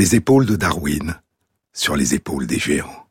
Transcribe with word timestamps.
les 0.00 0.16
épaules 0.16 0.46
de 0.46 0.56
Darwin, 0.56 1.14
sur 1.74 1.94
les 1.94 2.14
épaules 2.14 2.46
des 2.46 2.58
géants. 2.58 3.06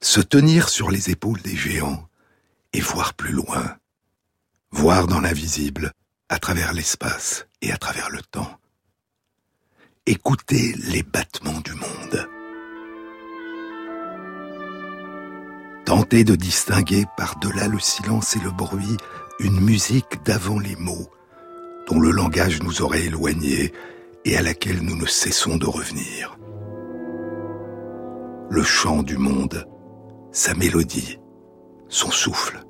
Se 0.00 0.20
tenir 0.20 0.70
sur 0.70 0.90
les 0.90 1.10
épaules 1.10 1.40
des 1.40 1.54
géants 1.54 2.08
et 2.72 2.80
voir 2.80 3.14
plus 3.14 3.30
loin, 3.30 3.76
voir 4.72 5.06
dans 5.06 5.20
l'invisible, 5.20 5.92
à 6.28 6.40
travers 6.40 6.72
l'espace 6.72 7.46
et 7.62 7.70
à 7.70 7.76
travers 7.76 8.10
le 8.10 8.20
temps. 8.22 8.58
Écouter 10.04 10.74
les 10.78 11.04
battements 11.04 11.60
du 11.60 11.74
monde. 11.74 12.28
Tenter 15.84 16.24
de 16.24 16.34
distinguer 16.34 17.04
par-delà 17.16 17.68
le 17.68 17.78
silence 17.78 18.34
et 18.34 18.40
le 18.40 18.50
bruit 18.50 18.96
une 19.38 19.60
musique 19.60 20.24
d'avant 20.24 20.58
les 20.58 20.74
mots, 20.74 21.08
dont 21.86 22.00
le 22.00 22.10
langage 22.10 22.60
nous 22.64 22.82
aurait 22.82 23.04
éloignés 23.04 23.72
et 24.24 24.36
à 24.36 24.42
laquelle 24.42 24.80
nous 24.82 24.96
ne 24.96 25.06
cessons 25.06 25.56
de 25.56 25.66
revenir. 25.66 26.38
Le 28.50 28.62
chant 28.62 29.02
du 29.02 29.18
monde, 29.18 29.66
sa 30.32 30.54
mélodie, 30.54 31.18
son 31.88 32.10
souffle. 32.10 32.60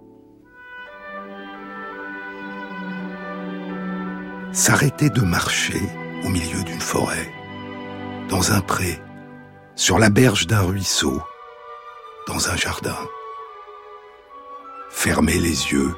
S'arrêter 4.53 5.11
de 5.11 5.21
marcher 5.21 5.81
au 6.25 6.29
milieu 6.29 6.63
d'une 6.65 6.81
forêt, 6.81 7.31
dans 8.29 8.53
un 8.53 8.61
pré, 8.61 9.01
sur 9.75 9.99
la 9.99 10.11
berge 10.11 10.47
d'un 10.47 10.63
ruisseau, 10.63 11.23
dans 12.27 12.49
un 12.49 12.57
jardin. 12.57 12.99
Fermer 14.91 15.39
les 15.39 15.73
yeux 15.73 15.95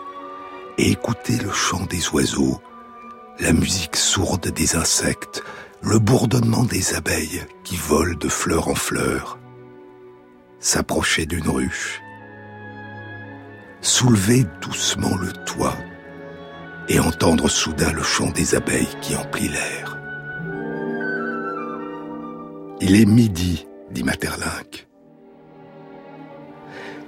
et 0.78 0.91
écouter 0.91 1.36
le 1.39 1.50
chant 1.50 1.86
des 1.86 2.08
oiseaux 2.11 2.61
la 3.41 3.52
musique 3.52 3.96
sourde 3.96 4.48
des 4.48 4.77
insectes, 4.77 5.42
le 5.83 5.98
bourdonnement 5.98 6.64
des 6.64 6.94
abeilles 6.94 7.42
qui 7.64 7.77
volent 7.77 8.19
de 8.19 8.28
fleur 8.28 8.69
en 8.69 8.74
fleur, 8.74 9.38
s'approcher 10.58 11.24
d'une 11.24 11.48
ruche, 11.48 12.02
soulever 13.80 14.44
doucement 14.61 15.16
le 15.16 15.33
toit 15.44 15.77
et 16.88 17.00
entendre 17.00 17.48
soudain 17.48 17.92
le 17.92 18.02
chant 18.02 18.30
des 18.30 18.55
abeilles 18.55 18.96
qui 19.00 19.16
emplit 19.16 19.48
l'air. 19.48 19.98
Il 22.83 23.00
est 23.00 23.06
midi, 23.06 23.66
dit 23.91 24.02
Materlinck. 24.02 24.86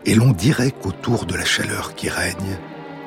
Et 0.05 0.15
l'on 0.15 0.33
dirait 0.33 0.73
qu'autour 0.73 1.27
de 1.27 1.35
la 1.35 1.45
chaleur 1.45 1.95
qui 1.95 2.09
règne, 2.09 2.59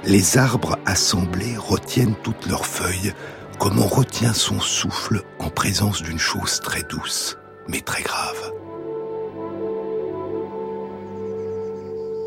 les 0.06 0.38
arbres 0.38 0.78
assemblés 0.86 1.58
retiennent 1.58 2.16
toutes 2.24 2.46
leurs 2.46 2.66
feuilles 2.66 3.14
comme 3.60 3.80
on 3.80 3.88
retient 3.88 4.34
son 4.34 4.60
souffle 4.60 5.24
en 5.40 5.50
présence 5.50 6.04
d'une 6.04 6.20
chose 6.20 6.60
très 6.60 6.84
douce, 6.84 7.38
mais 7.68 7.82
très 7.82 8.04
grave. 8.04 8.52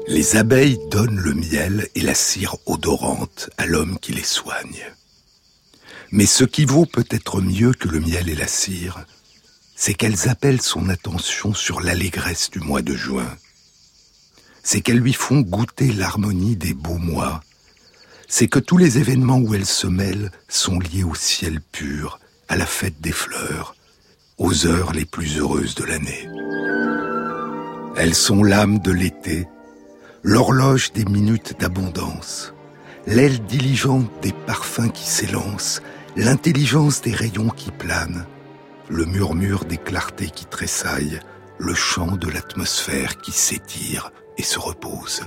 Les 0.08 0.36
abeilles 0.36 0.80
donnent 0.90 1.20
le 1.20 1.34
miel 1.34 1.88
et 1.94 2.00
la 2.00 2.14
cire 2.14 2.56
odorante 2.66 3.50
à 3.58 3.66
l'homme 3.66 3.98
qui 4.00 4.12
les 4.12 4.24
soigne. 4.24 4.84
Mais 6.10 6.26
ce 6.26 6.44
qui 6.44 6.64
vaut 6.64 6.86
peut-être 6.86 7.42
mieux 7.42 7.74
que 7.74 7.88
le 7.88 8.00
miel 8.00 8.30
et 8.30 8.34
la 8.34 8.48
cire, 8.48 9.04
c'est 9.76 9.92
qu'elles 9.92 10.30
appellent 10.30 10.62
son 10.62 10.88
attention 10.88 11.52
sur 11.52 11.80
l'allégresse 11.80 12.50
du 12.50 12.60
mois 12.60 12.82
de 12.82 12.94
juin. 12.94 13.36
C'est 14.62 14.80
qu'elles 14.80 14.98
lui 14.98 15.12
font 15.12 15.42
goûter 15.42 15.92
l'harmonie 15.92 16.56
des 16.56 16.72
beaux 16.72 16.98
mois 16.98 17.42
c'est 18.28 18.46
que 18.46 18.58
tous 18.58 18.76
les 18.76 18.98
événements 18.98 19.38
où 19.38 19.54
elles 19.54 19.66
se 19.66 19.86
mêlent 19.86 20.30
sont 20.48 20.78
liés 20.78 21.02
au 21.02 21.14
ciel 21.14 21.60
pur, 21.72 22.20
à 22.48 22.56
la 22.56 22.66
fête 22.66 23.00
des 23.00 23.12
fleurs, 23.12 23.74
aux 24.36 24.66
heures 24.66 24.92
les 24.92 25.06
plus 25.06 25.38
heureuses 25.38 25.74
de 25.74 25.84
l'année. 25.84 26.28
Elles 27.96 28.14
sont 28.14 28.44
l'âme 28.44 28.78
de 28.80 28.92
l'été, 28.92 29.48
l'horloge 30.22 30.92
des 30.92 31.06
minutes 31.06 31.58
d'abondance, 31.58 32.52
l'aile 33.06 33.40
diligente 33.46 34.10
des 34.20 34.32
parfums 34.46 34.92
qui 34.92 35.08
s'élancent, 35.08 35.80
l'intelligence 36.14 37.00
des 37.00 37.14
rayons 37.14 37.48
qui 37.48 37.70
planent, 37.70 38.26
le 38.90 39.06
murmure 39.06 39.64
des 39.64 39.78
clartés 39.78 40.30
qui 40.30 40.44
tressaillent, 40.44 41.20
le 41.58 41.74
chant 41.74 42.16
de 42.16 42.28
l'atmosphère 42.28 43.16
qui 43.16 43.32
s'étire 43.32 44.12
et 44.36 44.42
se 44.42 44.58
repose 44.58 45.22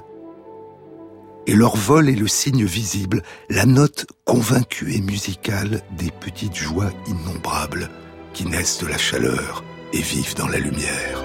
et 1.47 1.56
leur 1.56 1.75
vol 1.75 2.09
est 2.09 2.16
le 2.16 2.28
signe 2.28 2.66
visible, 2.66 3.24
la 3.50 3.66
note 3.66 4.06
convaincue 4.25 4.94
et 4.94 5.02
musicale 5.02 5.81
des 5.97 6.12
petites 6.12 6.56
joies 6.56 6.91
innombrables 7.07 7.90
qui 8.34 8.46
naissent 8.46 8.79
de 8.79 8.88
la 8.88 8.97
chaleur 8.97 9.63
et 9.94 10.02
vivent 10.02 10.35
dans 10.35 10.47
la 10.47 10.59
lumière. 10.59 11.24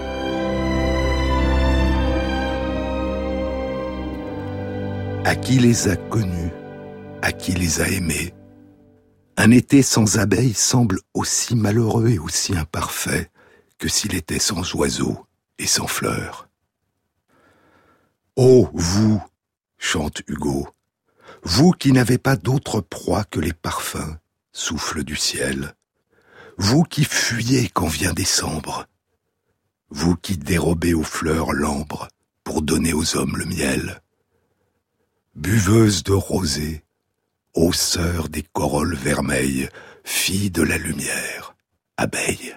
À 5.25 5.35
qui 5.35 5.59
les 5.59 5.89
a 5.89 5.97
connus, 5.97 6.53
à 7.23 7.33
qui 7.33 7.53
les 7.53 7.81
a 7.81 7.89
aimés, 7.89 8.33
un 9.37 9.51
été 9.51 9.83
sans 9.83 10.19
abeilles 10.19 10.55
semble 10.55 10.99
aussi 11.13 11.55
malheureux 11.57 12.09
et 12.09 12.19
aussi 12.19 12.57
imparfait 12.57 13.31
que 13.79 13.89
s'il 13.89 14.15
était 14.15 14.39
sans 14.39 14.75
oiseaux 14.75 15.27
et 15.59 15.67
sans 15.67 15.87
fleurs. 15.87 16.49
Ô 18.37 18.69
vous, 18.73 19.23
chante 19.79 20.23
Hugo. 20.27 20.69
Vous 21.43 21.73
qui 21.73 21.93
n'avez 21.93 22.19
pas 22.19 22.37
d'autre 22.37 22.81
proie 22.81 23.25
que 23.25 23.41
les 23.41 23.53
parfums, 23.53 24.19
souffle 24.53 25.05
du 25.05 25.17
ciel. 25.17 25.75
Vous 26.59 26.83
qui 26.83 27.05
fuyez 27.05 27.69
quand 27.69 27.87
vient 27.87 28.13
décembre. 28.13 28.87
Vous 29.91 30.17
qui 30.17 30.37
dérobez 30.37 30.95
aux 30.95 31.03
fleurs 31.03 31.53
l'ambre 31.53 32.09
pour 32.43 32.63
donner 32.63 32.93
aux 32.93 33.17
hommes 33.17 33.37
le 33.37 33.45
miel. 33.45 34.03
Buveuse 35.35 36.03
de 36.03 36.13
rosée, 36.13 36.85
ô 37.55 37.71
des 38.31 38.43
corolles 38.43 38.95
vermeilles, 38.95 39.69
fille 40.05 40.51
de 40.51 40.63
la 40.63 40.79
lumière, 40.79 41.55
abeille. 41.97 42.57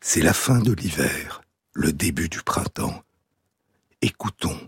C'est 0.00 0.22
la 0.22 0.32
fin 0.32 0.58
de 0.58 0.72
l'hiver, 0.72 1.42
le 1.72 1.92
début 1.92 2.28
du 2.28 2.42
printemps. 2.42 3.02
Écoutons 4.00 4.58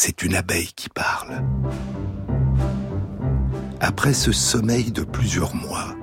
c'est 0.00 0.22
une 0.22 0.36
abeille 0.36 0.70
qui 0.76 0.88
parle. 0.88 1.42
Après 3.80 4.12
ce 4.12 4.30
sommeil 4.30 4.92
de 4.92 5.02
plusieurs 5.02 5.56
mois, 5.56 5.96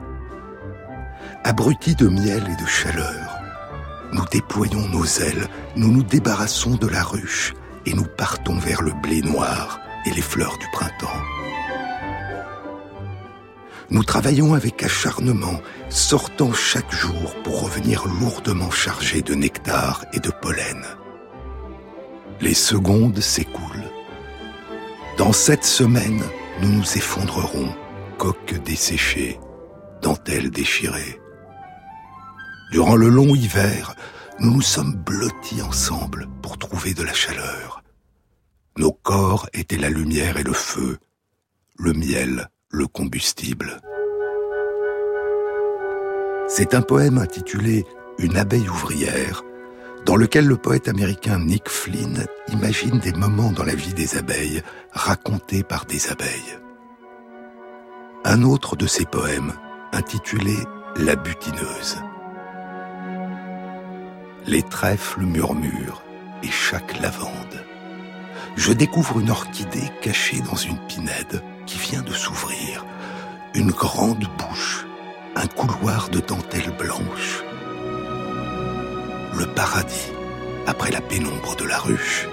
abrutis 1.46 1.96
de 1.96 2.10
miel 2.10 2.44
et 2.46 2.62
de 2.62 2.68
chaleur, 2.68 3.40
nous 4.12 4.26
déployons 4.30 4.86
nos 4.90 5.06
ailes, 5.06 5.48
nous 5.78 5.94
nous 5.94 6.04
débarrassons 6.04 6.76
de 6.76 6.88
la 6.88 7.04
ruche 7.04 7.54
et 7.86 7.94
nous 7.94 8.04
partons 8.04 8.60
vers 8.60 8.82
le 8.82 8.92
blé 9.02 9.22
noir 9.22 9.80
et 10.06 10.12
les 10.12 10.22
fleurs 10.22 10.58
du 10.58 10.68
printemps. 10.74 11.22
Nous 13.92 14.04
travaillons 14.04 14.56
avec 14.56 14.84
acharnement, 14.84 15.62
sortant 15.88 16.52
chaque 16.52 16.92
jour 16.92 17.34
pour 17.46 17.62
revenir 17.62 18.06
lourdement 18.20 18.72
chargés 18.72 19.22
de 19.22 19.36
nectar 19.36 20.04
et 20.12 20.20
de 20.20 20.32
pollen. 20.42 20.84
Les 22.42 22.54
secondes 22.54 23.20
s'écoulent. 23.20 23.90
Dans 25.18 25.32
cette 25.32 25.64
semaine, 25.64 26.22
nous 26.62 26.70
nous 26.70 26.98
effondrerons, 26.98 27.74
coques 28.18 28.56
desséchées, 28.66 29.40
dentelles 30.02 30.52
déchirées. 30.52 31.22
Durant 32.72 32.96
le 32.96 33.08
long 33.08 33.36
hiver, 33.36 33.96
nous 34.40 34.52
nous 34.52 34.62
sommes 34.62 34.96
blottis 34.96 35.62
ensemble 35.62 36.28
pour 36.42 36.58
trouver 36.58 36.94
de 36.94 37.04
la 37.04 37.14
chaleur. 37.14 37.84
Nos 38.78 38.92
corps 38.92 39.48
étaient 39.54 39.78
la 39.78 39.90
lumière 39.90 40.38
et 40.38 40.44
le 40.44 40.54
feu, 40.54 40.98
le 41.78 41.94
miel, 41.94 42.50
le 42.70 42.88
combustible. 42.88 43.80
C'est 46.50 46.74
un 46.74 46.82
poème 46.82 47.18
intitulé 47.18 47.86
Une 48.20 48.38
abeille 48.38 48.70
ouvrière 48.70 49.44
dans 50.06 50.16
lequel 50.16 50.46
le 50.46 50.56
poète 50.56 50.88
américain 50.88 51.40
Nick 51.40 51.68
Flynn 51.68 52.26
imagine 52.50 53.00
des 53.00 53.14
moments 53.14 53.52
dans 53.52 53.64
la 53.64 53.74
vie 53.74 53.94
des 53.94 54.18
abeilles 54.18 54.62
racontés 54.92 55.64
par 55.64 55.86
des 55.86 56.10
abeilles. 56.10 56.60
Un 58.24 58.44
autre 58.44 58.76
de 58.76 58.86
ses 58.86 59.06
poèmes, 59.06 59.54
intitulé 59.92 60.56
La 60.96 61.16
butineuse. 61.16 61.98
Les 64.46 64.62
trèfles 64.62 65.22
murmurent 65.22 66.04
et 66.44 66.52
chaque 66.52 67.00
lavande. 67.00 67.66
Je 68.56 68.74
découvre 68.74 69.20
une 69.20 69.32
orchidée 69.32 69.90
cachée 70.02 70.40
dans 70.42 70.56
une 70.56 70.78
pinède 70.88 71.42
qui 71.66 71.80
vient 71.80 72.04
de 72.04 72.14
s'ouvrir, 72.14 72.86
une 73.56 73.72
grande 73.72 74.26
bouche, 74.38 74.86
un 75.36 75.48
couloir 75.48 76.10
de 76.10 76.20
dentelle 76.20 76.72
blanche 76.78 77.44
le 79.38 79.46
paradis 79.46 80.12
après 80.68 80.92
la 80.92 81.02
pénombre 81.02 81.56
de 81.56 81.66
la 81.66 81.78
ruche. 81.78 82.28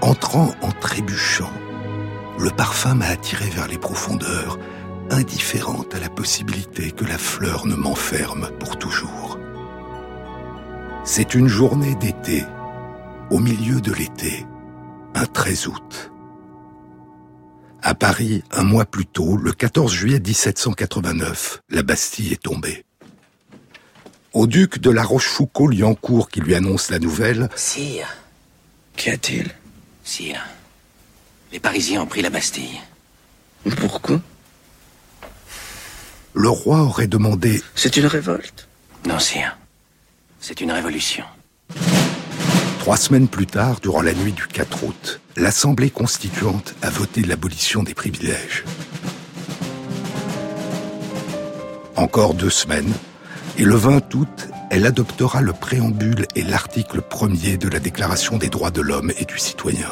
Entrant 0.00 0.54
en 0.62 0.72
trébuchant, 0.72 1.52
le 2.38 2.50
parfum 2.50 2.94
m'a 2.94 3.06
attiré 3.06 3.48
vers 3.50 3.68
les 3.68 3.78
profondeurs, 3.78 4.58
indifférente 5.10 5.94
à 5.94 6.00
la 6.00 6.08
possibilité 6.08 6.90
que 6.90 7.04
la 7.04 7.18
fleur 7.18 7.66
ne 7.66 7.74
m'enferme 7.74 8.50
pour 8.58 8.76
toujours. 8.76 9.38
C'est 11.04 11.34
une 11.34 11.48
journée 11.48 11.94
d'été, 11.94 12.44
au 13.30 13.38
milieu 13.38 13.80
de 13.80 13.92
l'été, 13.92 14.46
un 15.14 15.26
13 15.26 15.68
août. 15.68 16.10
À 17.82 17.94
Paris, 17.94 18.42
un 18.50 18.64
mois 18.64 18.86
plus 18.86 19.06
tôt, 19.06 19.36
le 19.36 19.52
14 19.52 19.92
juillet 19.92 20.20
1789, 20.20 21.62
la 21.68 21.82
Bastille 21.82 22.32
est 22.32 22.42
tombée. 22.42 22.84
Au 24.34 24.48
duc 24.48 24.80
de 24.80 24.90
la 24.90 25.04
Rochefoucauld-Liancourt 25.04 26.28
qui 26.28 26.40
lui 26.40 26.56
annonce 26.56 26.90
la 26.90 26.98
nouvelle. 26.98 27.48
Sire. 27.54 28.08
Qu'y 28.96 29.10
a-t-il? 29.10 29.48
Sire. 30.02 30.44
Les 31.52 31.60
Parisiens 31.60 32.02
ont 32.02 32.06
pris 32.06 32.20
la 32.20 32.30
Bastille. 32.30 32.80
Pourquoi? 33.76 34.20
Le 36.34 36.48
roi 36.48 36.80
aurait 36.82 37.06
demandé. 37.06 37.62
C'est 37.76 37.96
une 37.96 38.06
révolte? 38.06 38.66
Non, 39.06 39.20
sire. 39.20 39.56
C'est 40.40 40.60
une 40.60 40.72
révolution. 40.72 41.24
Trois 42.80 42.96
semaines 42.96 43.28
plus 43.28 43.46
tard, 43.46 43.78
durant 43.80 44.02
la 44.02 44.14
nuit 44.14 44.32
du 44.32 44.48
4 44.48 44.82
août, 44.84 45.20
l'Assemblée 45.36 45.90
constituante 45.90 46.74
a 46.82 46.90
voté 46.90 47.22
l'abolition 47.22 47.84
des 47.84 47.94
privilèges. 47.94 48.64
Encore 51.94 52.34
deux 52.34 52.50
semaines, 52.50 52.92
et 53.56 53.64
le 53.64 53.76
20 53.76 54.14
août, 54.14 54.48
elle 54.70 54.86
adoptera 54.86 55.40
le 55.40 55.52
préambule 55.52 56.26
et 56.34 56.42
l'article 56.42 57.00
premier 57.02 57.56
de 57.56 57.68
la 57.68 57.78
Déclaration 57.78 58.36
des 58.36 58.48
droits 58.48 58.72
de 58.72 58.80
l'homme 58.80 59.12
et 59.18 59.24
du 59.24 59.38
citoyen. 59.38 59.88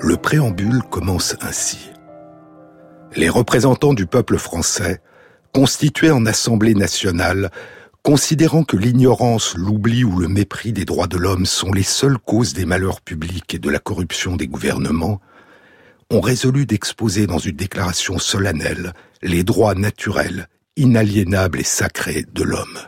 Le 0.00 0.16
préambule 0.16 0.82
commence 0.88 1.36
ainsi. 1.40 1.90
Les 3.16 3.28
représentants 3.28 3.94
du 3.94 4.06
peuple 4.06 4.38
français, 4.38 5.00
constitués 5.52 6.12
en 6.12 6.26
Assemblée 6.26 6.74
nationale, 6.74 7.50
considérant 8.04 8.62
que 8.62 8.76
l'ignorance, 8.76 9.56
l'oubli 9.56 10.04
ou 10.04 10.16
le 10.16 10.28
mépris 10.28 10.72
des 10.72 10.84
droits 10.84 11.08
de 11.08 11.18
l'homme 11.18 11.44
sont 11.44 11.72
les 11.72 11.82
seules 11.82 12.18
causes 12.18 12.54
des 12.54 12.64
malheurs 12.64 13.00
publics 13.00 13.52
et 13.54 13.58
de 13.58 13.68
la 13.68 13.80
corruption 13.80 14.36
des 14.36 14.46
gouvernements, 14.46 15.20
ont 16.10 16.20
résolu 16.20 16.66
d'exposer 16.66 17.26
dans 17.26 17.38
une 17.38 17.56
déclaration 17.56 18.18
solennelle 18.18 18.94
les 19.22 19.42
droits 19.42 19.74
naturels 19.74 20.48
inaliénable 20.76 21.60
et 21.60 21.64
sacré 21.64 22.24
de 22.32 22.42
l'homme. 22.42 22.78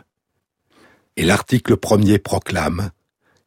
Et 1.15 1.23
l'article 1.23 1.77
premier 1.77 2.17
proclame 2.17 2.91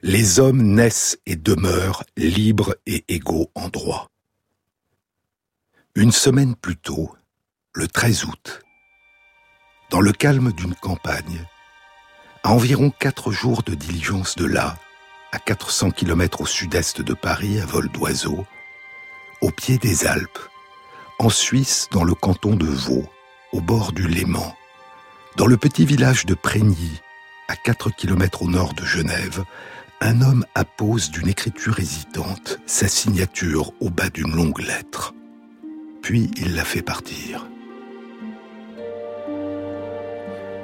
Les 0.03 0.39
hommes 0.39 0.63
naissent 0.63 1.19
et 1.27 1.37
demeurent 1.37 2.05
libres 2.17 2.77
et 2.87 3.05
égaux 3.09 3.51
en 3.55 3.69
droit. 3.69 4.11
Une 5.95 6.13
semaine 6.13 6.55
plus 6.55 6.77
tôt, 6.77 7.15
le 7.73 7.89
13 7.89 8.25
août, 8.27 8.63
dans 9.91 10.01
le 10.01 10.13
calme 10.13 10.53
d'une 10.53 10.75
campagne, 10.75 11.45
à 12.43 12.53
environ 12.53 12.91
quatre 12.91 13.33
jours 13.33 13.63
de 13.63 13.75
diligence 13.75 14.37
de 14.37 14.45
là, 14.45 14.77
à 15.33 15.39
400 15.39 15.91
km 15.91 16.43
au 16.43 16.47
sud-est 16.47 17.01
de 17.01 17.15
Paris 17.15 17.61
à 17.61 17.67
vol 17.67 17.89
d'oiseau, 17.89 18.47
au 19.41 19.51
pied 19.51 19.79
des 19.79 20.07
Alpes, 20.07 20.39
en 21.19 21.29
Suisse 21.29 21.89
dans 21.91 22.05
le 22.05 22.15
canton 22.15 22.55
de 22.55 22.67
Vaud, 22.67 23.09
au 23.57 23.61
bord 23.63 23.93
du 23.93 24.07
Léman, 24.07 24.55
dans 25.37 25.47
le 25.47 25.57
petit 25.57 25.87
village 25.87 26.27
de 26.27 26.35
Prégny, 26.35 27.01
à 27.49 27.57
4 27.57 27.89
km 27.89 28.43
au 28.43 28.51
nord 28.51 28.75
de 28.75 28.85
Genève, 28.85 29.45
un 30.03 30.21
homme 30.21 30.45
appose 30.55 31.11
d'une 31.11 31.29
écriture 31.29 31.79
hésitante 31.79 32.59
sa 32.67 32.87
signature 32.87 33.73
au 33.81 33.89
bas 33.89 34.11
d'une 34.11 34.37
longue 34.37 34.61
lettre. 34.61 35.15
Puis 36.03 36.31
il 36.37 36.55
la 36.55 36.65
fait 36.65 36.83
partir. 36.83 37.47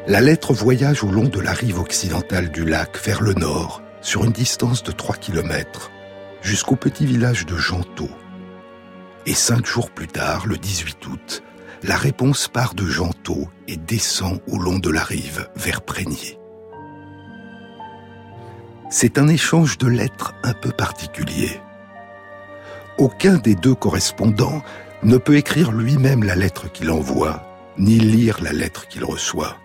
La 0.07 0.21
lettre 0.21 0.53
voyage 0.53 1.03
au 1.03 1.11
long 1.11 1.29
de 1.29 1.41
la 1.41 1.55
rive 1.55 1.79
occidentale 1.79 2.51
du 2.51 2.67
lac 2.67 3.03
vers 3.03 3.23
le 3.23 3.33
nord, 3.33 3.81
sur 4.03 4.25
une 4.25 4.33
distance 4.33 4.83
de 4.83 4.93
3 4.93 5.17
km, 5.17 5.91
jusqu'au 6.43 6.77
petit 6.77 7.07
village 7.07 7.47
de 7.47 7.57
Gentot. 7.57 8.11
Et 9.25 9.35
cinq 9.35 9.65
jours 9.65 9.91
plus 9.91 10.09
tard, 10.09 10.47
le 10.47 10.59
18 10.59 11.07
août, 11.07 11.43
la 11.85 11.97
réponse 11.97 12.49
part 12.49 12.75
de 12.75 12.87
Gentot 12.87 13.49
et 13.67 13.77
descend 13.77 14.41
au 14.47 14.59
long 14.59 14.79
de 14.79 14.91
la 14.91 15.03
rive 15.03 15.49
vers 15.57 15.83
Prégny. 15.83 16.39
C'est 18.89 19.19
un 19.19 19.27
échange 19.27 19.79
de 19.79 19.89
lettres 19.89 20.35
un 20.45 20.53
peu 20.53 20.71
particulier. 20.71 21.61
Aucun 22.99 23.35
des 23.35 23.55
deux 23.55 23.75
correspondants 23.75 24.63
ne 25.03 25.17
peut 25.17 25.37
écrire 25.37 25.73
lui-même 25.73 26.23
la 26.23 26.37
lettre 26.37 26.71
qu'il 26.71 26.91
envoie, 26.91 27.43
ni 27.79 27.99
lire 27.99 28.39
la 28.43 28.53
lettre 28.53 28.87
qu'il 28.87 29.05
reçoit. 29.05 29.57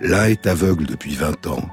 L'un 0.00 0.24
est 0.24 0.46
aveugle 0.46 0.86
depuis 0.86 1.14
20 1.14 1.46
ans, 1.46 1.68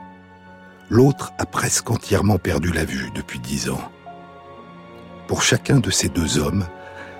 l'autre 0.90 1.34
a 1.40 1.46
presque 1.46 1.90
entièrement 1.90 2.38
perdu 2.38 2.72
la 2.72 2.86
vue 2.86 3.10
depuis 3.16 3.40
10 3.40 3.69
ans. 3.69 3.92
Pour 5.28 5.42
chacun 5.42 5.80
de 5.80 5.90
ces 5.90 6.10
deux 6.10 6.38
hommes, 6.38 6.66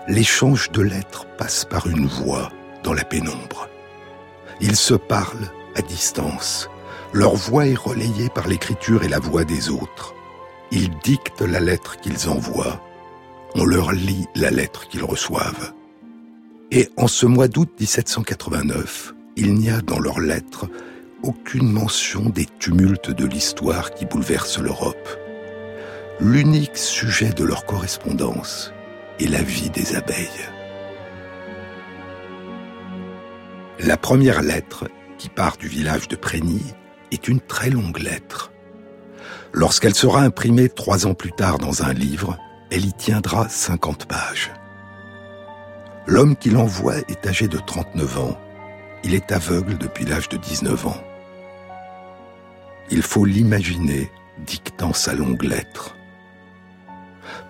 l'échange 0.10 0.72
de 0.72 0.82
lettres 0.82 1.28
passe 1.38 1.66
par 1.66 1.88
une 1.88 2.08
voix 2.08 2.52
dans 2.84 2.94
la 2.94 3.04
pénombre. 3.04 3.70
Ils 4.60 4.76
se 4.76 4.96
parlent 4.96 5.52
à 5.76 5.82
distance. 5.84 6.68
Leur 7.14 7.36
voix 7.36 7.68
est 7.68 7.78
relayée 7.78 8.30
par 8.34 8.48
l'écriture 8.48 9.04
et 9.04 9.08
la 9.08 9.20
voix 9.20 9.44
des 9.44 9.70
autres. 9.70 10.16
Ils 10.72 10.90
dictent 11.04 11.42
la 11.42 11.60
lettre 11.60 11.98
qu'ils 11.98 12.28
envoient. 12.28 12.82
On 13.54 13.66
leur 13.66 13.92
lit 13.92 14.26
la 14.36 14.50
lettre 14.50 14.88
qu'ils 14.88 15.04
reçoivent. 15.04 15.74
Et 16.72 16.90
en 16.98 17.08
ce 17.08 17.28
mois 17.28 17.48
d'août 17.48 17.70
1789, 17.80 19.14
il 19.38 19.54
n'y 19.54 19.70
a 19.70 19.82
dans 19.82 20.00
leurs 20.00 20.20
lettres 20.20 20.66
aucune 21.22 21.72
mention 21.72 22.30
des 22.30 22.48
tumultes 22.60 23.12
de 23.12 23.26
l'histoire 23.26 23.92
qui 23.92 24.06
bouleversent 24.06 24.60
l'Europe. 24.60 25.10
L'unique 26.20 26.78
sujet 26.78 27.30
de 27.30 27.44
leur 27.44 27.66
correspondance 27.66 28.74
et 29.19 29.28
la 29.28 29.42
vie 29.42 29.69
des 29.69 29.95
abeilles. 29.95 30.49
La 33.80 33.97
première 33.97 34.42
lettre, 34.42 34.90
qui 35.18 35.30
part 35.30 35.57
du 35.57 35.68
village 35.68 36.07
de 36.07 36.16
Prégny, 36.16 36.64
est 37.11 37.28
une 37.28 37.40
très 37.40 37.69
longue 37.69 37.99
lettre. 37.99 38.52
Lorsqu'elle 39.54 39.95
sera 39.95 40.21
imprimée 40.21 40.69
trois 40.69 41.07
ans 41.07 41.14
plus 41.14 41.31
tard 41.31 41.57
dans 41.57 41.83
un 41.83 41.94
livre, 41.94 42.38
elle 42.71 42.85
y 42.85 42.94
tiendra 42.94 43.49
50 43.49 44.06
pages. 44.06 44.52
L'homme 46.07 46.35
qui 46.35 46.49
l'envoie 46.49 46.97
est 46.97 47.26
âgé 47.28 47.47
de 47.47 47.57
39 47.57 48.18
ans. 48.19 48.38
Il 49.04 49.14
est 49.14 49.31
aveugle 49.31 49.78
depuis 49.78 50.06
l'âge 50.06 50.30
de 50.30 50.38
19 50.38 50.88
ans. 50.88 51.04
Il 52.92 53.02
faut 53.02 53.26
l'imaginer 53.26 54.11
dictant 54.40 54.94
sa 54.94 55.14
longue 55.14 55.44
lettre. 55.44 55.95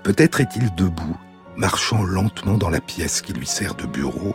Peut-être 0.04 0.42
est-il 0.42 0.74
debout 0.76 1.18
marchant 1.60 2.04
lentement 2.04 2.58
dans 2.58 2.70
la 2.70 2.80
pièce 2.80 3.22
qui 3.22 3.34
lui 3.34 3.46
sert 3.46 3.76
de 3.76 3.86
bureau, 3.86 4.34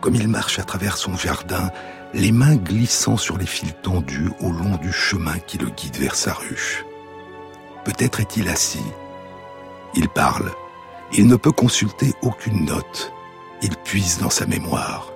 comme 0.00 0.14
il 0.14 0.26
marche 0.26 0.58
à 0.58 0.64
travers 0.64 0.96
son 0.96 1.14
jardin, 1.14 1.70
les 2.14 2.32
mains 2.32 2.56
glissant 2.56 3.18
sur 3.18 3.36
les 3.36 3.46
fils 3.46 3.74
tendus 3.82 4.30
au 4.40 4.50
long 4.50 4.76
du 4.76 4.90
chemin 4.90 5.38
qui 5.38 5.58
le 5.58 5.68
guide 5.68 5.96
vers 5.96 6.14
sa 6.14 6.32
ruche. 6.32 6.82
Peut-être 7.84 8.20
est-il 8.20 8.48
assis. 8.48 8.86
Il 9.94 10.08
parle. 10.08 10.50
Il 11.12 11.26
ne 11.26 11.36
peut 11.36 11.52
consulter 11.52 12.14
aucune 12.22 12.64
note. 12.64 13.12
Il 13.60 13.76
puise 13.84 14.18
dans 14.18 14.30
sa 14.30 14.46
mémoire. 14.46 15.12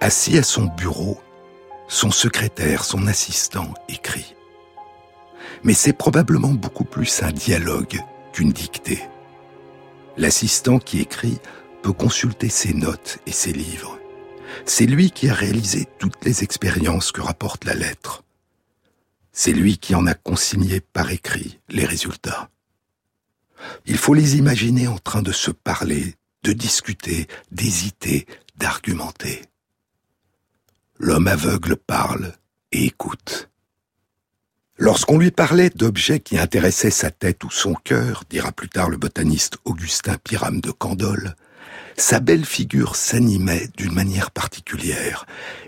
Assis 0.00 0.38
à 0.38 0.42
son 0.42 0.64
bureau, 0.64 1.20
son 1.86 2.10
secrétaire, 2.10 2.82
son 2.84 3.06
assistant 3.06 3.72
écrit. 3.88 4.34
Mais 5.62 5.74
c'est 5.74 5.92
probablement 5.92 6.50
beaucoup 6.50 6.84
plus 6.84 7.22
un 7.22 7.30
dialogue 7.30 8.00
qu'une 8.32 8.50
dictée. 8.50 9.02
L'assistant 10.20 10.78
qui 10.78 11.00
écrit 11.00 11.38
peut 11.82 11.94
consulter 11.94 12.50
ses 12.50 12.74
notes 12.74 13.20
et 13.24 13.32
ses 13.32 13.54
livres. 13.54 13.98
C'est 14.66 14.84
lui 14.84 15.10
qui 15.10 15.30
a 15.30 15.34
réalisé 15.34 15.86
toutes 15.98 16.22
les 16.26 16.44
expériences 16.44 17.10
que 17.10 17.22
rapporte 17.22 17.64
la 17.64 17.72
lettre. 17.72 18.22
C'est 19.32 19.54
lui 19.54 19.78
qui 19.78 19.94
en 19.94 20.06
a 20.06 20.12
consigné 20.12 20.80
par 20.80 21.10
écrit 21.10 21.58
les 21.70 21.86
résultats. 21.86 22.50
Il 23.86 23.96
faut 23.96 24.12
les 24.12 24.36
imaginer 24.36 24.88
en 24.88 24.98
train 24.98 25.22
de 25.22 25.32
se 25.32 25.50
parler, 25.50 26.16
de 26.42 26.52
discuter, 26.52 27.26
d'hésiter, 27.50 28.26
d'argumenter. 28.56 29.40
L'homme 30.98 31.28
aveugle 31.28 31.76
parle 31.76 32.34
et 32.72 32.84
écoute. 32.84 33.49
Lorsqu'on 34.82 35.18
lui 35.18 35.30
parlait 35.30 35.68
d'objets 35.68 36.20
qui 36.20 36.38
intéressaient 36.38 36.90
sa 36.90 37.10
tête 37.10 37.44
ou 37.44 37.50
son 37.50 37.74
cœur, 37.74 38.24
dira 38.30 38.50
plus 38.50 38.70
tard 38.70 38.88
le 38.88 38.96
botaniste 38.96 39.58
Augustin 39.66 40.16
Pyram 40.24 40.62
de 40.62 40.70
Candolle, 40.70 41.36
sa 41.98 42.18
belle 42.18 42.46
figure 42.46 42.96
s'animait 42.96 43.68
d'une 43.76 43.92
manière 43.92 44.30
particulière, 44.30 45.26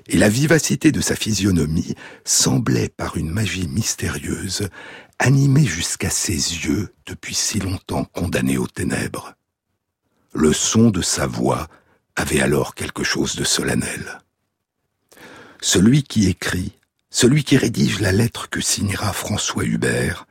et 0.09 0.16
la 0.16 0.31
vivacité 0.31 0.92
de 0.92 1.02
sa 1.02 1.14
physionomie 1.14 1.95
semblait 2.25 2.88
par 2.88 3.19
une 3.19 3.28
magie 3.28 3.69
mystérieuse 3.69 4.71
animer 5.19 5.66
jusqu'à 5.66 6.09
ses 6.09 6.33
yeux 6.33 6.95
depuis 7.04 7.35
si 7.35 7.59
longtemps 7.59 8.04
condamnés 8.04 8.57
aux 8.57 8.66
ténèbres. 8.66 9.35
Le 10.33 10.54
son 10.54 10.88
de 10.88 11.02
sa 11.02 11.26
voix 11.26 11.69
avait 12.16 12.40
alors 12.40 12.75
quelque 12.75 13.04
chose 13.04 13.37
de 13.37 13.45
solennel. 13.45 14.21
Celui 15.61 16.02
qui 16.02 16.31
écrit, 16.31 16.73
celui 17.12 17.45
qui 17.45 17.59
rédige 17.59 18.00
la 18.00 18.11
lettre 18.11 18.49
que 18.49 18.61
signera 18.61 19.12
François 19.12 19.64
Hubert, 19.64 20.26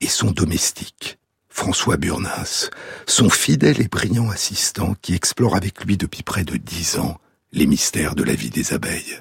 est 0.00 0.08
son 0.08 0.32
domestique, 0.32 1.18
François 1.48 1.98
Burnins, 1.98 2.70
son 3.06 3.28
fidèle 3.28 3.80
et 3.82 3.86
brillant 3.86 4.30
assistant 4.30 4.96
qui 5.02 5.14
explore 5.14 5.54
avec 5.54 5.84
lui 5.84 5.96
depuis 5.96 6.22
près 6.24 6.42
de 6.42 6.56
dix 6.56 6.98
ans 6.98 7.20
les 7.52 7.66
mystères 7.66 8.14
de 8.14 8.24
la 8.24 8.34
vie 8.34 8.50
des 8.50 8.72
abeilles. 8.72 9.20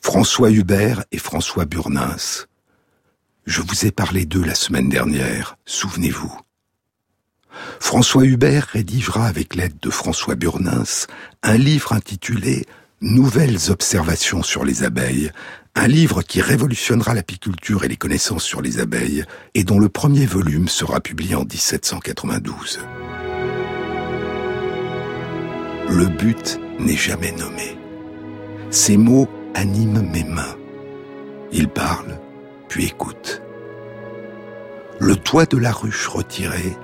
François 0.00 0.50
Hubert 0.50 1.04
et 1.12 1.18
François 1.18 1.66
Burnins. 1.66 2.46
Je 3.44 3.60
vous 3.60 3.84
ai 3.84 3.90
parlé 3.90 4.24
d'eux 4.24 4.44
la 4.44 4.54
semaine 4.54 4.88
dernière, 4.88 5.58
souvenez-vous. 5.66 6.34
François 7.78 8.24
Hubert 8.24 8.68
rédigera 8.68 9.26
avec 9.26 9.54
l'aide 9.54 9.78
de 9.80 9.90
François 9.90 10.34
Burnins 10.34 11.06
un 11.42 11.58
livre 11.58 11.92
intitulé 11.92 12.66
Nouvelles 13.00 13.70
observations 13.70 14.42
sur 14.42 14.64
les 14.64 14.82
abeilles, 14.82 15.30
un 15.76 15.88
livre 15.88 16.22
qui 16.22 16.40
révolutionnera 16.40 17.14
l'apiculture 17.14 17.84
et 17.84 17.88
les 17.88 17.96
connaissances 17.96 18.44
sur 18.44 18.62
les 18.62 18.78
abeilles, 18.78 19.24
et 19.54 19.64
dont 19.64 19.80
le 19.80 19.88
premier 19.88 20.24
volume 20.24 20.68
sera 20.68 21.00
publié 21.00 21.34
en 21.34 21.44
1792. 21.44 22.80
Le 25.90 26.06
but 26.06 26.60
n'est 26.78 26.96
jamais 26.96 27.32
nommé. 27.32 27.76
Ces 28.70 28.96
mots 28.96 29.28
animent 29.54 30.08
mes 30.12 30.24
mains. 30.24 30.56
Ils 31.52 31.68
parlent, 31.68 32.20
puis 32.68 32.86
écoutent. 32.86 33.42
Le 35.00 35.16
toit 35.16 35.46
de 35.46 35.58
la 35.58 35.72
ruche 35.72 36.06
retiré, 36.06 36.76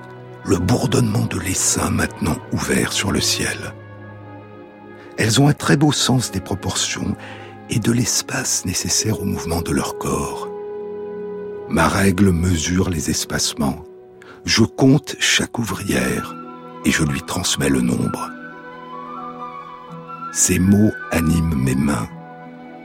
le 0.45 0.57
bourdonnement 0.57 1.25
de 1.25 1.39
l'essaim 1.39 1.89
maintenant 1.91 2.37
ouvert 2.51 2.91
sur 2.91 3.11
le 3.11 3.21
ciel. 3.21 3.73
Elles 5.17 5.39
ont 5.39 5.47
un 5.47 5.53
très 5.53 5.77
beau 5.77 5.91
sens 5.91 6.31
des 6.31 6.41
proportions 6.41 7.15
et 7.71 7.79
de 7.79 7.91
l'espace 7.91 8.65
nécessaire 8.65 9.21
au 9.21 9.25
mouvement 9.25 9.61
de 9.61 9.71
leur 9.71 9.97
corps. 9.97 10.49
Ma 11.69 11.87
règle 11.87 12.31
mesure 12.31 12.89
les 12.89 13.09
espacements. 13.09 13.85
Je 14.43 14.63
compte 14.63 15.15
chaque 15.19 15.57
ouvrière 15.57 16.35
et 16.83 16.91
je 16.91 17.03
lui 17.03 17.21
transmets 17.21 17.69
le 17.69 17.81
nombre. 17.81 18.29
Ces 20.33 20.59
mots 20.59 20.91
animent 21.11 21.55
mes 21.55 21.75
mains, 21.75 22.09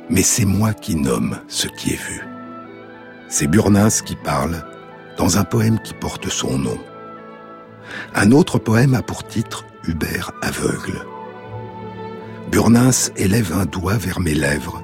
mais 0.09 0.23
c'est 0.23 0.45
moi 0.45 0.73
qui 0.73 0.95
nomme 0.95 1.39
ce 1.49 1.67
qui 1.67 1.93
est 1.93 2.09
vu. 2.09 2.23
C'est 3.29 3.49
Burnins 3.49 3.89
qui 4.05 4.15
parle 4.15 4.65
dans 5.19 5.39
un 5.39 5.45
poème 5.45 5.81
qui 5.81 5.95
porte 5.95 6.29
son 6.29 6.59
nom. 6.59 6.79
Un 8.15 8.31
autre 8.31 8.59
poème 8.59 8.95
a 8.95 9.03
pour 9.03 9.27
titre 9.27 9.65
Hubert 9.85 10.33
aveugle. 10.43 11.05
Burnins 12.57 13.11
élève 13.19 13.53
un 13.53 13.67
doigt 13.67 13.99
vers 13.99 14.19
mes 14.19 14.33
lèvres, 14.33 14.83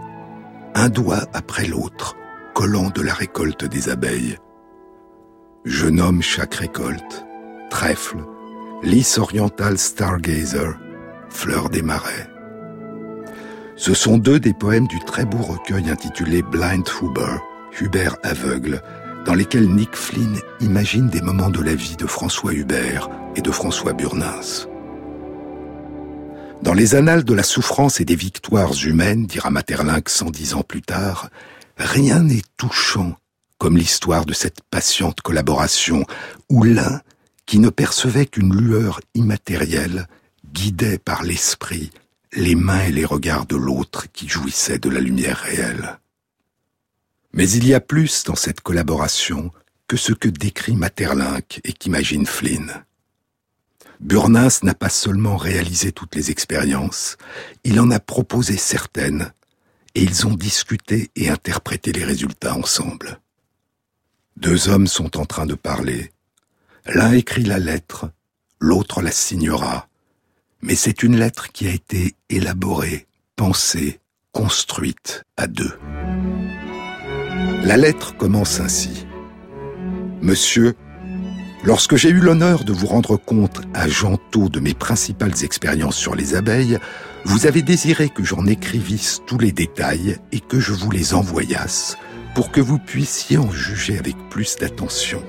un 0.74 0.90
doigt 0.90 1.24
après 1.32 1.66
l'autre, 1.66 2.16
collant 2.52 2.90
de 2.90 3.00
la 3.00 3.14
récolte 3.14 3.64
des 3.64 3.88
abeilles. 3.88 4.36
Je 5.64 5.86
nomme 5.86 6.20
chaque 6.20 6.56
récolte 6.56 7.24
trèfle, 7.70 8.18
lys 8.82 9.16
oriental 9.16 9.78
stargazer, 9.78 10.76
fleur 11.30 11.70
des 11.70 11.80
marais. 11.80 12.28
Ce 13.76 13.94
sont 13.94 14.18
deux 14.18 14.38
des 14.38 14.52
poèmes 14.52 14.86
du 14.86 14.98
très 14.98 15.24
beau 15.24 15.40
recueil 15.40 15.88
intitulé 15.88 16.42
Blind 16.42 16.86
Huber, 17.00 17.38
Hubert 17.80 18.18
aveugle, 18.22 18.82
dans 19.24 19.32
lesquels 19.32 19.70
Nick 19.70 19.96
Flynn 19.96 20.38
imagine 20.60 21.08
des 21.08 21.22
moments 21.22 21.48
de 21.48 21.62
la 21.62 21.74
vie 21.74 21.96
de 21.96 22.06
François 22.06 22.52
Hubert 22.52 23.08
et 23.34 23.40
de 23.40 23.50
François 23.50 23.94
Burnins. 23.94 24.68
Dans 26.62 26.74
les 26.74 26.94
annales 26.94 27.24
de 27.24 27.34
la 27.34 27.42
souffrance 27.42 28.00
et 28.00 28.04
des 28.04 28.14
victoires 28.14 28.72
humaines, 28.84 29.26
dira 29.26 29.50
Materlinck 29.50 30.08
110 30.08 30.54
ans 30.54 30.62
plus 30.62 30.80
tard, 30.80 31.28
rien 31.76 32.20
n'est 32.20 32.44
touchant 32.56 33.16
comme 33.58 33.76
l'histoire 33.76 34.24
de 34.24 34.32
cette 34.32 34.60
patiente 34.70 35.22
collaboration 35.22 36.04
où 36.48 36.62
l'un, 36.62 37.00
qui 37.46 37.58
ne 37.58 37.68
percevait 37.68 38.26
qu'une 38.26 38.54
lueur 38.54 39.00
immatérielle, 39.14 40.06
guidait 40.52 40.98
par 40.98 41.24
l'esprit 41.24 41.90
les 42.32 42.54
mains 42.54 42.84
et 42.84 42.92
les 42.92 43.04
regards 43.04 43.46
de 43.46 43.56
l'autre 43.56 44.06
qui 44.12 44.28
jouissait 44.28 44.78
de 44.78 44.88
la 44.88 45.00
lumière 45.00 45.38
réelle. 45.38 45.98
Mais 47.32 47.50
il 47.50 47.66
y 47.66 47.74
a 47.74 47.80
plus 47.80 48.22
dans 48.24 48.36
cette 48.36 48.60
collaboration 48.60 49.50
que 49.88 49.96
ce 49.96 50.12
que 50.12 50.28
décrit 50.28 50.76
Materlinck 50.76 51.60
et 51.64 51.72
qu'imagine 51.72 52.24
Flynn. 52.24 52.84
Burnins 54.02 54.48
n'a 54.64 54.74
pas 54.74 54.88
seulement 54.88 55.36
réalisé 55.36 55.92
toutes 55.92 56.16
les 56.16 56.32
expériences, 56.32 57.16
il 57.62 57.78
en 57.78 57.90
a 57.92 58.00
proposé 58.00 58.56
certaines, 58.56 59.32
et 59.94 60.02
ils 60.02 60.26
ont 60.26 60.34
discuté 60.34 61.10
et 61.14 61.30
interprété 61.30 61.92
les 61.92 62.02
résultats 62.02 62.56
ensemble. 62.56 63.20
Deux 64.36 64.68
hommes 64.68 64.88
sont 64.88 65.18
en 65.18 65.24
train 65.24 65.46
de 65.46 65.54
parler. 65.54 66.12
L'un 66.86 67.12
écrit 67.12 67.44
la 67.44 67.60
lettre, 67.60 68.10
l'autre 68.58 69.02
la 69.02 69.12
signera, 69.12 69.88
mais 70.62 70.74
c'est 70.74 71.04
une 71.04 71.16
lettre 71.16 71.52
qui 71.52 71.68
a 71.68 71.72
été 71.72 72.16
élaborée, 72.28 73.06
pensée, 73.36 74.00
construite 74.32 75.22
à 75.36 75.46
deux. 75.46 75.78
La 77.62 77.76
lettre 77.76 78.16
commence 78.16 78.58
ainsi. 78.58 79.06
Monsieur, 80.20 80.74
Lorsque 81.64 81.94
j'ai 81.94 82.08
eu 82.08 82.18
l'honneur 82.18 82.64
de 82.64 82.72
vous 82.72 82.88
rendre 82.88 83.16
compte 83.16 83.60
à 83.72 83.86
Gentôt 83.86 84.48
de 84.48 84.58
mes 84.58 84.74
principales 84.74 85.44
expériences 85.44 85.96
sur 85.96 86.16
les 86.16 86.34
abeilles, 86.34 86.78
vous 87.24 87.46
avez 87.46 87.62
désiré 87.62 88.08
que 88.08 88.24
j'en 88.24 88.46
écrivisse 88.46 89.20
tous 89.28 89.38
les 89.38 89.52
détails 89.52 90.16
et 90.32 90.40
que 90.40 90.58
je 90.58 90.72
vous 90.72 90.90
les 90.90 91.14
envoyasse 91.14 91.96
pour 92.34 92.50
que 92.50 92.60
vous 92.60 92.78
puissiez 92.78 93.38
en 93.38 93.52
juger 93.52 93.96
avec 93.96 94.16
plus 94.28 94.56
d'attention. 94.56 95.22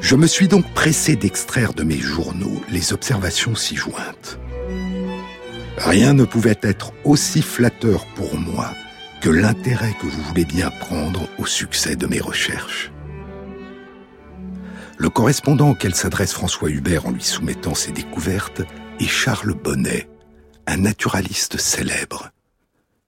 Je 0.00 0.16
me 0.16 0.26
suis 0.26 0.48
donc 0.48 0.72
pressé 0.72 1.16
d'extraire 1.16 1.74
de 1.74 1.82
mes 1.82 1.98
journaux 1.98 2.62
les 2.70 2.94
observations 2.94 3.54
ci 3.54 3.76
jointes. 3.76 4.38
Rien 5.76 6.14
ne 6.14 6.24
pouvait 6.24 6.58
être 6.62 6.92
aussi 7.04 7.42
flatteur 7.42 8.06
pour 8.14 8.38
moi 8.38 8.70
que 9.20 9.28
l'intérêt 9.28 9.94
que 10.00 10.06
vous 10.06 10.22
voulez 10.22 10.46
bien 10.46 10.70
prendre 10.70 11.28
au 11.38 11.44
succès 11.44 11.94
de 11.94 12.06
mes 12.06 12.20
recherches. 12.20 12.93
Le 15.04 15.10
correspondant 15.10 15.72
auquel 15.72 15.94
s'adresse 15.94 16.32
François 16.32 16.70
Hubert 16.70 17.04
en 17.04 17.10
lui 17.10 17.22
soumettant 17.22 17.74
ses 17.74 17.92
découvertes 17.92 18.62
est 18.98 19.06
Charles 19.06 19.52
Bonnet, 19.52 20.08
un 20.66 20.78
naturaliste 20.78 21.58
célèbre. 21.58 22.30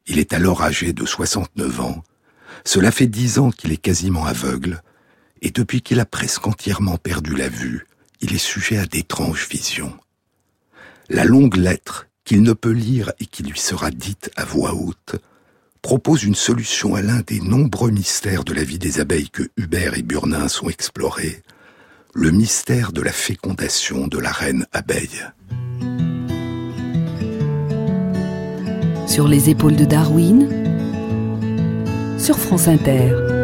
Il 0.07 0.19
est 0.19 0.35
alors 0.35 0.63
âgé 0.63 0.93
de 0.93 1.07
69 1.07 1.81
ans. 1.81 2.05
Cela 2.67 2.91
fait 2.91 3.07
dix 3.07 3.39
ans 3.39 3.51
qu'il 3.51 3.73
est 3.73 3.79
quasiment 3.79 4.27
aveugle, 4.27 4.83
et 5.41 5.51
depuis 5.51 5.81
qu'il 5.81 5.99
a 5.99 6.05
presque 6.05 6.47
entièrement 6.47 6.99
perdu 6.99 7.35
la 7.35 7.49
vue, 7.49 7.87
il 8.21 8.35
est 8.35 8.37
sujet 8.37 8.77
à 8.77 8.85
d'étranges 8.85 9.49
visions. 9.49 9.97
La 11.09 11.25
longue 11.25 11.57
lettre, 11.57 12.09
qu'il 12.27 12.43
ne 12.43 12.53
peut 12.53 12.73
lire 12.73 13.11
et 13.21 13.25
qui 13.25 13.43
lui 13.43 13.59
sera 13.59 13.91
dite 13.91 14.31
à 14.37 14.45
voix 14.45 14.75
haute, 14.75 15.17
propose 15.81 16.25
une 16.25 16.35
solution 16.35 16.95
à 16.95 17.01
l'un 17.01 17.23
des 17.27 17.41
nombreux 17.41 17.91
mystères 17.91 18.45
de 18.45 18.53
la 18.53 18.65
vie 18.65 18.79
des 18.79 19.01
abeilles 19.01 19.31
que 19.31 19.49
Hubert 19.57 19.97
et 19.97 20.03
Burnin 20.03 20.47
ont 20.61 20.69
explorés, 20.69 21.43
le 22.19 22.31
mystère 22.31 22.93
de 22.93 23.03
la 23.03 23.13
fécondation 23.13 24.07
de 24.07 24.19
la 24.19 24.31
reine 24.31 24.65
abeille. 24.73 25.23
Sur 29.07 29.29
les 29.29 29.51
épaules 29.51 29.77
de 29.77 29.85
Darwin, 29.85 30.49
sur 32.19 32.39
France 32.39 32.69
Inter. 32.69 33.36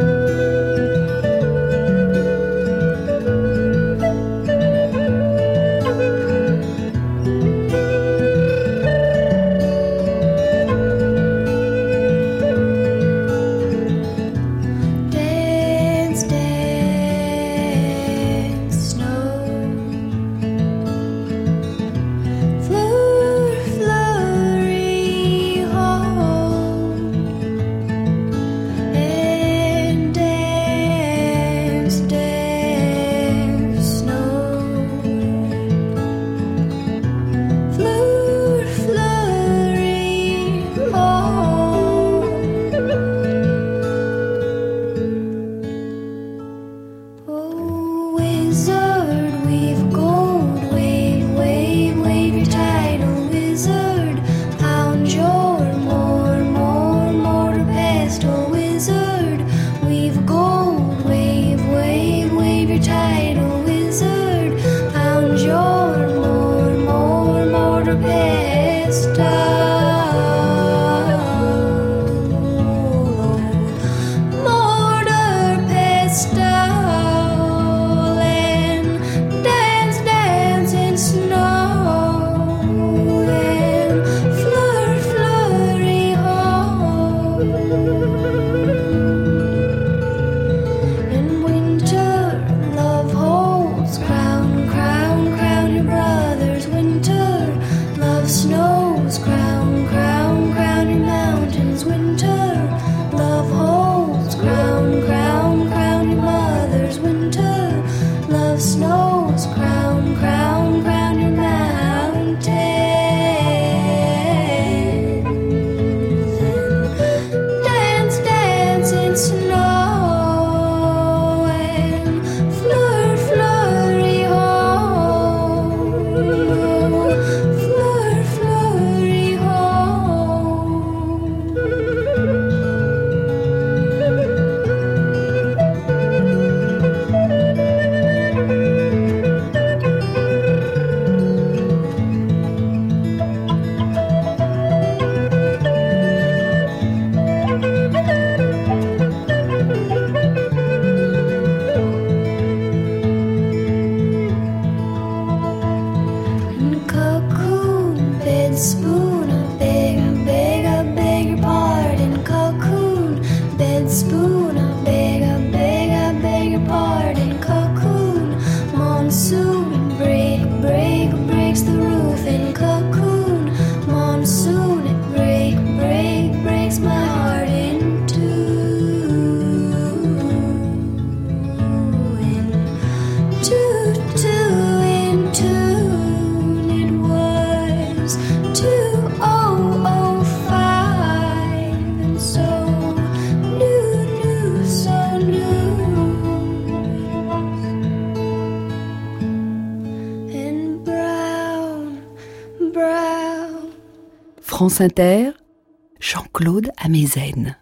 Jean-Claude 206.01 206.73
Amezen. 206.77 207.57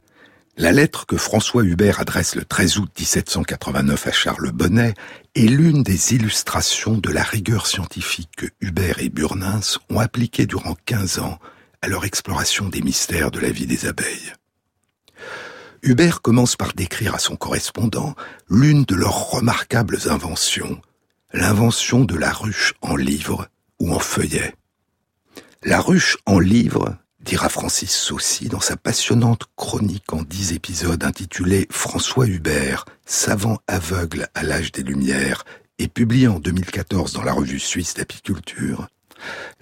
La 0.57 0.73
lettre 0.73 1.05
que 1.05 1.19
François 1.19 1.63
Hubert 1.65 2.01
adresse 2.01 2.35
le 2.35 2.47
13 2.47 2.79
août 2.79 2.91
1789 2.99 4.07
à 4.07 4.13
Charles 4.13 4.53
Bonnet 4.53 4.95
est 5.35 5.41
l'une 5.43 5.83
des 5.83 6.15
illustrations 6.15 6.97
de 6.97 7.11
la 7.11 7.23
rigueur 7.23 7.67
scientifique 7.67 8.31
que 8.39 8.47
Hubert 8.63 9.01
et 9.01 9.11
Burnins 9.11 9.61
ont 9.91 9.99
appliquée 9.99 10.47
durant 10.47 10.75
15 10.87 11.19
ans 11.19 11.39
à 11.83 11.89
leur 11.89 12.07
exploration 12.07 12.71
des 12.71 12.81
mystères 12.81 13.31
de 13.31 13.39
la 13.39 13.51
vie 13.51 13.67
des 13.67 13.87
abeilles. 13.87 14.33
Hubert 15.83 16.23
commence 16.23 16.57
par 16.57 16.73
décrire 16.73 17.15
à 17.15 17.19
son 17.19 17.37
correspondant 17.37 18.15
l'une 18.49 18.85
de 18.85 18.95
leurs 18.95 19.31
remarquables 19.31 19.99
inventions, 20.07 20.81
l'invention 21.35 22.05
de 22.05 22.17
la 22.17 22.33
ruche 22.33 22.73
en 22.81 22.97
livre 22.97 23.49
ou 23.79 23.93
en 23.93 23.99
feuillet. 23.99 24.55
La 25.63 25.83
ruche 25.83 26.17
en 26.25 26.39
livre, 26.39 26.97
dira 27.21 27.49
Francis 27.49 27.91
Saucy 27.91 28.49
dans 28.49 28.61
sa 28.61 28.77
passionnante 28.77 29.45
chronique 29.57 30.13
en 30.13 30.23
dix 30.23 30.53
épisodes 30.53 31.05
intitulée 31.05 31.67
François 31.71 32.27
Hubert, 32.27 32.85
savant 33.05 33.59
aveugle 33.69 34.29
à 34.35 34.43
l'âge 34.43 34.73
des 34.73 34.83
Lumières, 34.83 35.45
et 35.79 35.89
publiée 35.89 36.29
en 36.29 36.39
2014 36.39 37.15
dans 37.15 37.23
la 37.23 37.33
revue 37.33 37.59
suisse 37.59 37.95
d'apiculture, 37.95 38.89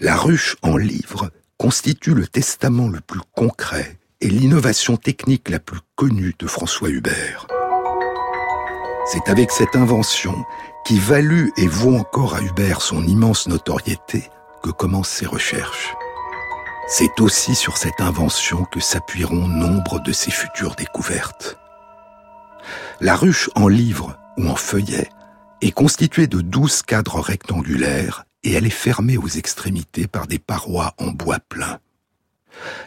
la 0.01 0.17
ruche 0.17 0.57
en 0.63 0.77
livre 0.77 1.31
constitue 1.57 2.15
le 2.15 2.27
testament 2.27 2.89
le 2.89 3.01
plus 3.01 3.21
concret 3.35 3.99
et 4.21 4.29
l'innovation 4.29 4.97
technique 4.97 5.49
la 5.49 5.61
plus 5.61 5.81
connue 5.95 6.35
de 6.39 6.47
François 6.47 6.91
Hubert. 6.91 7.47
C'est 9.07 9.29
avec 9.29 9.51
cette 9.51 9.77
invention, 9.77 10.45
qui 10.85 10.99
valut 10.99 11.53
et 11.57 11.67
vaut 11.67 11.97
encore 11.97 12.35
à 12.35 12.43
Hubert 12.43 12.83
son 12.83 13.07
immense 13.07 13.47
notoriété, 13.47 14.25
que 14.63 14.71
commencent 14.71 15.09
ses 15.09 15.27
recherches. 15.27 15.95
C'est 16.91 17.21
aussi 17.21 17.55
sur 17.55 17.77
cette 17.77 18.01
invention 18.01 18.65
que 18.65 18.81
s'appuieront 18.81 19.47
nombre 19.47 20.01
de 20.01 20.11
ses 20.11 20.31
futures 20.31 20.75
découvertes. 20.75 21.59
La 23.03 23.15
ruche 23.15 23.51
en 23.55 23.69
livre 23.69 24.19
ou 24.39 24.49
en 24.49 24.57
feuillet 24.57 25.11
est 25.61 25.71
constituée 25.71 26.29
de 26.29 26.41
douze 26.41 26.81
cadres 26.81 27.21
rectangulaires 27.21 28.25
et 28.43 28.55
elle 28.55 28.65
est 28.65 28.71
fermée 28.71 29.19
aux 29.19 29.29
extrémités 29.29 30.07
par 30.07 30.27
des 30.27 30.39
parois 30.39 30.95
en 30.97 31.09
bois 31.09 31.41
plein. 31.41 31.79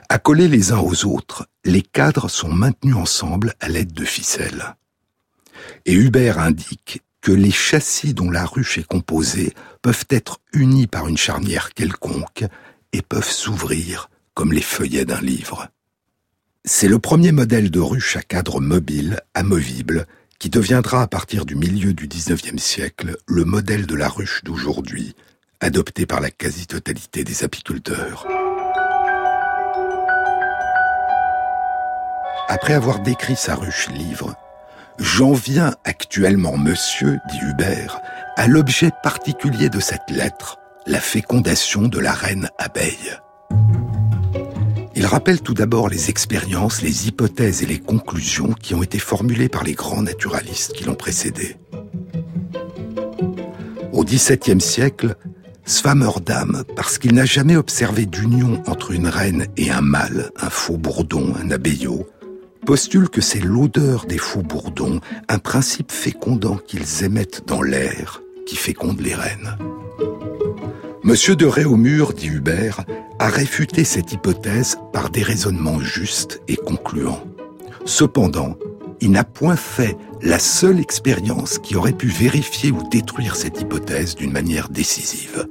Accolés 0.10 0.48
les 0.48 0.72
uns 0.72 0.80
aux 0.80 1.06
autres, 1.06 1.46
les 1.64 1.84
cadres 1.84 2.28
sont 2.28 2.52
maintenus 2.52 2.96
ensemble 2.96 3.54
à 3.60 3.70
l'aide 3.70 3.94
de 3.94 4.04
ficelles. 4.04 4.76
Et 5.86 5.94
Hubert 5.94 6.40
indique 6.40 7.04
que 7.22 7.32
les 7.32 7.52
châssis 7.52 8.16
dont 8.16 8.32
la 8.32 8.46
ruche 8.46 8.80
est 8.80 8.88
composée 8.88 9.54
peuvent 9.84 10.08
être 10.10 10.40
unis 10.54 10.88
par 10.88 11.08
une 11.08 11.18
charnière 11.18 11.74
quelconque 11.76 12.46
et 12.94 13.02
peuvent 13.02 13.30
s'ouvrir 13.30 14.10
comme 14.34 14.54
les 14.54 14.62
feuillets 14.62 15.06
d'un 15.06 15.22
livre. 15.22 15.68
C'est 16.64 16.88
le 16.88 17.00
premier 17.00 17.32
modèle 17.32 17.72
de 17.72 17.80
ruche 17.80 18.16
à 18.16 18.22
cadre 18.22 18.60
mobile, 18.60 19.20
amovible, 19.34 20.08
qui 20.40 20.50
deviendra 20.50 21.02
à 21.02 21.08
partir 21.08 21.46
du 21.46 21.56
milieu 21.56 21.94
du 21.94 22.08
XIXe 22.08 22.62
siècle 22.62 23.18
le 23.28 23.46
modèle 23.46 23.86
de 23.86 23.96
la 23.96 24.10
ruche 24.10 24.44
d'aujourd'hui, 24.44 25.16
adopté 25.60 26.06
par 26.06 26.22
la 26.22 26.32
quasi-totalité 26.32 27.24
des 27.24 27.44
apiculteurs. 27.44 28.28
Après 32.48 32.74
avoir 32.74 33.00
décrit 33.00 33.36
sa 33.36 33.56
ruche 33.56 33.90
livre, 33.90 34.36
J'en 35.02 35.34
viens 35.34 35.74
actuellement, 35.84 36.58
monsieur, 36.58 37.18
dit 37.32 37.40
Hubert, 37.42 38.00
à 38.38 38.48
l'objet 38.48 38.92
particulier 39.02 39.68
de 39.68 39.80
cette 39.80 40.10
lettre, 40.10 40.60
la 40.88 41.00
fécondation 41.00 41.88
de 41.88 42.00
la 42.00 42.14
reine 42.14 42.50
abeille. 42.58 43.18
Il 44.96 45.06
rappelle 45.06 45.42
tout 45.42 45.54
d'abord 45.54 45.90
les 45.90 46.10
expériences, 46.10 46.82
les 46.82 47.08
hypothèses 47.08 47.64
et 47.64 47.66
les 47.66 47.80
conclusions 47.80 48.54
qui 48.54 48.76
ont 48.76 48.84
été 48.84 49.00
formulées 49.00 49.50
par 49.50 49.64
les 49.64 49.74
grands 49.74 50.02
naturalistes 50.02 50.74
qui 50.74 50.84
l'ont 50.84 50.96
précédé. 50.96 51.56
Au 53.94 54.04
XVIIe 54.04 54.62
siècle, 54.62 55.16
Swammerdam, 55.66 56.64
parce 56.76 56.98
qu'il 56.98 57.14
n'a 57.14 57.26
jamais 57.26 57.56
observé 57.56 58.06
d'union 58.06 58.62
entre 58.68 58.92
une 58.92 59.08
reine 59.08 59.48
et 59.58 59.72
un 59.72 59.82
mâle, 59.82 60.32
un 60.40 60.50
faux 60.50 60.78
bourdon, 60.78 61.34
un 61.42 61.52
abeillot, 61.52 62.08
postule 62.66 63.10
que 63.10 63.22
c'est 63.22 63.40
l'odeur 63.40 64.06
des 64.06 64.18
faux 64.18 64.44
bourdons, 64.44 65.00
un 65.30 65.40
principe 65.40 65.92
fécondant 65.92 66.58
qu'ils 66.58 67.04
émettent 67.04 67.44
dans 67.48 67.62
l'air, 67.62 68.22
qui 68.46 68.56
féconde 68.56 69.02
les 69.02 69.16
reines. 69.16 69.58
Monsieur 71.04 71.36
de 71.36 71.46
Réaumur, 71.46 72.14
dit 72.14 72.28
Hubert, 72.28 72.86
a 73.20 73.28
réfuté 73.28 73.84
cette 73.84 74.14
hypothèse 74.14 74.78
par 74.94 75.10
des 75.10 75.24
raisonnements 75.24 75.80
justes 75.80 76.42
et 76.48 76.56
concluants. 76.56 77.24
Cependant, 77.86 78.58
il 79.02 79.12
n'a 79.12 79.24
point 79.24 79.56
fait 79.56 79.98
la 80.22 80.38
seule 80.38 80.80
expérience 80.80 81.58
qui 81.58 81.76
aurait 81.76 81.92
pu 81.92 82.08
vérifier 82.08 82.72
ou 82.72 82.88
détruire 82.90 83.36
cette 83.36 83.60
hypothèse 83.60 84.16
d'une 84.16 84.32
manière 84.32 84.70
décisive. 84.70 85.48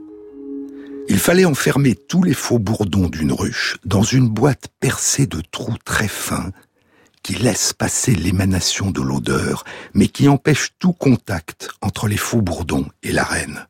Il 1.08 1.18
fallait 1.18 1.44
enfermer 1.44 1.96
tous 1.96 2.22
les 2.22 2.34
faux 2.34 2.60
bourdons 2.60 3.08
d'une 3.08 3.32
ruche 3.32 3.78
dans 3.84 4.04
une 4.04 4.28
boîte 4.28 4.68
percée 4.78 5.26
de 5.26 5.42
trous 5.50 5.76
très 5.84 6.06
fins 6.06 6.50
qui 7.22 7.34
laissent 7.34 7.72
passer 7.72 8.14
l'émanation 8.14 8.90
de 8.90 9.00
l'odeur, 9.00 9.64
mais 9.94 10.08
qui 10.08 10.28
empêche 10.28 10.70
tout 10.78 10.92
contact 10.92 11.68
entre 11.82 12.08
les 12.08 12.16
faux 12.16 12.42
bourdons 12.42 12.86
et 13.02 13.12
la 13.12 13.24
reine. 13.24 13.66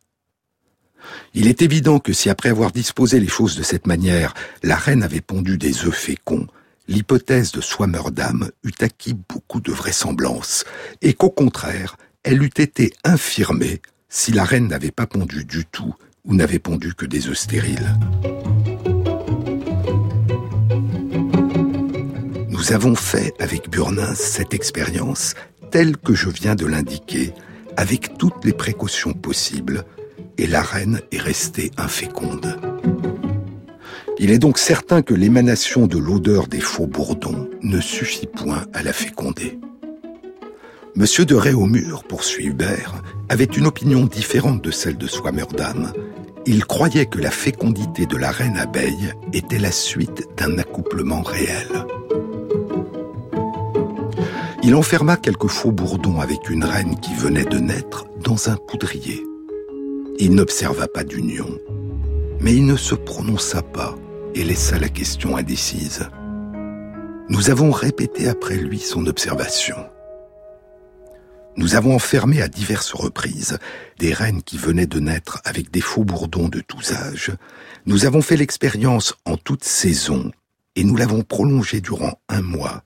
Il 1.35 1.47
est 1.47 1.63
évident 1.63 1.99
que 1.99 2.13
si 2.13 2.31
après 2.31 2.49
avoir 2.49 2.73
disposé 2.73 3.21
les 3.21 3.29
choses 3.29 3.57
de 3.57 3.63
cette 3.63 3.87
manière, 3.87 4.35
la 4.63 4.77
reine 4.77 5.03
avait 5.03 5.21
pondu 5.21 5.59
des 5.59 5.85
œufs 5.85 5.95
féconds, 5.95 6.47
l'hypothèse 6.89 7.53
de 7.53 7.61
Swammerdam 7.61 8.51
eût 8.65 8.73
acquis 8.81 9.15
beaucoup 9.15 9.61
de 9.61 9.73
vraisemblance, 9.73 10.65
et 11.03 11.15
qu'au 11.15 11.31
contraire, 11.31 11.97
elle 12.23 12.43
eût 12.43 12.47
été 12.57 12.93
infirmée 13.05 13.81
si 14.09 14.33
la 14.33 14.45
reine 14.45 14.69
n'avait 14.69 14.91
pas 14.91 15.07
pondu 15.07 15.45
du 15.45 15.65
tout 15.65 15.95
ou 16.25 16.35
n'avait 16.35 16.59
pondu 16.59 16.95
que 16.95 17.07
des 17.07 17.29
œufs 17.29 17.39
stériles. 17.39 17.97
Nous 22.61 22.75
avons 22.75 22.95
fait 22.95 23.33
avec 23.39 23.71
Burnins 23.71 24.15
cette 24.15 24.53
expérience 24.53 25.33
telle 25.71 25.97
que 25.97 26.13
je 26.13 26.29
viens 26.29 26.55
de 26.55 26.67
l'indiquer, 26.67 27.33
avec 27.79 28.19
toutes 28.19 28.45
les 28.45 28.53
précautions 28.53 29.15
possibles, 29.15 29.87
et 30.37 30.47
la 30.47 30.61
reine 30.61 31.01
est 31.11 31.23
restée 31.23 31.71
inféconde. 31.79 32.61
Il 34.19 34.31
est 34.31 34.39
donc 34.39 34.59
certain 34.59 35.01
que 35.01 35.15
l'émanation 35.15 35.87
de 35.87 35.97
l'odeur 35.97 36.49
des 36.49 36.61
faux 36.61 36.87
bourdons 36.87 37.49
ne 37.63 37.81
suffit 37.81 38.27
point 38.27 38.67
à 38.75 38.83
la 38.83 38.93
féconder. 38.93 39.59
Monsieur 40.95 41.25
de 41.25 41.37
Réaumur, 41.37 42.05
poursuit 42.05 42.49
Hubert, 42.49 43.03
avait 43.31 43.45
une 43.45 43.69
opinion 43.69 44.05
différente 44.05 44.63
de 44.63 44.71
celle 44.71 44.99
de 44.99 45.07
Swammerdam. 45.07 45.95
Il 46.45 46.67
croyait 46.67 47.07
que 47.07 47.21
la 47.21 47.31
fécondité 47.31 48.05
de 48.05 48.19
la 48.19 48.31
reine 48.31 48.59
abeille 48.59 49.15
était 49.33 49.59
la 49.59 49.73
suite 49.73 50.29
d'un 50.37 50.59
accouplement 50.59 51.23
réel. 51.23 51.87
Il 54.63 54.75
enferma 54.75 55.17
quelques 55.17 55.47
faux 55.47 55.73
bourdons 55.73 56.21
avec 56.21 56.51
une 56.51 56.65
reine 56.65 57.01
qui 57.01 57.15
venait 57.15 57.47
de 57.47 57.59
naître 57.59 58.05
dans 58.23 58.51
un 58.51 58.57
poudrier. 58.57 59.25
Il 60.19 60.35
n'observa 60.35 60.87
pas 60.87 61.03
d'union, 61.03 61.49
mais 62.41 62.55
il 62.55 62.67
ne 62.67 62.77
se 62.77 62.95
prononça 62.95 63.63
pas 63.63 63.97
et 64.35 64.45
laissa 64.45 64.79
la 64.79 64.91
question 64.91 65.39
indécise. 65.39 66.11
Nous 67.31 67.49
avons 67.49 67.71
répété 67.71 68.29
après 68.29 68.57
lui 68.57 68.79
son 68.81 69.07
observation. 69.07 69.77
Nous 71.57 71.75
avons 71.75 71.95
enfermé 71.95 72.43
à 72.43 72.49
diverses 72.49 72.93
reprises 72.93 73.59
des 73.99 74.13
reines 74.13 74.43
qui 74.43 74.59
venaient 74.59 74.87
de 74.87 75.01
naître 75.01 75.41
avec 75.45 75.71
des 75.71 75.81
faux 75.81 76.05
bourdons 76.05 76.49
de 76.49 76.61
tous 76.61 76.93
âges. 76.93 77.33
Nous 77.87 78.05
avons 78.05 78.21
fait 78.21 78.37
l'expérience 78.37 79.15
en 79.25 79.39
toute 79.39 79.65
saison 79.65 80.31
et 80.77 80.85
nous 80.85 80.97
l'avons 80.97 81.23
prolongée 81.23 81.81
durant 81.81 82.21
un 82.29 82.43
mois. 82.43 82.85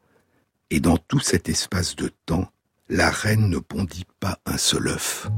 Et 0.70 0.80
dans 0.80 0.96
tout 0.96 1.20
cet 1.20 1.48
espace 1.48 1.96
de 1.96 2.10
temps, 2.26 2.48
la 2.88 3.10
reine 3.10 3.48
ne 3.48 3.58
pondit 3.58 4.06
pas 4.20 4.38
un 4.46 4.56
seul 4.56 4.88
œuf. 4.88 5.28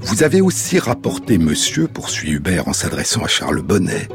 Vous 0.00 0.22
avez 0.22 0.40
aussi 0.40 0.78
rapporté, 0.78 1.38
monsieur, 1.38 1.88
poursuit 1.88 2.32
Hubert 2.32 2.68
en 2.68 2.72
s'adressant 2.72 3.22
à 3.22 3.28
Charles 3.28 3.62
Bonnet, 3.62 4.08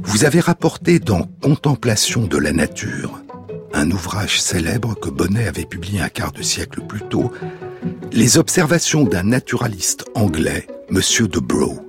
vous 0.00 0.24
avez 0.24 0.40
rapporté 0.40 0.98
dans 0.98 1.24
Contemplation 1.42 2.26
de 2.26 2.38
la 2.38 2.52
nature, 2.52 3.22
un 3.72 3.90
ouvrage 3.90 4.40
célèbre 4.40 4.98
que 4.98 5.10
Bonnet 5.10 5.46
avait 5.46 5.66
publié 5.66 6.00
un 6.00 6.08
quart 6.08 6.32
de 6.32 6.42
siècle 6.42 6.80
plus 6.80 7.02
tôt, 7.02 7.30
les 8.12 8.38
observations 8.38 9.04
d'un 9.04 9.24
naturaliste 9.24 10.06
anglais, 10.14 10.66
monsieur 10.90 11.28
de 11.28 11.38
Brough. 11.38 11.82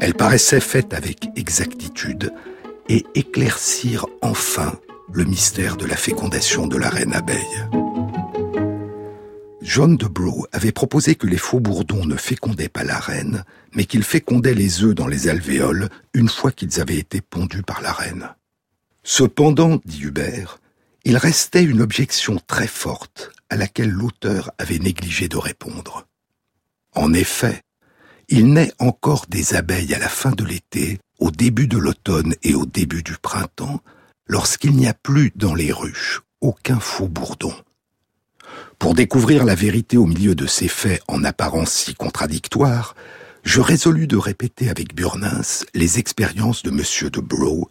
Elles 0.00 0.14
paraissaient 0.14 0.60
faites 0.60 0.94
avec 0.94 1.28
exactitude 1.36 2.32
et 2.88 3.04
éclaircirent 3.14 4.06
enfin 4.20 4.78
le 5.14 5.24
mystère 5.24 5.76
de 5.76 5.86
la 5.86 5.96
fécondation 5.96 6.66
de 6.66 6.76
la 6.76 6.88
reine 6.88 7.14
abeille. 7.14 7.68
John 9.60 9.96
de 9.96 10.08
avait 10.52 10.72
proposé 10.72 11.14
que 11.14 11.26
les 11.26 11.38
faux 11.38 11.60
bourdons 11.60 12.04
ne 12.04 12.16
fécondaient 12.16 12.68
pas 12.68 12.84
la 12.84 12.98
reine, 12.98 13.44
mais 13.74 13.84
qu'ils 13.84 14.02
fécondaient 14.02 14.54
les 14.54 14.82
œufs 14.82 14.94
dans 14.94 15.06
les 15.06 15.28
alvéoles 15.28 15.88
une 16.14 16.28
fois 16.28 16.50
qu'ils 16.50 16.80
avaient 16.80 16.98
été 16.98 17.20
pondus 17.20 17.62
par 17.62 17.80
la 17.80 17.92
reine. 17.92 18.28
Cependant, 19.02 19.80
dit 19.84 20.02
Hubert, 20.02 20.58
il 21.04 21.16
restait 21.16 21.64
une 21.64 21.80
objection 21.80 22.38
très 22.46 22.66
forte 22.66 23.32
à 23.50 23.56
laquelle 23.56 23.90
l'auteur 23.90 24.50
avait 24.58 24.78
négligé 24.78 25.28
de 25.28 25.36
répondre. 25.36 26.06
En 26.94 27.12
effet, 27.12 27.62
il 28.28 28.52
naît 28.52 28.72
encore 28.78 29.26
des 29.28 29.54
abeilles 29.54 29.94
à 29.94 29.98
la 29.98 30.08
fin 30.08 30.30
de 30.30 30.44
l'été, 30.44 30.98
au 31.18 31.30
début 31.30 31.68
de 31.68 31.78
l'automne 31.78 32.34
et 32.42 32.54
au 32.54 32.66
début 32.66 33.02
du 33.02 33.16
printemps, 33.16 33.80
lorsqu'il 34.26 34.72
n'y 34.72 34.88
a 34.88 34.94
plus 34.94 35.32
dans 35.36 35.54
les 35.54 35.72
ruches 35.72 36.22
aucun 36.40 36.80
faux 36.80 37.08
bourdon. 37.08 37.54
Pour 38.78 38.94
découvrir 38.94 39.44
la 39.44 39.54
vérité 39.54 39.96
au 39.96 40.06
milieu 40.06 40.34
de 40.34 40.46
ces 40.46 40.68
faits 40.68 41.02
en 41.08 41.24
apparence 41.24 41.70
si 41.70 41.94
contradictoires, 41.94 42.94
je 43.44 43.60
résolus 43.60 44.06
de 44.06 44.16
répéter 44.16 44.68
avec 44.68 44.94
Burnins 44.94 45.64
les 45.74 45.98
expériences 45.98 46.62
de 46.62 46.70
M. 46.70 47.10
de 47.10 47.20
Brough 47.20 47.68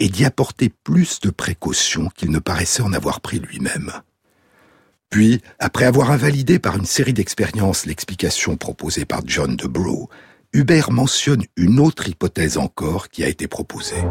et 0.00 0.08
d'y 0.08 0.24
apporter 0.24 0.70
plus 0.70 1.20
de 1.20 1.30
précautions 1.30 2.10
qu'il 2.16 2.30
ne 2.30 2.38
paraissait 2.38 2.82
en 2.82 2.92
avoir 2.92 3.20
pris 3.20 3.38
lui-même. 3.38 3.92
Puis, 5.10 5.40
après 5.58 5.84
avoir 5.84 6.10
invalidé 6.10 6.58
par 6.58 6.76
une 6.76 6.86
série 6.86 7.12
d'expériences 7.12 7.86
l'explication 7.86 8.56
proposée 8.56 9.04
par 9.04 9.20
John 9.24 9.56
de 9.56 9.66
Brough, 9.66 10.08
Hubert 10.52 10.90
mentionne 10.90 11.44
une 11.56 11.78
autre 11.78 12.08
hypothèse 12.08 12.58
encore 12.58 13.08
qui 13.08 13.22
a 13.22 13.28
été 13.28 13.46
proposée. 13.46 14.02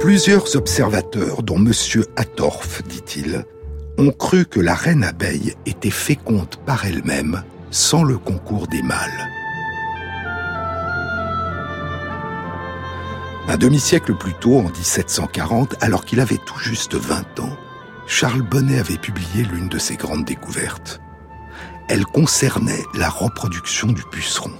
Plusieurs 0.00 0.54
observateurs, 0.54 1.42
dont 1.42 1.56
M. 1.56 1.72
Attorf, 2.16 2.82
dit-il, 2.84 3.44
ont 3.98 4.12
cru 4.12 4.46
que 4.46 4.60
la 4.60 4.74
reine 4.74 5.02
abeille 5.02 5.54
était 5.66 5.90
féconde 5.90 6.54
par 6.64 6.86
elle-même, 6.86 7.42
sans 7.72 8.04
le 8.04 8.16
concours 8.16 8.68
des 8.68 8.80
mâles. 8.82 9.28
Un 13.48 13.56
demi-siècle 13.56 14.14
plus 14.14 14.34
tôt, 14.34 14.58
en 14.58 14.70
1740, 14.70 15.74
alors 15.80 16.04
qu'il 16.04 16.20
avait 16.20 16.38
tout 16.46 16.60
juste 16.60 16.94
20 16.94 17.40
ans, 17.40 17.56
Charles 18.06 18.42
Bonnet 18.42 18.78
avait 18.78 18.98
publié 18.98 19.42
l'une 19.42 19.68
de 19.68 19.78
ses 19.78 19.96
grandes 19.96 20.24
découvertes. 20.24 21.00
Elle 21.88 22.04
concernait 22.04 22.84
la 22.94 23.08
reproduction 23.08 23.88
du 23.88 24.02
puceron. 24.04 24.52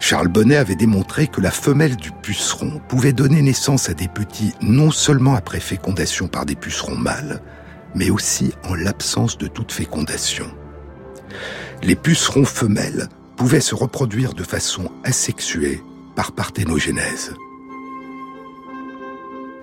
Charles 0.00 0.28
Bonnet 0.28 0.56
avait 0.56 0.76
démontré 0.76 1.26
que 1.26 1.40
la 1.40 1.50
femelle 1.50 1.96
du 1.96 2.12
puceron 2.12 2.80
pouvait 2.88 3.12
donner 3.12 3.42
naissance 3.42 3.88
à 3.88 3.94
des 3.94 4.08
petits 4.08 4.54
non 4.62 4.90
seulement 4.90 5.34
après 5.34 5.60
fécondation 5.60 6.28
par 6.28 6.46
des 6.46 6.54
pucerons 6.54 6.96
mâles, 6.96 7.42
mais 7.94 8.10
aussi 8.10 8.52
en 8.64 8.74
l'absence 8.74 9.38
de 9.38 9.48
toute 9.48 9.72
fécondation. 9.72 10.46
Les 11.82 11.96
pucerons 11.96 12.44
femelles 12.44 13.08
pouvaient 13.36 13.60
se 13.60 13.74
reproduire 13.74 14.34
de 14.34 14.42
façon 14.42 14.90
asexuée 15.04 15.82
par 16.14 16.32
parthénogénèse. 16.32 17.34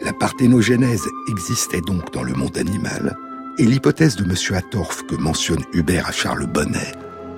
La 0.01 0.13
parthénogénèse 0.13 1.05
existait 1.29 1.81
donc 1.81 2.13
dans 2.13 2.23
le 2.23 2.33
monde 2.33 2.57
animal, 2.57 3.17
et 3.57 3.65
l'hypothèse 3.65 4.17
de 4.17 4.25
M. 4.25 4.57
Attorf 4.57 5.05
que 5.07 5.15
mentionne 5.15 5.63
Hubert 5.73 6.07
à 6.07 6.11
Charles 6.11 6.45
Bonnet 6.45 6.91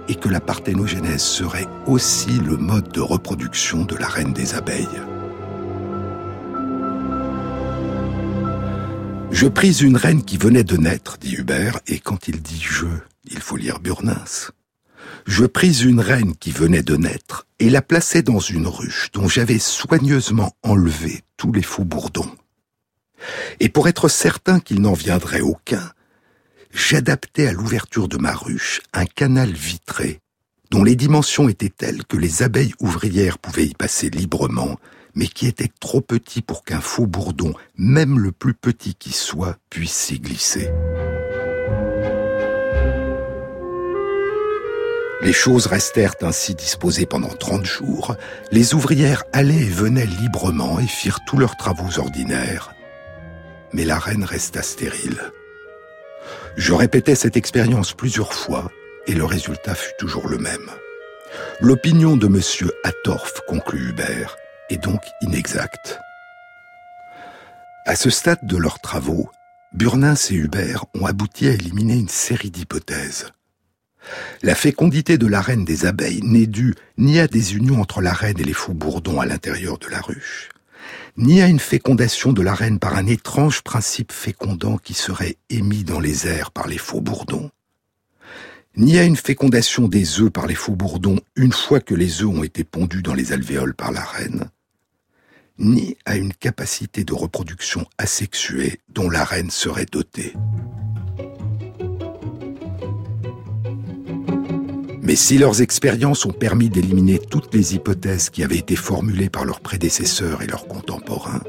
et 0.07 0.15
que 0.15 0.29
la 0.29 0.39
parthénogénèse 0.39 1.23
serait 1.23 1.67
aussi 1.85 2.39
le 2.39 2.57
mode 2.57 2.91
de 2.91 3.01
reproduction 3.01 3.83
de 3.83 3.95
la 3.95 4.07
reine 4.07 4.33
des 4.33 4.55
abeilles. 4.55 4.87
Je 9.31 9.47
pris 9.47 9.83
une 9.83 9.97
reine 9.97 10.23
qui 10.23 10.37
venait 10.37 10.63
de 10.63 10.77
naître, 10.77 11.17
dit 11.17 11.35
Hubert, 11.35 11.79
et 11.87 11.99
quand 11.99 12.27
il 12.27 12.41
dit 12.41 12.61
je, 12.61 12.87
il 13.29 13.39
faut 13.39 13.57
lire 13.57 13.79
Burnins. 13.79 14.51
Je 15.25 15.45
pris 15.45 15.83
une 15.83 15.99
reine 15.99 16.35
qui 16.35 16.51
venait 16.51 16.83
de 16.83 16.95
naître 16.95 17.45
et 17.59 17.69
la 17.69 17.81
plaçai 17.81 18.21
dans 18.21 18.39
une 18.39 18.67
ruche 18.67 19.09
dont 19.13 19.27
j'avais 19.27 19.59
soigneusement 19.59 20.53
enlevé 20.63 21.23
tous 21.35 21.51
les 21.51 21.61
faux 21.61 21.83
bourdons. 21.83 22.31
Et 23.59 23.69
pour 23.69 23.87
être 23.87 24.07
certain 24.07 24.59
qu'il 24.59 24.81
n'en 24.81 24.93
viendrait 24.93 25.41
aucun, 25.41 25.91
j'adaptais 26.71 27.47
à 27.47 27.53
l'ouverture 27.53 28.07
de 28.07 28.17
ma 28.17 28.33
ruche 28.33 28.81
un 28.93 29.05
canal 29.05 29.51
vitré 29.51 30.19
dont 30.71 30.83
les 30.83 30.95
dimensions 30.95 31.49
étaient 31.49 31.69
telles 31.69 32.05
que 32.05 32.17
les 32.17 32.43
abeilles 32.43 32.73
ouvrières 32.79 33.37
pouvaient 33.37 33.67
y 33.67 33.73
passer 33.73 34.09
librement, 34.09 34.77
mais 35.15 35.27
qui 35.27 35.47
était 35.47 35.71
trop 35.79 36.01
petit 36.01 36.41
pour 36.41 36.63
qu'un 36.63 36.81
faux 36.81 37.07
bourdon, 37.07 37.53
même 37.77 38.19
le 38.19 38.31
plus 38.31 38.53
petit 38.53 38.95
qui 38.95 39.13
soit, 39.13 39.57
puisse 39.69 39.93
s'y 39.93 40.19
glisser. 40.19 40.69
Les 45.21 45.33
choses 45.33 45.65
restèrent 45.65 46.15
ainsi 46.21 46.53
disposées 46.53 47.07
pendant 47.07 47.33
trente 47.33 47.65
jours. 47.65 48.15
Les 48.51 48.75
ouvrières 48.75 49.23
allaient 49.33 49.55
et 49.55 49.69
venaient 49.69 50.05
librement 50.05 50.79
et 50.79 50.87
firent 50.87 51.21
tous 51.25 51.37
leurs 51.37 51.57
travaux 51.57 51.99
ordinaires. 51.99 52.73
Mais 53.73 53.83
la 53.83 53.97
reine 53.97 54.23
resta 54.23 54.61
stérile. 54.61 55.31
Je 56.55 56.73
répétais 56.73 57.15
cette 57.15 57.37
expérience 57.37 57.93
plusieurs 57.93 58.33
fois, 58.33 58.71
et 59.05 59.13
le 59.13 59.25
résultat 59.25 59.75
fut 59.75 59.93
toujours 59.99 60.27
le 60.27 60.37
même. 60.37 60.69
L'opinion 61.59 62.17
de 62.17 62.27
monsieur 62.27 62.71
Atorf, 62.83 63.41
conclut 63.47 63.89
Hubert, 63.89 64.37
est 64.69 64.81
donc 64.81 65.01
inexacte. 65.21 65.99
À 67.85 67.95
ce 67.95 68.09
stade 68.09 68.45
de 68.45 68.57
leurs 68.57 68.79
travaux, 68.79 69.29
Burnins 69.73 70.15
et 70.29 70.33
Hubert 70.33 70.85
ont 70.93 71.05
abouti 71.05 71.47
à 71.47 71.51
éliminer 71.51 71.95
une 71.95 72.09
série 72.09 72.51
d'hypothèses. 72.51 73.27
La 74.41 74.55
fécondité 74.55 75.17
de 75.17 75.27
la 75.27 75.41
reine 75.41 75.65
des 75.65 75.85
abeilles 75.85 76.21
n'est 76.23 76.47
due 76.47 76.75
ni 76.97 77.19
à 77.19 77.27
des 77.27 77.55
unions 77.55 77.81
entre 77.81 78.01
la 78.01 78.13
reine 78.13 78.39
et 78.39 78.43
les 78.43 78.53
fous 78.53 78.73
bourdons 78.73 79.19
à 79.19 79.25
l'intérieur 79.25 79.77
de 79.77 79.87
la 79.87 79.99
ruche, 79.99 80.49
ni 81.17 81.41
à 81.41 81.47
une 81.47 81.59
fécondation 81.59 82.33
de 82.33 82.41
la 82.41 82.53
reine 82.53 82.79
par 82.79 82.95
un 82.95 83.07
étrange 83.07 83.61
principe 83.61 84.11
fécondant 84.11 84.77
qui 84.77 84.93
serait 84.93 85.37
émis 85.49 85.83
dans 85.83 85.99
les 85.99 86.27
airs 86.27 86.51
par 86.51 86.67
les 86.67 86.77
faux 86.77 87.01
bourdons, 87.01 87.49
ni 88.75 88.97
à 88.97 89.03
une 89.03 89.15
fécondation 89.15 89.87
des 89.87 90.19
œufs 90.21 90.29
par 90.29 90.45
les 90.45 90.55
faux 90.55 90.75
bourdons 90.75 91.19
une 91.35 91.53
fois 91.53 91.79
que 91.79 91.95
les 91.95 92.21
œufs 92.21 92.29
ont 92.29 92.43
été 92.43 92.63
pondus 92.63 93.01
dans 93.01 93.15
les 93.15 93.33
alvéoles 93.33 93.73
par 93.73 93.91
la 93.91 94.03
reine, 94.03 94.49
ni 95.57 95.97
à 96.05 96.15
une 96.15 96.33
capacité 96.33 97.03
de 97.03 97.13
reproduction 97.13 97.85
asexuée 97.97 98.79
dont 98.89 99.09
la 99.09 99.23
reine 99.23 99.49
serait 99.49 99.87
dotée. 99.91 100.33
Mais 105.07 105.15
si 105.15 105.37
leurs 105.37 105.61
expériences 105.61 106.25
ont 106.25 106.33
permis 106.33 106.69
d'éliminer 106.69 107.17
toutes 107.17 107.53
les 107.53 107.73
hypothèses 107.73 108.29
qui 108.29 108.43
avaient 108.43 108.57
été 108.57 108.75
formulées 108.75 109.29
par 109.29 109.45
leurs 109.45 109.61
prédécesseurs 109.61 110.41
et 110.41 110.47
leurs 110.47 110.67
contemporains, 110.67 111.43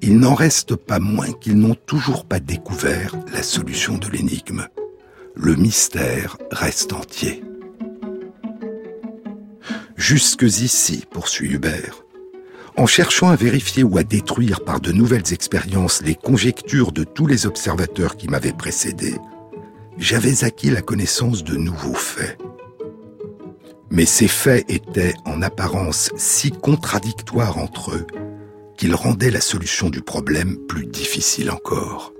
il 0.00 0.18
n'en 0.18 0.34
reste 0.34 0.74
pas 0.74 0.98
moins 0.98 1.30
qu'ils 1.30 1.58
n'ont 1.58 1.76
toujours 1.76 2.24
pas 2.24 2.40
découvert 2.40 3.14
la 3.32 3.44
solution 3.44 3.98
de 3.98 4.08
l'énigme. 4.08 4.66
Le 5.36 5.54
mystère 5.54 6.36
reste 6.50 6.92
entier. 6.92 7.44
Jusque 9.96 10.42
ici, 10.42 11.04
poursuit 11.08 11.52
Hubert, 11.52 12.02
en 12.76 12.86
cherchant 12.86 13.28
à 13.28 13.36
vérifier 13.36 13.84
ou 13.84 13.96
à 13.96 14.02
détruire 14.02 14.64
par 14.64 14.80
de 14.80 14.90
nouvelles 14.90 15.32
expériences 15.32 16.02
les 16.02 16.16
conjectures 16.16 16.90
de 16.90 17.04
tous 17.04 17.28
les 17.28 17.46
observateurs 17.46 18.16
qui 18.16 18.26
m'avaient 18.26 18.52
précédé, 18.52 19.14
j'avais 19.98 20.42
acquis 20.42 20.70
la 20.70 20.82
connaissance 20.82 21.44
de 21.44 21.56
nouveaux 21.56 21.94
faits. 21.94 22.36
Mais 23.92 24.06
ces 24.06 24.26
faits 24.26 24.64
étaient 24.70 25.12
en 25.26 25.42
apparence 25.42 26.10
si 26.16 26.50
contradictoires 26.50 27.58
entre 27.58 27.90
eux 27.90 28.06
qu'ils 28.78 28.94
rendaient 28.94 29.30
la 29.30 29.42
solution 29.42 29.90
du 29.90 30.00
problème 30.00 30.56
plus 30.66 30.86
difficile 30.86 31.50
encore. 31.50 32.14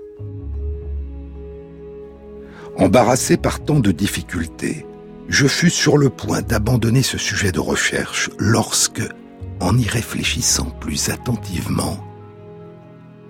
Embarrassé 2.77 3.37
par 3.37 3.59
tant 3.59 3.79
de 3.79 3.91
difficultés, 3.91 4.85
je 5.27 5.47
fus 5.47 5.71
sur 5.71 5.97
le 5.97 6.11
point 6.11 6.43
d'abandonner 6.43 7.01
ce 7.01 7.17
sujet 7.17 7.51
de 7.51 7.59
recherche 7.59 8.29
lorsque, 8.37 9.01
en 9.59 9.75
y 9.75 9.87
réfléchissant 9.87 10.69
plus 10.79 11.09
attentivement, 11.09 11.97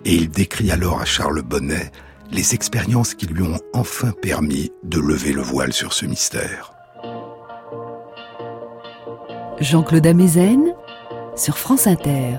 et 0.04 0.16
il 0.16 0.30
décrit 0.30 0.70
alors 0.70 1.00
à 1.00 1.06
Charles 1.06 1.44
Bonnet 1.44 1.92
les 2.30 2.54
expériences 2.54 3.14
qui 3.14 3.28
lui 3.28 3.44
ont 3.44 3.60
enfin 3.74 4.12
permis 4.12 4.70
de 4.84 5.00
lever 5.00 5.32
le 5.32 5.42
voile 5.42 5.72
sur 5.72 5.94
ce 5.94 6.06
mystère. 6.06 6.73
Jean-Claude 9.60 10.08
Amezen 10.08 10.74
sur 11.36 11.58
France 11.58 11.88
Inter. 11.88 12.38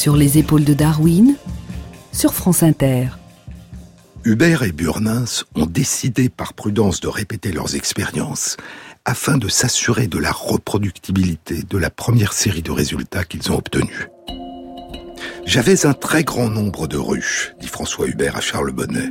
Sur 0.00 0.16
les 0.16 0.38
épaules 0.38 0.64
de 0.64 0.72
Darwin, 0.72 1.36
sur 2.10 2.32
France 2.32 2.62
Inter. 2.62 3.08
Hubert 4.24 4.62
et 4.62 4.72
Burnins 4.72 5.44
ont 5.54 5.66
décidé 5.66 6.30
par 6.30 6.54
prudence 6.54 7.00
de 7.00 7.08
répéter 7.08 7.52
leurs 7.52 7.74
expériences 7.74 8.56
afin 9.04 9.36
de 9.36 9.48
s'assurer 9.48 10.06
de 10.06 10.18
la 10.18 10.32
reproductibilité 10.32 11.64
de 11.68 11.76
la 11.76 11.90
première 11.90 12.32
série 12.32 12.62
de 12.62 12.70
résultats 12.70 13.24
qu'ils 13.24 13.52
ont 13.52 13.58
obtenus. 13.58 14.08
J'avais 15.44 15.84
un 15.84 15.92
très 15.92 16.24
grand 16.24 16.48
nombre 16.48 16.88
de 16.88 16.96
ruches, 16.96 17.52
dit 17.60 17.68
François 17.68 18.08
Hubert 18.08 18.38
à 18.38 18.40
Charles 18.40 18.72
Bonnet. 18.72 19.10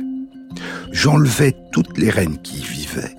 J'enlevais 0.90 1.54
toutes 1.70 1.98
les 1.98 2.10
reines 2.10 2.42
qui 2.42 2.56
y 2.58 2.64
vivaient 2.64 3.16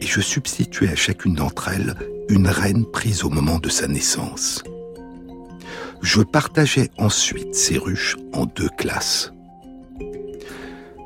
et 0.00 0.06
je 0.06 0.20
substituais 0.20 0.90
à 0.92 0.94
chacune 0.94 1.34
d'entre 1.34 1.66
elles 1.66 1.96
une 2.28 2.46
reine 2.46 2.86
prise 2.86 3.24
au 3.24 3.28
moment 3.28 3.58
de 3.58 3.70
sa 3.70 3.88
naissance. 3.88 4.62
Je 6.02 6.20
partageais 6.20 6.90
ensuite 6.98 7.54
ces 7.54 7.78
ruches 7.78 8.16
en 8.32 8.44
deux 8.44 8.68
classes. 8.76 9.32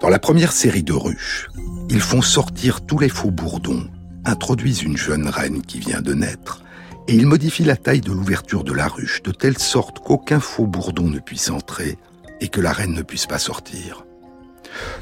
Dans 0.00 0.08
la 0.08 0.18
première 0.18 0.52
série 0.52 0.82
de 0.82 0.94
ruches, 0.94 1.48
ils 1.90 2.00
font 2.00 2.22
sortir 2.22 2.80
tous 2.80 2.98
les 2.98 3.10
faux 3.10 3.30
bourdons, 3.30 3.86
introduisent 4.24 4.82
une 4.82 4.96
jeune 4.96 5.28
reine 5.28 5.60
qui 5.60 5.80
vient 5.80 6.00
de 6.00 6.14
naître, 6.14 6.62
et 7.08 7.14
ils 7.14 7.26
modifient 7.26 7.64
la 7.64 7.76
taille 7.76 8.00
de 8.00 8.10
l'ouverture 8.10 8.64
de 8.64 8.72
la 8.72 8.88
ruche 8.88 9.22
de 9.22 9.32
telle 9.32 9.58
sorte 9.58 10.00
qu'aucun 10.00 10.40
faux 10.40 10.66
bourdon 10.66 11.08
ne 11.08 11.18
puisse 11.18 11.50
entrer 11.50 11.98
et 12.40 12.48
que 12.48 12.62
la 12.62 12.72
reine 12.72 12.94
ne 12.94 13.02
puisse 13.02 13.26
pas 13.26 13.38
sortir. 13.38 14.06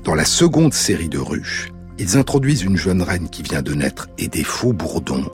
Dans 0.02 0.16
la 0.16 0.24
seconde 0.24 0.74
série 0.74 1.08
de 1.08 1.18
ruches, 1.18 1.70
ils 1.98 2.16
introduisent 2.16 2.62
une 2.62 2.76
jeune 2.76 3.00
reine 3.00 3.28
qui 3.28 3.42
vient 3.42 3.62
de 3.62 3.74
naître 3.74 4.08
et 4.18 4.26
des 4.26 4.44
faux 4.44 4.72
bourdons, 4.72 5.30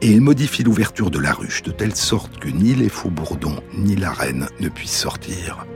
et 0.00 0.10
ils 0.10 0.20
modifient 0.20 0.64
l'ouverture 0.64 1.10
de 1.10 1.18
la 1.18 1.32
ruche 1.32 1.62
de 1.62 1.70
telle 1.70 1.94
sorte 1.94 2.38
que 2.38 2.48
ni 2.48 2.74
les 2.74 2.88
faux 2.88 3.10
bourdons 3.10 3.60
ni 3.74 3.96
la 3.96 4.12
reine 4.12 4.48
ne 4.60 4.68
puissent 4.68 4.98
sortir. 4.98 5.66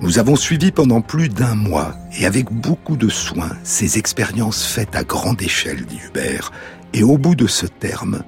Nous 0.00 0.18
avons 0.18 0.34
suivi 0.34 0.72
pendant 0.72 1.00
plus 1.00 1.28
d'un 1.28 1.54
mois 1.54 1.94
et 2.18 2.26
avec 2.26 2.50
beaucoup 2.50 2.96
de 2.96 3.08
soin 3.08 3.50
ces 3.62 3.98
expériences 3.98 4.66
faites 4.66 4.96
à 4.96 5.04
grande 5.04 5.40
échelle, 5.40 5.86
dit 5.86 6.00
Hubert, 6.08 6.50
et 6.92 7.04
au 7.04 7.18
bout 7.18 7.36
de 7.36 7.46
ce 7.46 7.66
terme, 7.66 8.24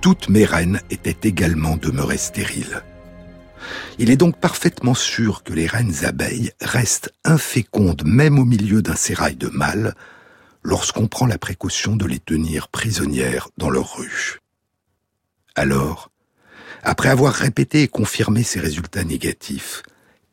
toutes 0.00 0.28
mes 0.28 0.44
reines 0.44 0.80
étaient 0.90 1.28
également 1.28 1.76
demeurées 1.76 2.16
stériles. 2.16 2.82
Il 3.98 4.10
est 4.10 4.16
donc 4.16 4.38
parfaitement 4.38 4.94
sûr 4.94 5.42
que 5.42 5.52
les 5.52 5.66
reines 5.66 6.04
abeilles 6.04 6.52
restent 6.60 7.12
infécondes 7.24 8.04
même 8.06 8.38
au 8.38 8.44
milieu 8.44 8.80
d'un 8.80 8.94
sérail 8.94 9.36
de 9.36 9.48
mâles 9.48 9.94
lorsqu'on 10.68 11.08
prend 11.08 11.24
la 11.24 11.38
précaution 11.38 11.96
de 11.96 12.04
les 12.04 12.18
tenir 12.18 12.68
prisonnières 12.68 13.48
dans 13.56 13.70
leur 13.70 13.96
ruche. 13.96 14.40
Alors, 15.54 16.10
après 16.82 17.08
avoir 17.08 17.32
répété 17.32 17.84
et 17.84 17.88
confirmé 17.88 18.42
ces 18.42 18.60
résultats 18.60 19.02
négatifs, 19.02 19.82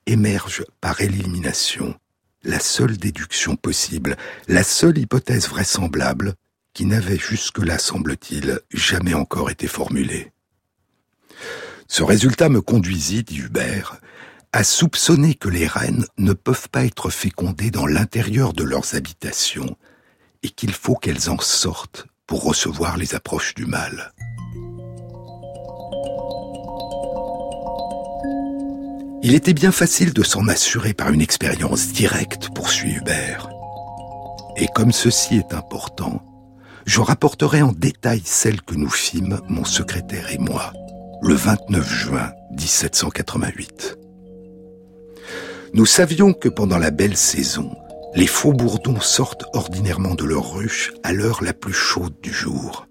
émerge 0.05 0.65
par 0.81 0.99
élimination 0.99 1.95
la 2.43 2.59
seule 2.59 2.97
déduction 2.97 3.55
possible, 3.55 4.17
la 4.49 4.63
seule 4.63 4.97
hypothèse 4.97 5.47
vraisemblable 5.47 6.33
qui 6.73 6.85
n'avait 6.85 7.17
jusque-là, 7.17 7.79
semble-t-il, 7.79 8.59
jamais 8.71 9.13
encore 9.13 9.49
été 9.49 9.67
formulée. 9.67 10.33
Ce 11.87 12.03
résultat 12.03 12.49
me 12.49 12.59
conduisit, 12.59 13.23
dit 13.23 13.39
Hubert, 13.39 14.01
à 14.51 14.65
soupçonner 14.65 15.33
que 15.33 15.47
les 15.47 15.65
reines 15.65 16.05
ne 16.17 16.33
peuvent 16.33 16.67
pas 16.69 16.83
être 16.83 17.09
fécondées 17.09 17.71
dans 17.71 17.87
l'intérieur 17.87 18.51
de 18.51 18.65
leurs 18.65 18.95
habitations 18.95 19.77
et 20.45 20.49
qu'il 20.49 20.73
faut 20.73 20.93
qu'elles 20.93 21.31
en 21.31 21.39
sortent 21.39 22.05
pour 22.27 22.43
recevoir 22.43 22.97
les 22.97 23.15
approches 23.15 23.55
du 23.55 23.65
mal. 23.65 24.13
Il 29.23 29.33
était 29.33 29.55
bien 29.55 29.71
facile 29.71 30.13
de 30.13 30.21
s'en 30.21 30.47
assurer 30.47 30.93
par 30.93 31.11
une 31.11 31.21
expérience 31.21 31.87
directe, 31.87 32.49
poursuit 32.53 32.93
Hubert. 32.93 33.49
Et 34.55 34.67
comme 34.75 34.91
ceci 34.91 35.37
est 35.37 35.55
important, 35.55 36.21
je 36.85 37.01
rapporterai 37.01 37.63
en 37.63 37.71
détail 37.71 38.21
celle 38.23 38.61
que 38.61 38.75
nous 38.75 38.91
fîmes, 38.91 39.41
mon 39.49 39.65
secrétaire 39.65 40.31
et 40.31 40.37
moi, 40.37 40.73
le 41.23 41.33
29 41.33 41.91
juin 41.91 42.31
1788. 42.51 43.97
Nous 45.73 45.87
savions 45.87 46.33
que 46.33 46.49
pendant 46.49 46.77
la 46.77 46.91
belle 46.91 47.17
saison, 47.17 47.75
les 48.15 48.27
faux 48.27 48.53
bourdons 48.53 49.01
sortent 49.01 49.43
ordinairement 49.53 50.15
de 50.15 50.23
leur 50.23 50.53
ruche 50.53 50.93
à 51.03 51.11
l'heure 51.11 51.43
la 51.43 51.53
plus 51.53 51.73
chaude 51.73 52.15
du 52.21 52.31
jour. 52.31 52.87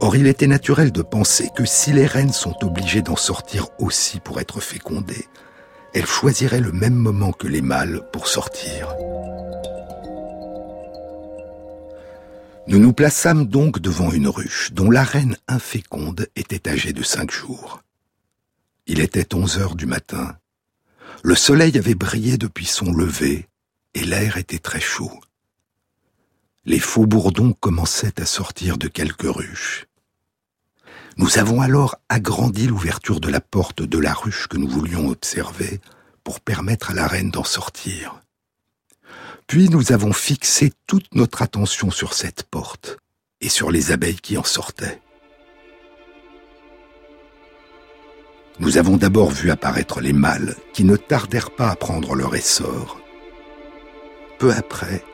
Or, 0.00 0.16
il 0.16 0.26
était 0.26 0.48
naturel 0.48 0.90
de 0.90 1.02
penser 1.02 1.48
que 1.54 1.64
si 1.64 1.92
les 1.92 2.06
reines 2.06 2.32
sont 2.32 2.64
obligées 2.64 3.02
d'en 3.02 3.16
sortir 3.16 3.68
aussi 3.78 4.18
pour 4.18 4.40
être 4.40 4.60
fécondées, 4.60 5.26
elles 5.94 6.06
choisiraient 6.06 6.60
le 6.60 6.72
même 6.72 6.94
moment 6.94 7.30
que 7.32 7.46
les 7.46 7.62
mâles 7.62 8.02
pour 8.12 8.26
sortir. 8.26 8.94
Nous 12.66 12.78
nous 12.78 12.92
plaçâmes 12.92 13.46
donc 13.46 13.78
devant 13.78 14.10
une 14.10 14.28
ruche 14.28 14.72
dont 14.72 14.90
la 14.90 15.04
reine 15.04 15.36
inféconde 15.46 16.26
était 16.34 16.68
âgée 16.68 16.92
de 16.92 17.02
cinq 17.02 17.30
jours. 17.30 17.82
Il 18.86 19.00
était 19.00 19.34
onze 19.34 19.58
heures 19.58 19.76
du 19.76 19.86
matin. 19.86 20.36
Le 21.22 21.34
soleil 21.36 21.76
avait 21.78 21.94
brillé 21.94 22.38
depuis 22.38 22.66
son 22.66 22.92
lever 22.92 23.49
et 23.94 24.04
l'air 24.04 24.36
était 24.36 24.58
très 24.58 24.80
chaud. 24.80 25.20
Les 26.64 26.78
faux 26.78 27.06
bourdons 27.06 27.52
commençaient 27.52 28.20
à 28.20 28.26
sortir 28.26 28.78
de 28.78 28.88
quelques 28.88 29.22
ruches. 29.22 29.86
Nous 31.16 31.38
avons 31.38 31.60
alors 31.60 31.96
agrandi 32.08 32.66
l'ouverture 32.66 33.20
de 33.20 33.28
la 33.28 33.40
porte 33.40 33.82
de 33.82 33.98
la 33.98 34.12
ruche 34.12 34.46
que 34.46 34.56
nous 34.56 34.68
voulions 34.68 35.08
observer 35.08 35.80
pour 36.22 36.40
permettre 36.40 36.90
à 36.90 36.94
la 36.94 37.06
reine 37.06 37.30
d'en 37.30 37.44
sortir. 37.44 38.20
Puis 39.46 39.68
nous 39.68 39.92
avons 39.92 40.12
fixé 40.12 40.72
toute 40.86 41.12
notre 41.14 41.42
attention 41.42 41.90
sur 41.90 42.14
cette 42.14 42.44
porte 42.44 42.98
et 43.40 43.48
sur 43.48 43.70
les 43.70 43.90
abeilles 43.90 44.20
qui 44.20 44.38
en 44.38 44.44
sortaient. 44.44 45.00
Nous 48.60 48.76
avons 48.76 48.96
d'abord 48.98 49.30
vu 49.30 49.50
apparaître 49.50 50.00
les 50.00 50.12
mâles 50.12 50.54
qui 50.74 50.84
ne 50.84 50.96
tardèrent 50.96 51.50
pas 51.50 51.70
à 51.70 51.76
prendre 51.76 52.14
leur 52.14 52.36
essor. 52.36 52.99
Peu 54.40 54.52
après, 54.52 55.04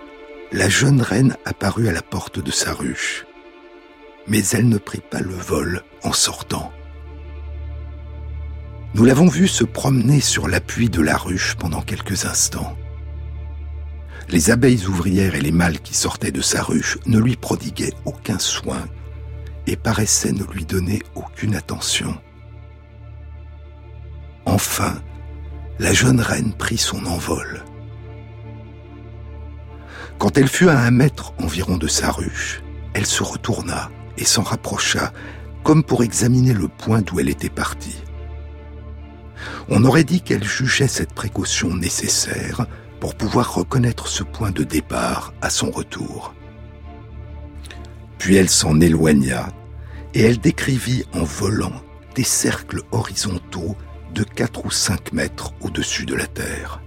la 0.52 0.70
jeune 0.70 1.02
reine 1.02 1.36
apparut 1.44 1.88
à 1.88 1.92
la 1.92 2.02
porte 2.02 2.38
de 2.38 2.50
sa 2.50 2.72
ruche 2.72 3.26
mais 4.28 4.46
elle 4.48 4.68
ne 4.68 4.78
prit 4.78 5.00
pas 5.00 5.20
le 5.20 5.34
vol 5.34 5.82
en 6.02 6.12
sortant. 6.12 6.72
Nous 8.94 9.04
l'avons 9.04 9.28
vue 9.28 9.48
se 9.48 9.64
promener 9.64 10.20
sur 10.20 10.48
l'appui 10.48 10.88
de 10.88 11.02
la 11.02 11.16
ruche 11.16 11.54
pendant 11.56 11.82
quelques 11.82 12.24
instants. 12.24 12.76
Les 14.28 14.50
abeilles 14.50 14.86
ouvrières 14.86 15.34
et 15.34 15.40
les 15.40 15.52
mâles 15.52 15.80
qui 15.80 15.94
sortaient 15.94 16.32
de 16.32 16.40
sa 16.40 16.62
ruche 16.62 16.98
ne 17.06 17.18
lui 17.18 17.36
prodiguaient 17.36 17.94
aucun 18.04 18.38
soin 18.38 18.84
et 19.66 19.76
paraissaient 19.76 20.32
ne 20.32 20.44
lui 20.44 20.64
donner 20.64 21.02
aucune 21.14 21.54
attention. 21.54 22.16
Enfin, 24.44 25.01
la 25.78 25.92
jeune 25.92 26.20
reine 26.20 26.55
prit 26.55 26.78
son 26.78 27.05
envol. 27.07 27.62
Quand 30.18 30.38
elle 30.38 30.48
fut 30.48 30.68
à 30.68 30.78
un 30.80 30.90
mètre 30.90 31.34
environ 31.38 31.76
de 31.76 31.88
sa 31.88 32.10
ruche, 32.10 32.62
elle 32.94 33.06
se 33.06 33.22
retourna 33.22 33.90
et 34.16 34.24
s'en 34.24 34.42
rapprocha, 34.42 35.12
comme 35.62 35.84
pour 35.84 36.02
examiner 36.02 36.54
le 36.54 36.68
point 36.68 37.02
d'où 37.02 37.20
elle 37.20 37.28
était 37.28 37.50
partie. 37.50 38.02
On 39.68 39.84
aurait 39.84 40.04
dit 40.04 40.22
qu'elle 40.22 40.44
jugeait 40.44 40.88
cette 40.88 41.12
précaution 41.12 41.74
nécessaire 41.74 42.66
pour 43.00 43.14
pouvoir 43.14 43.54
reconnaître 43.54 44.08
ce 44.08 44.22
point 44.22 44.50
de 44.50 44.64
départ 44.64 45.34
à 45.42 45.50
son 45.50 45.70
retour. 45.70 46.34
Puis 48.18 48.36
elle 48.36 48.48
s'en 48.48 48.80
éloigna 48.80 49.48
et 50.14 50.22
elle 50.22 50.38
décrivit 50.38 51.04
en 51.12 51.24
volant 51.24 51.82
des 52.14 52.24
cercles 52.24 52.80
horizontaux 52.90 53.76
de 54.14 54.24
4 54.24 54.64
ou 54.64 54.70
5 54.70 55.12
mètres 55.12 55.52
au-dessus 55.60 56.06
de 56.06 56.14
la 56.14 56.26
Terre. 56.26 56.80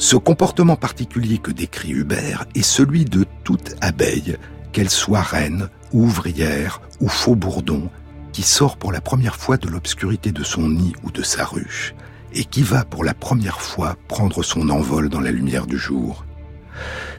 Ce 0.00 0.16
comportement 0.16 0.76
particulier 0.76 1.36
que 1.36 1.50
décrit 1.50 1.90
Hubert 1.90 2.46
est 2.54 2.62
celui 2.62 3.04
de 3.04 3.26
toute 3.44 3.74
abeille 3.82 4.38
qu'elle 4.72 4.88
soit 4.88 5.20
reine, 5.20 5.68
ouvrière 5.92 6.80
ou 7.00 7.08
faux 7.08 7.34
bourdon, 7.34 7.90
qui 8.32 8.40
sort 8.40 8.78
pour 8.78 8.92
la 8.92 9.02
première 9.02 9.36
fois 9.36 9.58
de 9.58 9.68
l'obscurité 9.68 10.32
de 10.32 10.42
son 10.42 10.70
nid 10.70 10.94
ou 11.02 11.10
de 11.10 11.22
sa 11.22 11.44
ruche, 11.44 11.94
et 12.32 12.46
qui 12.46 12.62
va 12.62 12.86
pour 12.86 13.04
la 13.04 13.12
première 13.12 13.60
fois 13.60 13.98
prendre 14.08 14.42
son 14.42 14.70
envol 14.70 15.10
dans 15.10 15.20
la 15.20 15.32
lumière 15.32 15.66
du 15.66 15.76
jour. 15.76 16.24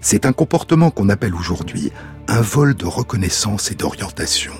C'est 0.01 0.25
un 0.25 0.33
comportement 0.33 0.89
qu'on 0.89 1.09
appelle 1.09 1.35
aujourd'hui 1.35 1.91
un 2.27 2.41
vol 2.41 2.73
de 2.73 2.87
reconnaissance 2.87 3.69
et 3.69 3.75
d'orientation. 3.75 4.53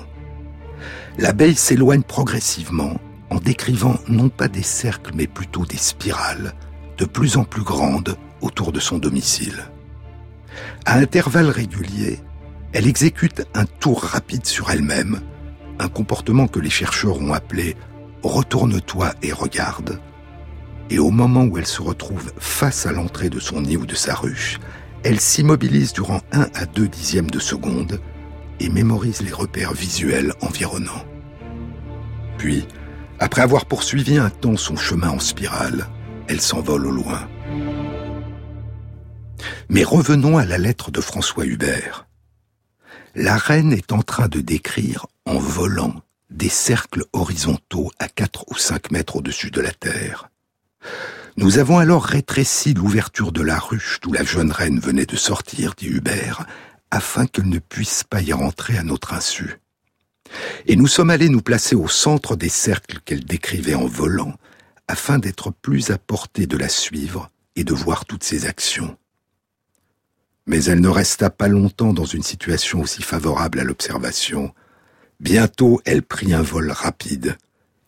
L'abeille 1.18 1.56
s'éloigne 1.56 2.04
progressivement 2.04 3.00
en 3.30 3.40
décrivant 3.40 3.96
non 4.06 4.28
pas 4.28 4.46
des 4.46 4.62
cercles 4.62 5.10
mais 5.16 5.26
plutôt 5.26 5.66
des 5.66 5.76
spirales, 5.76 6.54
de 7.02 7.06
plus 7.08 7.36
en 7.36 7.42
plus 7.42 7.64
grandes 7.64 8.16
autour 8.42 8.70
de 8.70 8.78
son 8.78 8.96
domicile. 8.96 9.64
À 10.84 10.98
intervalles 10.98 11.50
réguliers, 11.50 12.20
elle 12.72 12.86
exécute 12.86 13.44
un 13.54 13.64
tour 13.64 14.04
rapide 14.04 14.46
sur 14.46 14.70
elle-même, 14.70 15.20
un 15.80 15.88
comportement 15.88 16.46
que 16.46 16.60
les 16.60 16.70
chercheurs 16.70 17.20
ont 17.20 17.32
appelé 17.32 17.74
retourne-toi 18.22 19.14
et 19.20 19.32
regarde. 19.32 19.98
Et 20.90 21.00
au 21.00 21.10
moment 21.10 21.42
où 21.42 21.58
elle 21.58 21.66
se 21.66 21.82
retrouve 21.82 22.30
face 22.38 22.86
à 22.86 22.92
l'entrée 22.92 23.30
de 23.30 23.40
son 23.40 23.62
nid 23.62 23.76
ou 23.76 23.84
de 23.84 23.96
sa 23.96 24.14
ruche, 24.14 24.60
elle 25.02 25.18
s'immobilise 25.18 25.92
durant 25.92 26.20
1 26.30 26.50
à 26.54 26.66
2 26.66 26.86
dixièmes 26.86 27.30
de 27.30 27.40
seconde 27.40 28.00
et 28.60 28.68
mémorise 28.68 29.22
les 29.22 29.32
repères 29.32 29.74
visuels 29.74 30.34
environnants. 30.40 31.04
Puis, 32.38 32.64
après 33.18 33.42
avoir 33.42 33.66
poursuivi 33.66 34.18
un 34.18 34.30
temps 34.30 34.56
son 34.56 34.76
chemin 34.76 35.10
en 35.10 35.18
spirale, 35.18 35.88
elle 36.28 36.40
s'envole 36.40 36.86
au 36.86 36.90
loin. 36.90 37.28
Mais 39.68 39.84
revenons 39.84 40.38
à 40.38 40.44
la 40.44 40.58
lettre 40.58 40.90
de 40.90 41.00
François 41.00 41.46
Hubert. 41.46 42.06
La 43.14 43.36
reine 43.36 43.72
est 43.72 43.92
en 43.92 44.02
train 44.02 44.28
de 44.28 44.40
décrire, 44.40 45.06
en 45.26 45.38
volant, 45.38 46.02
des 46.30 46.48
cercles 46.48 47.04
horizontaux 47.12 47.90
à 47.98 48.08
4 48.08 48.46
ou 48.50 48.56
5 48.56 48.90
mètres 48.90 49.16
au-dessus 49.16 49.50
de 49.50 49.60
la 49.60 49.72
Terre. 49.72 50.30
Nous 51.36 51.58
avons 51.58 51.78
alors 51.78 52.04
rétréci 52.04 52.74
l'ouverture 52.74 53.32
de 53.32 53.42
la 53.42 53.58
ruche 53.58 54.00
d'où 54.02 54.12
la 54.12 54.24
jeune 54.24 54.52
reine 54.52 54.80
venait 54.80 55.06
de 55.06 55.16
sortir, 55.16 55.74
dit 55.76 55.88
Hubert, 55.88 56.46
afin 56.90 57.26
qu'elle 57.26 57.48
ne 57.48 57.58
puisse 57.58 58.04
pas 58.04 58.20
y 58.20 58.32
rentrer 58.32 58.76
à 58.76 58.82
notre 58.82 59.14
insu. 59.14 59.58
Et 60.66 60.76
nous 60.76 60.86
sommes 60.86 61.10
allés 61.10 61.28
nous 61.28 61.40
placer 61.40 61.74
au 61.74 61.88
centre 61.88 62.36
des 62.36 62.48
cercles 62.48 63.00
qu'elle 63.04 63.24
décrivait 63.24 63.74
en 63.74 63.86
volant, 63.86 64.34
afin 64.88 65.18
d'être 65.18 65.50
plus 65.50 65.90
à 65.90 65.98
portée 65.98 66.46
de 66.46 66.56
la 66.56 66.68
suivre 66.68 67.30
et 67.56 67.64
de 67.64 67.74
voir 67.74 68.04
toutes 68.04 68.24
ses 68.24 68.46
actions. 68.46 68.96
Mais 70.46 70.64
elle 70.64 70.80
ne 70.80 70.88
resta 70.88 71.30
pas 71.30 71.48
longtemps 71.48 71.92
dans 71.92 72.04
une 72.04 72.22
situation 72.22 72.80
aussi 72.80 73.02
favorable 73.02 73.60
à 73.60 73.64
l'observation. 73.64 74.52
Bientôt 75.20 75.80
elle 75.84 76.02
prit 76.02 76.34
un 76.34 76.42
vol 76.42 76.70
rapide 76.70 77.36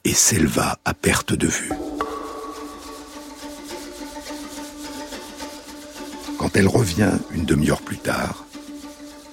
et 0.04 0.12
s'éleva 0.12 0.78
à 0.84 0.94
perte 0.94 1.32
de 1.32 1.48
vue. 1.48 1.72
Quand 6.38 6.56
elle 6.56 6.68
revient 6.68 7.12
une 7.32 7.44
demi-heure 7.44 7.80
plus 7.80 7.98
tard, 7.98 8.44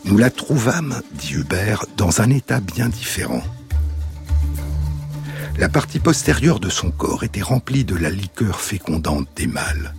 nous 0.05 0.17
la 0.17 0.31
trouvâmes, 0.31 1.01
dit 1.11 1.33
Hubert, 1.33 1.85
dans 1.95 2.21
un 2.21 2.29
état 2.29 2.59
bien 2.59 2.89
différent. 2.89 3.43
La 5.57 5.69
partie 5.69 5.99
postérieure 5.99 6.59
de 6.59 6.69
son 6.69 6.91
corps 6.91 7.23
était 7.23 7.41
remplie 7.41 7.83
de 7.83 7.95
la 7.95 8.09
liqueur 8.09 8.61
fécondante 8.61 9.27
des 9.35 9.47
mâles. 9.47 9.93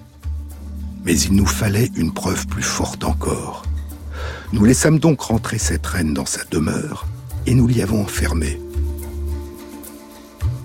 Mais 1.04 1.18
il 1.18 1.34
nous 1.34 1.46
fallait 1.46 1.90
une 1.96 2.12
preuve 2.12 2.46
plus 2.46 2.62
forte 2.62 3.04
encore. 3.04 3.62
Nous 4.52 4.64
laissâmes 4.64 4.98
donc 4.98 5.20
rentrer 5.20 5.58
cette 5.58 5.86
reine 5.86 6.14
dans 6.14 6.26
sa 6.26 6.44
demeure 6.44 7.06
et 7.46 7.54
nous 7.54 7.66
l'y 7.66 7.82
avons 7.82 8.02
enfermée. 8.02 8.60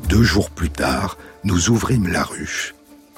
Deux 0.10 0.24
jours 0.24 0.50
plus 0.50 0.70
tard, 0.70 1.18
nous 1.44 1.70
ouvrîmes 1.70 2.08
la 2.08 2.24
ruche 2.24 2.74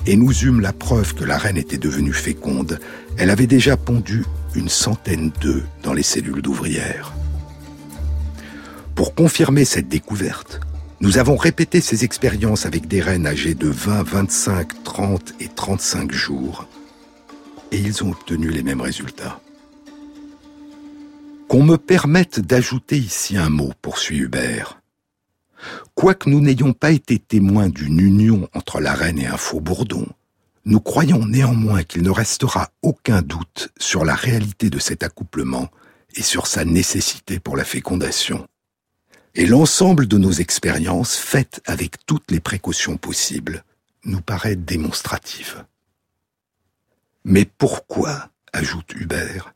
et 0.06 0.16
nous 0.16 0.34
eûmes 0.44 0.62
la 0.62 0.74
preuve 0.74 1.14
que 1.14 1.24
la 1.26 1.38
reine 1.38 1.58
était 1.58 1.78
devenue 1.78 2.14
féconde, 2.14 2.80
elle 3.18 3.30
avait 3.30 3.48
déjà 3.48 3.78
pondu 3.78 4.26
une 4.56 4.70
centaine 4.70 5.32
d'œufs 5.42 5.66
dans 5.84 5.94
les 5.94 6.04
cellules 6.04 6.42
d'ouvrières. 6.42 7.14
Pour 8.96 9.14
confirmer 9.14 9.66
cette 9.66 9.88
découverte, 9.88 10.62
nous 11.02 11.18
avons 11.18 11.38
répété 11.38 11.80
ces 11.80 12.04
expériences 12.04 12.66
avec 12.66 12.88
des 12.88 13.02
reines 13.02 13.26
âgées 13.28 13.56
de 13.56 13.70
20, 13.70 14.04
25, 14.04 14.84
30 14.84 15.34
et 15.40 15.48
35 15.48 16.12
jours, 16.12 16.68
et 17.72 17.78
ils 17.78 18.04
ont 18.04 18.12
obtenu 18.12 18.50
les 18.50 18.64
mêmes 18.64 18.82
résultats. 18.82 19.40
Qu'on 21.48 21.64
me 21.64 21.78
permette 21.78 22.42
d'ajouter 22.42 22.98
ici 22.98 23.38
un 23.38 23.50
mot, 23.50 23.72
poursuit 23.82 24.20
Hubert. 24.20 24.82
Quoique 25.96 26.30
nous 26.30 26.42
n'ayons 26.42 26.74
pas 26.74 26.92
été 26.92 27.18
témoins 27.18 27.70
d'une 27.70 28.00
union 28.00 28.50
entre 28.54 28.82
la 28.82 28.94
reine 28.94 29.20
et 29.20 29.28
un 29.28 29.38
faux 29.38 29.62
bourdon, 29.62 30.06
nous 30.66 30.82
croyons 30.82 31.26
néanmoins 31.26 31.84
qu'il 31.84 32.04
ne 32.04 32.10
restera 32.10 32.70
aucun 32.82 33.22
doute 33.22 33.70
sur 33.80 34.04
la 34.04 34.16
réalité 34.16 34.70
de 34.70 34.80
cet 34.80 35.04
accouplement 35.04 35.70
et 36.16 36.24
sur 36.24 36.46
sa 36.46 36.66
nécessité 36.66 37.40
pour 37.40 37.56
la 37.56 37.64
fécondation. 37.64 38.49
Et 39.40 39.46
l'ensemble 39.46 40.06
de 40.06 40.18
nos 40.18 40.34
expériences, 40.34 41.16
faites 41.16 41.62
avec 41.66 42.06
toutes 42.06 42.30
les 42.30 42.42
précautions 42.42 42.98
possibles, 42.98 43.64
nous 44.04 44.20
paraît 44.20 44.58
démonstrative. 44.58 45.64
Mais 47.24 47.46
pourquoi, 47.46 48.32
ajoute 48.52 48.94
Hubert, 48.96 49.54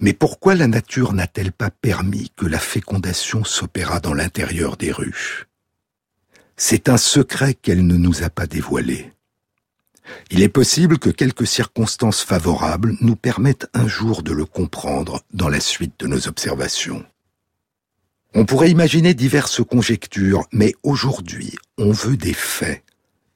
mais 0.00 0.14
pourquoi 0.14 0.54
la 0.54 0.66
nature 0.66 1.12
n'a-t-elle 1.12 1.52
pas 1.52 1.68
permis 1.68 2.32
que 2.36 2.46
la 2.46 2.58
fécondation 2.58 3.44
s'opérât 3.44 4.00
dans 4.00 4.14
l'intérieur 4.14 4.78
des 4.78 4.92
ruches? 4.92 5.46
C'est 6.56 6.88
un 6.88 6.96
secret 6.96 7.52
qu'elle 7.52 7.86
ne 7.86 7.98
nous 7.98 8.22
a 8.22 8.30
pas 8.30 8.46
dévoilé. 8.46 9.12
Il 10.30 10.42
est 10.42 10.48
possible 10.48 10.98
que 10.98 11.10
quelques 11.10 11.46
circonstances 11.46 12.22
favorables 12.22 12.96
nous 13.02 13.16
permettent 13.16 13.68
un 13.74 13.86
jour 13.86 14.22
de 14.22 14.32
le 14.32 14.46
comprendre 14.46 15.20
dans 15.34 15.50
la 15.50 15.60
suite 15.60 16.00
de 16.00 16.06
nos 16.06 16.28
observations. 16.28 17.04
On 18.34 18.46
pourrait 18.46 18.70
imaginer 18.70 19.12
diverses 19.12 19.62
conjectures, 19.62 20.46
mais 20.52 20.74
aujourd'hui, 20.82 21.54
on 21.76 21.92
veut 21.92 22.16
des 22.16 22.32
faits 22.32 22.82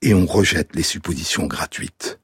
et 0.00 0.14
on 0.14 0.24
rejette 0.24 0.74
les 0.74 0.82
suppositions 0.82 1.46
gratuites. 1.46 2.18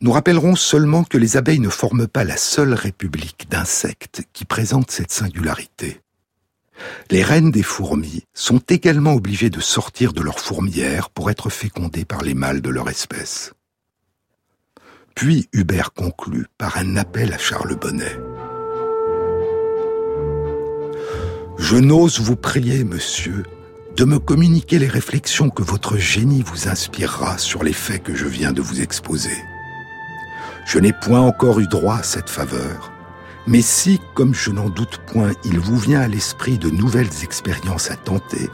Nous 0.00 0.12
rappellerons 0.12 0.54
seulement 0.54 1.02
que 1.02 1.18
les 1.18 1.36
abeilles 1.36 1.58
ne 1.58 1.68
forment 1.68 2.06
pas 2.06 2.22
la 2.22 2.36
seule 2.36 2.72
république 2.72 3.48
d'insectes 3.50 4.22
qui 4.32 4.44
présente 4.44 4.92
cette 4.92 5.10
singularité. 5.10 6.00
Les 7.10 7.24
reines 7.24 7.50
des 7.50 7.64
fourmis 7.64 8.22
sont 8.32 8.62
également 8.68 9.14
obligées 9.14 9.50
de 9.50 9.60
sortir 9.60 10.12
de 10.12 10.22
leur 10.22 10.38
fourmière 10.38 11.10
pour 11.10 11.30
être 11.30 11.50
fécondées 11.50 12.04
par 12.04 12.22
les 12.22 12.34
mâles 12.34 12.62
de 12.62 12.70
leur 12.70 12.88
espèce. 12.88 13.54
Puis 15.16 15.48
Hubert 15.52 15.92
conclut 15.92 16.46
par 16.58 16.76
un 16.76 16.96
appel 16.96 17.32
à 17.32 17.38
Charles 17.38 17.74
Bonnet. 17.74 18.16
Je 21.58 21.76
n'ose 21.76 22.20
vous 22.20 22.36
prier, 22.36 22.84
monsieur, 22.84 23.42
de 23.96 24.04
me 24.04 24.20
communiquer 24.20 24.78
les 24.78 24.86
réflexions 24.86 25.50
que 25.50 25.64
votre 25.64 25.96
génie 25.96 26.42
vous 26.42 26.68
inspirera 26.68 27.36
sur 27.36 27.64
les 27.64 27.72
faits 27.72 28.04
que 28.04 28.14
je 28.14 28.26
viens 28.26 28.52
de 28.52 28.62
vous 28.62 28.80
exposer. 28.80 29.36
Je 30.66 30.78
n'ai 30.78 30.92
point 30.92 31.20
encore 31.20 31.58
eu 31.58 31.66
droit 31.66 31.96
à 31.96 32.02
cette 32.04 32.30
faveur. 32.30 32.92
Mais 33.48 33.60
si, 33.60 34.00
comme 34.14 34.34
je 34.34 34.50
n'en 34.50 34.68
doute 34.68 35.00
point, 35.08 35.32
il 35.44 35.58
vous 35.58 35.76
vient 35.76 36.00
à 36.00 36.06
l'esprit 36.06 36.58
de 36.58 36.70
nouvelles 36.70 37.24
expériences 37.24 37.90
à 37.90 37.96
tenter, 37.96 38.48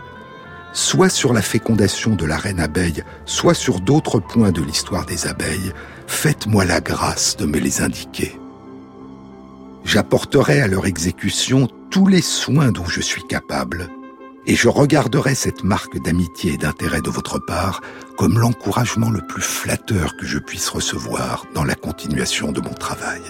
soit 0.72 1.10
sur 1.10 1.34
la 1.34 1.42
fécondation 1.42 2.14
de 2.14 2.24
la 2.24 2.38
reine 2.38 2.60
abeille, 2.60 3.04
soit 3.26 3.54
sur 3.54 3.80
d'autres 3.80 4.18
points 4.18 4.52
de 4.52 4.62
l'histoire 4.62 5.04
des 5.04 5.26
abeilles, 5.26 5.72
faites-moi 6.06 6.64
la 6.64 6.80
grâce 6.80 7.36
de 7.36 7.44
me 7.44 7.58
les 7.58 7.82
indiquer. 7.82 8.38
J'apporterai 9.84 10.62
à 10.62 10.68
leur 10.68 10.86
exécution 10.86 11.68
tous 11.94 12.08
les 12.08 12.22
soins 12.22 12.72
dont 12.72 12.86
je 12.86 13.00
suis 13.00 13.22
capable, 13.22 13.88
et 14.46 14.56
je 14.56 14.68
regarderai 14.68 15.36
cette 15.36 15.62
marque 15.62 16.02
d'amitié 16.02 16.54
et 16.54 16.56
d'intérêt 16.56 17.00
de 17.00 17.08
votre 17.08 17.38
part 17.38 17.82
comme 18.18 18.36
l'encouragement 18.36 19.10
le 19.10 19.20
plus 19.20 19.44
flatteur 19.44 20.16
que 20.16 20.26
je 20.26 20.40
puisse 20.40 20.68
recevoir 20.70 21.44
dans 21.54 21.62
la 21.62 21.76
continuation 21.76 22.50
de 22.50 22.60
mon 22.60 22.74
travail. 22.74 23.22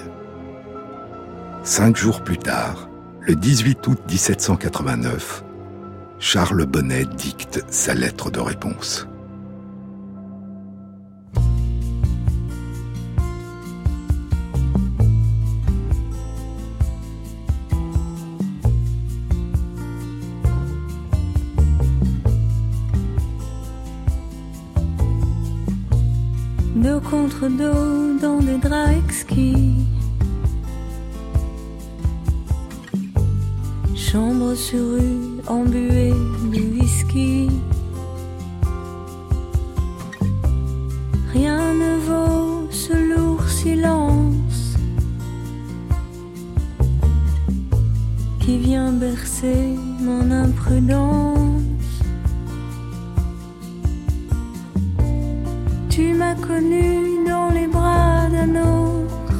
Cinq 1.62 1.98
jours 1.98 2.24
plus 2.24 2.38
tard, 2.38 2.88
le 3.20 3.34
18 3.34 3.86
août 3.86 3.98
1789, 4.08 5.44
Charles 6.18 6.64
Bonnet 6.64 7.04
dicte 7.04 7.62
sa 7.68 7.92
lettre 7.92 8.30
de 8.30 8.40
réponse. 8.40 9.06
Contre 27.10 27.48
dos 27.48 28.18
dans 28.20 28.40
des 28.40 28.58
draps 28.58 28.96
exquis. 29.04 29.74
Chambre 33.94 34.54
sur 34.54 34.78
rue 34.78 35.40
embuée 35.46 36.14
de 36.52 36.60
whisky. 36.74 37.48
Rien 41.32 41.74
ne 41.74 41.98
vaut 42.06 42.68
ce 42.70 42.94
lourd 43.10 43.46
silence 43.48 44.76
qui 48.40 48.58
vient 48.58 48.92
bercer 48.92 49.74
mon 50.00 50.30
imprudence. 50.30 51.43
Tu 56.34 56.40
m'as 56.40 56.46
connu 56.46 57.24
dans 57.28 57.50
les 57.50 57.66
bras 57.66 58.28
d'un 58.28 58.56
autre. 58.56 59.34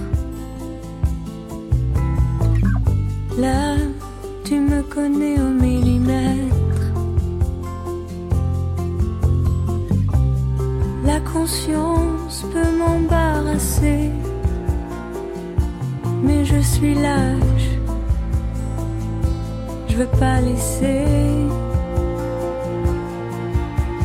Là, 3.39 3.77
tu 4.45 4.61
me 4.61 4.83
connais 4.83 5.41
au 5.41 5.49
millimètre. 5.49 6.93
La 11.05 11.21
conscience 11.21 12.45
peut 12.53 12.77
m'embarrasser 12.79 14.11
mais 16.23 16.45
je 16.45 16.61
suis 16.61 16.95
lâche. 16.95 17.71
Je 19.89 19.97
veux 19.97 20.13
pas 20.19 20.41
laisser 20.41 21.05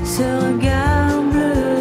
ce 0.04 0.24
regard 0.46 1.22
bleu 1.32 1.79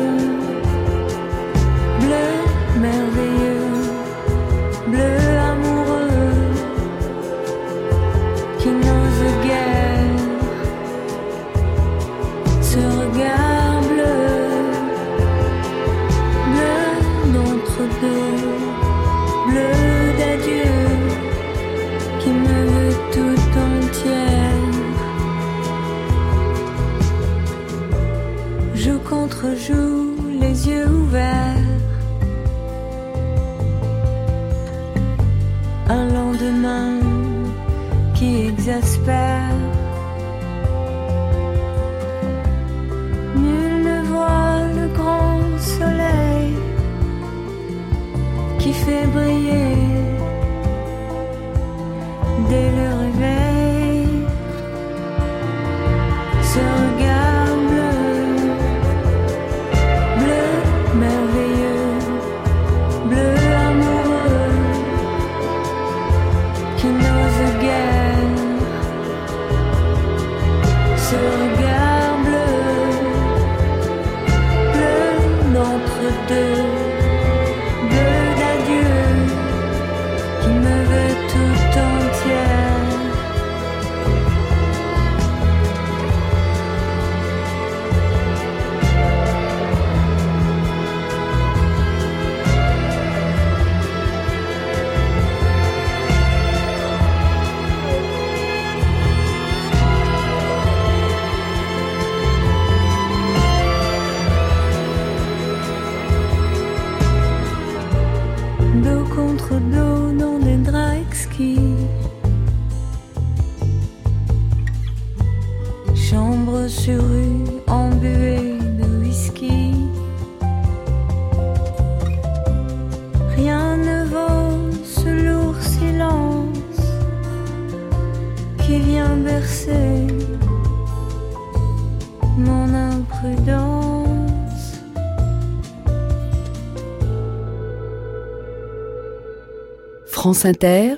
Inter, 140.45 140.97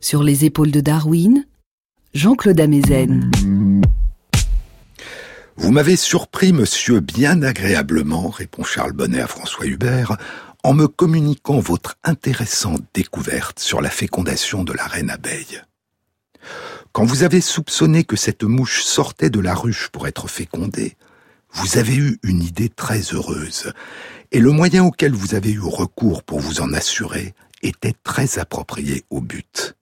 sur 0.00 0.22
les 0.22 0.44
épaules 0.44 0.70
de 0.70 0.80
Darwin, 0.80 1.44
Jean-Claude 2.14 2.60
Amezen. 2.60 3.30
Vous 5.56 5.72
m'avez 5.72 5.96
surpris, 5.96 6.52
monsieur, 6.52 7.00
bien 7.00 7.42
agréablement, 7.42 8.28
répond 8.28 8.64
Charles 8.64 8.92
Bonnet 8.92 9.20
à 9.20 9.26
François 9.26 9.66
Hubert, 9.66 10.16
en 10.62 10.74
me 10.74 10.86
communiquant 10.86 11.58
votre 11.58 11.96
intéressante 12.04 12.82
découverte 12.94 13.58
sur 13.58 13.80
la 13.80 13.90
fécondation 13.90 14.64
de 14.64 14.72
la 14.72 14.86
reine 14.86 15.10
abeille. 15.10 15.60
Quand 16.92 17.04
vous 17.04 17.22
avez 17.22 17.40
soupçonné 17.40 18.04
que 18.04 18.16
cette 18.16 18.44
mouche 18.44 18.82
sortait 18.82 19.30
de 19.30 19.40
la 19.40 19.54
ruche 19.54 19.88
pour 19.88 20.06
être 20.06 20.28
fécondée, 20.28 20.96
vous 21.52 21.78
avez 21.78 21.96
eu 21.96 22.18
une 22.22 22.42
idée 22.42 22.68
très 22.68 23.00
heureuse, 23.12 23.72
et 24.32 24.40
le 24.40 24.50
moyen 24.50 24.84
auquel 24.84 25.12
vous 25.12 25.34
avez 25.34 25.52
eu 25.52 25.60
recours 25.60 26.22
pour 26.22 26.40
vous 26.40 26.60
en 26.60 26.72
assurer 26.72 27.34
était 27.62 27.94
très 28.04 28.38
approprié 28.38 29.04
au 29.10 29.20
but. 29.20 29.76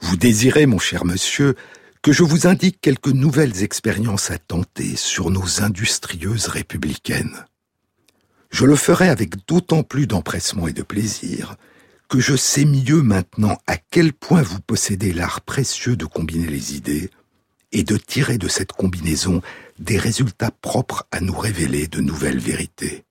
Vous 0.00 0.16
désirez, 0.16 0.66
mon 0.66 0.78
cher 0.78 1.04
monsieur, 1.04 1.54
que 2.02 2.12
je 2.12 2.22
vous 2.22 2.46
indique 2.46 2.80
quelques 2.80 3.08
nouvelles 3.08 3.62
expériences 3.62 4.30
à 4.30 4.38
tenter 4.38 4.96
sur 4.96 5.30
nos 5.30 5.62
industrieuses 5.62 6.46
républicaines. 6.46 7.44
Je 8.50 8.64
le 8.64 8.76
ferai 8.76 9.08
avec 9.08 9.46
d'autant 9.46 9.82
plus 9.82 10.06
d'empressement 10.06 10.66
et 10.66 10.72
de 10.72 10.82
plaisir 10.82 11.56
que 12.08 12.18
je 12.18 12.34
sais 12.34 12.64
mieux 12.64 13.02
maintenant 13.02 13.58
à 13.66 13.76
quel 13.76 14.12
point 14.12 14.42
vous 14.42 14.60
possédez 14.60 15.12
l'art 15.12 15.42
précieux 15.42 15.96
de 15.96 16.06
combiner 16.06 16.48
les 16.48 16.74
idées 16.74 17.10
et 17.70 17.84
de 17.84 17.96
tirer 17.96 18.36
de 18.36 18.48
cette 18.48 18.72
combinaison 18.72 19.42
des 19.78 19.96
résultats 19.96 20.50
propres 20.50 21.06
à 21.12 21.20
nous 21.20 21.36
révéler 21.36 21.86
de 21.86 22.00
nouvelles 22.00 22.40
vérités. 22.40 23.04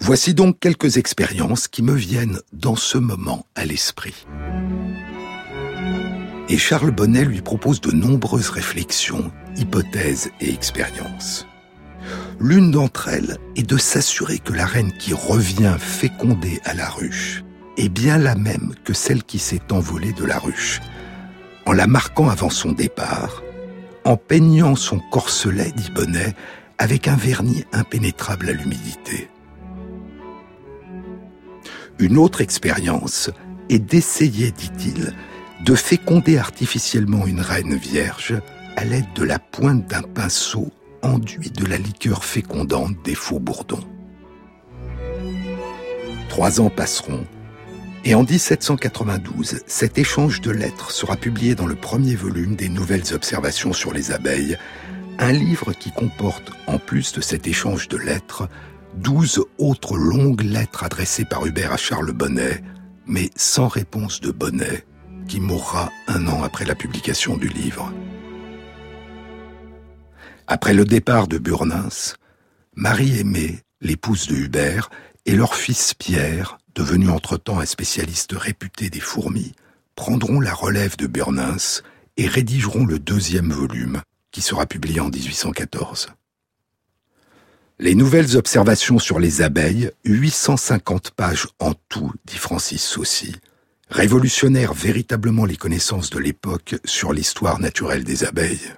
Voici 0.00 0.32
donc 0.32 0.58
quelques 0.60 0.96
expériences 0.96 1.68
qui 1.68 1.82
me 1.82 1.94
viennent 1.94 2.40
dans 2.52 2.76
ce 2.76 2.98
moment 2.98 3.44
à 3.54 3.64
l'esprit. 3.64 4.26
Et 6.48 6.56
Charles 6.56 6.92
Bonnet 6.92 7.24
lui 7.24 7.42
propose 7.42 7.80
de 7.80 7.90
nombreuses 7.90 8.48
réflexions, 8.48 9.30
hypothèses 9.56 10.30
et 10.40 10.50
expériences. 10.50 11.46
L'une 12.40 12.70
d'entre 12.70 13.08
elles 13.08 13.36
est 13.56 13.68
de 13.68 13.76
s'assurer 13.76 14.38
que 14.38 14.52
la 14.52 14.64
reine 14.64 14.92
qui 14.98 15.12
revient 15.12 15.76
fécondée 15.78 16.60
à 16.64 16.72
la 16.72 16.88
ruche 16.88 17.44
est 17.76 17.88
bien 17.88 18.16
la 18.16 18.34
même 18.34 18.72
que 18.84 18.94
celle 18.94 19.24
qui 19.24 19.38
s'est 19.38 19.72
envolée 19.72 20.12
de 20.12 20.24
la 20.24 20.38
ruche, 20.38 20.80
en 21.66 21.72
la 21.72 21.86
marquant 21.86 22.30
avant 22.30 22.50
son 22.50 22.72
départ, 22.72 23.42
en 24.04 24.16
peignant 24.16 24.74
son 24.74 25.00
corselet, 25.10 25.72
dit 25.76 25.90
Bonnet, 25.90 26.34
avec 26.78 27.08
un 27.08 27.16
vernis 27.16 27.64
impénétrable 27.72 28.48
à 28.48 28.52
l'humidité. 28.52 29.28
Une 32.00 32.16
autre 32.16 32.40
expérience 32.40 33.30
est 33.70 33.80
d'essayer, 33.80 34.52
dit-il, 34.52 35.14
de 35.64 35.74
féconder 35.74 36.38
artificiellement 36.38 37.26
une 37.26 37.40
reine 37.40 37.74
vierge 37.74 38.34
à 38.76 38.84
l'aide 38.84 39.12
de 39.16 39.24
la 39.24 39.40
pointe 39.40 39.86
d'un 39.88 40.02
pinceau 40.02 40.70
enduit 41.02 41.50
de 41.50 41.66
la 41.66 41.76
liqueur 41.76 42.24
fécondante 42.24 42.94
des 43.04 43.16
faux 43.16 43.40
bourdons. 43.40 43.84
Trois 46.28 46.60
ans 46.60 46.70
passeront, 46.70 47.26
et 48.04 48.14
en 48.14 48.22
1792, 48.22 49.62
cet 49.66 49.98
échange 49.98 50.40
de 50.40 50.52
lettres 50.52 50.92
sera 50.92 51.16
publié 51.16 51.56
dans 51.56 51.66
le 51.66 51.74
premier 51.74 52.14
volume 52.14 52.54
des 52.54 52.68
Nouvelles 52.68 53.12
Observations 53.12 53.72
sur 53.72 53.92
les 53.92 54.12
abeilles, 54.12 54.56
un 55.18 55.32
livre 55.32 55.72
qui 55.72 55.90
comporte, 55.90 56.52
en 56.68 56.78
plus 56.78 57.12
de 57.12 57.20
cet 57.20 57.48
échange 57.48 57.88
de 57.88 57.96
lettres, 57.96 58.48
douze 58.98 59.44
autres 59.58 59.96
longues 59.96 60.42
lettres 60.42 60.84
adressées 60.84 61.24
par 61.24 61.46
Hubert 61.46 61.72
à 61.72 61.76
Charles 61.76 62.12
Bonnet, 62.12 62.62
mais 63.06 63.30
sans 63.36 63.68
réponse 63.68 64.20
de 64.20 64.30
Bonnet, 64.30 64.84
qui 65.28 65.40
mourra 65.40 65.90
un 66.08 66.26
an 66.26 66.42
après 66.42 66.64
la 66.64 66.74
publication 66.74 67.36
du 67.36 67.48
livre. 67.48 67.92
Après 70.46 70.74
le 70.74 70.84
départ 70.84 71.28
de 71.28 71.38
Burnins, 71.38 72.14
Marie-Aimée, 72.74 73.60
l'épouse 73.80 74.26
de 74.26 74.34
Hubert, 74.34 74.90
et 75.26 75.36
leur 75.36 75.54
fils 75.54 75.94
Pierre, 75.94 76.58
devenu 76.74 77.08
entre-temps 77.10 77.60
un 77.60 77.66
spécialiste 77.66 78.32
réputé 78.32 78.90
des 78.90 79.00
fourmis, 79.00 79.52
prendront 79.94 80.40
la 80.40 80.54
relève 80.54 80.96
de 80.96 81.06
Burnins 81.06 81.82
et 82.16 82.26
rédigeront 82.26 82.84
le 82.86 82.98
deuxième 82.98 83.52
volume, 83.52 84.00
qui 84.32 84.40
sera 84.40 84.66
publié 84.66 85.00
en 85.00 85.08
1814. 85.08 86.08
Les 87.80 87.94
nouvelles 87.94 88.36
observations 88.36 88.98
sur 88.98 89.20
les 89.20 89.40
abeilles, 89.40 89.92
850 90.04 91.12
pages 91.12 91.46
en 91.60 91.74
tout, 91.88 92.12
dit 92.24 92.36
Francis 92.36 92.82
Saucy, 92.82 93.36
révolutionnèrent 93.88 94.74
véritablement 94.74 95.44
les 95.44 95.56
connaissances 95.56 96.10
de 96.10 96.18
l'époque 96.18 96.74
sur 96.84 97.12
l'histoire 97.12 97.60
naturelle 97.60 98.02
des 98.02 98.24
abeilles. 98.24 98.72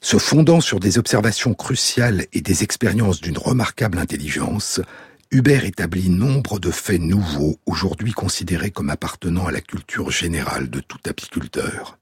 Se 0.00 0.16
fondant 0.16 0.62
sur 0.62 0.80
des 0.80 0.96
observations 0.96 1.52
cruciales 1.52 2.24
et 2.32 2.40
des 2.40 2.62
expériences 2.62 3.20
d'une 3.20 3.36
remarquable 3.36 3.98
intelligence, 3.98 4.80
Hubert 5.30 5.66
établit 5.66 6.08
nombre 6.08 6.58
de 6.58 6.70
faits 6.70 7.02
nouveaux 7.02 7.58
aujourd'hui 7.66 8.12
considérés 8.12 8.70
comme 8.70 8.88
appartenant 8.88 9.48
à 9.48 9.52
la 9.52 9.60
culture 9.60 10.10
générale 10.10 10.70
de 10.70 10.80
tout 10.80 11.00
apiculteur. 11.06 11.98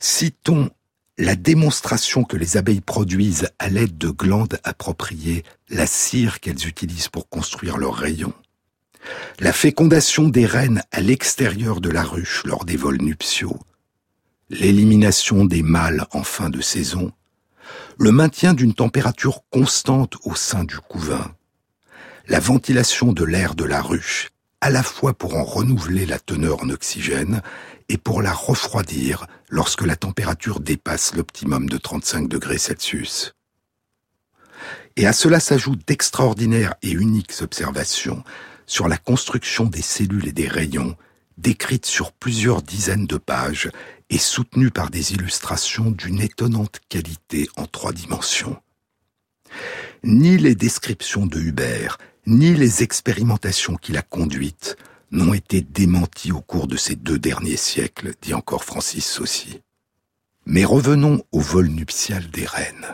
Citons 0.00 0.70
la 1.18 1.34
démonstration 1.34 2.22
que 2.22 2.36
les 2.36 2.56
abeilles 2.56 2.80
produisent 2.80 3.50
à 3.58 3.68
l'aide 3.68 3.98
de 3.98 4.08
glandes 4.08 4.60
appropriées 4.62 5.42
la 5.68 5.86
cire 5.86 6.38
qu'elles 6.38 6.66
utilisent 6.66 7.08
pour 7.08 7.28
construire 7.28 7.76
leurs 7.76 7.96
rayons, 7.96 8.32
la 9.40 9.52
fécondation 9.52 10.28
des 10.28 10.46
reines 10.46 10.82
à 10.92 11.00
l'extérieur 11.00 11.80
de 11.80 11.90
la 11.90 12.04
ruche 12.04 12.44
lors 12.44 12.64
des 12.64 12.76
vols 12.76 13.02
nuptiaux, 13.02 13.58
l'élimination 14.48 15.44
des 15.44 15.62
mâles 15.62 16.06
en 16.12 16.22
fin 16.22 16.50
de 16.50 16.60
saison, 16.60 17.10
le 17.98 18.12
maintien 18.12 18.54
d'une 18.54 18.74
température 18.74 19.42
constante 19.50 20.16
au 20.22 20.36
sein 20.36 20.62
du 20.62 20.78
couvain, 20.78 21.34
la 22.28 22.38
ventilation 22.38 23.12
de 23.12 23.24
l'air 23.24 23.56
de 23.56 23.64
la 23.64 23.82
ruche, 23.82 24.28
à 24.60 24.70
la 24.70 24.82
fois 24.82 25.14
pour 25.14 25.36
en 25.36 25.44
renouveler 25.44 26.06
la 26.06 26.18
teneur 26.18 26.62
en 26.62 26.70
oxygène 26.70 27.42
et 27.88 27.96
pour 27.96 28.22
la 28.22 28.32
refroidir 28.32 29.26
lorsque 29.48 29.82
la 29.82 29.96
température 29.96 30.60
dépasse 30.60 31.14
l'optimum 31.14 31.68
de 31.68 31.78
35 31.78 32.28
degrés 32.28 32.58
Celsius. 32.58 33.34
Et 34.96 35.06
à 35.06 35.12
cela 35.12 35.38
s'ajoutent 35.38 35.86
d'extraordinaires 35.86 36.74
et 36.82 36.90
uniques 36.90 37.34
observations 37.40 38.24
sur 38.66 38.88
la 38.88 38.98
construction 38.98 39.64
des 39.64 39.80
cellules 39.80 40.28
et 40.28 40.32
des 40.32 40.48
rayons, 40.48 40.96
décrites 41.38 41.86
sur 41.86 42.12
plusieurs 42.12 42.62
dizaines 42.62 43.06
de 43.06 43.16
pages 43.16 43.70
et 44.10 44.18
soutenues 44.18 44.72
par 44.72 44.90
des 44.90 45.12
illustrations 45.12 45.90
d'une 45.92 46.20
étonnante 46.20 46.80
qualité 46.88 47.48
en 47.56 47.66
trois 47.66 47.92
dimensions. 47.92 48.60
Ni 50.02 50.36
les 50.36 50.54
descriptions 50.54 51.26
de 51.26 51.38
Hubert, 51.38 51.98
ni 52.28 52.54
les 52.54 52.82
expérimentations 52.82 53.76
qu'il 53.76 53.96
a 53.96 54.02
conduites 54.02 54.76
n'ont 55.10 55.32
été 55.32 55.62
démenties 55.62 56.30
au 56.30 56.42
cours 56.42 56.66
de 56.66 56.76
ces 56.76 56.94
deux 56.94 57.18
derniers 57.18 57.56
siècles, 57.56 58.12
dit 58.20 58.34
encore 58.34 58.64
Francis 58.64 59.06
Saucy. 59.06 59.62
Mais 60.44 60.66
revenons 60.66 61.22
au 61.32 61.40
vol 61.40 61.68
nuptial 61.68 62.28
des 62.30 62.44
reines. 62.44 62.86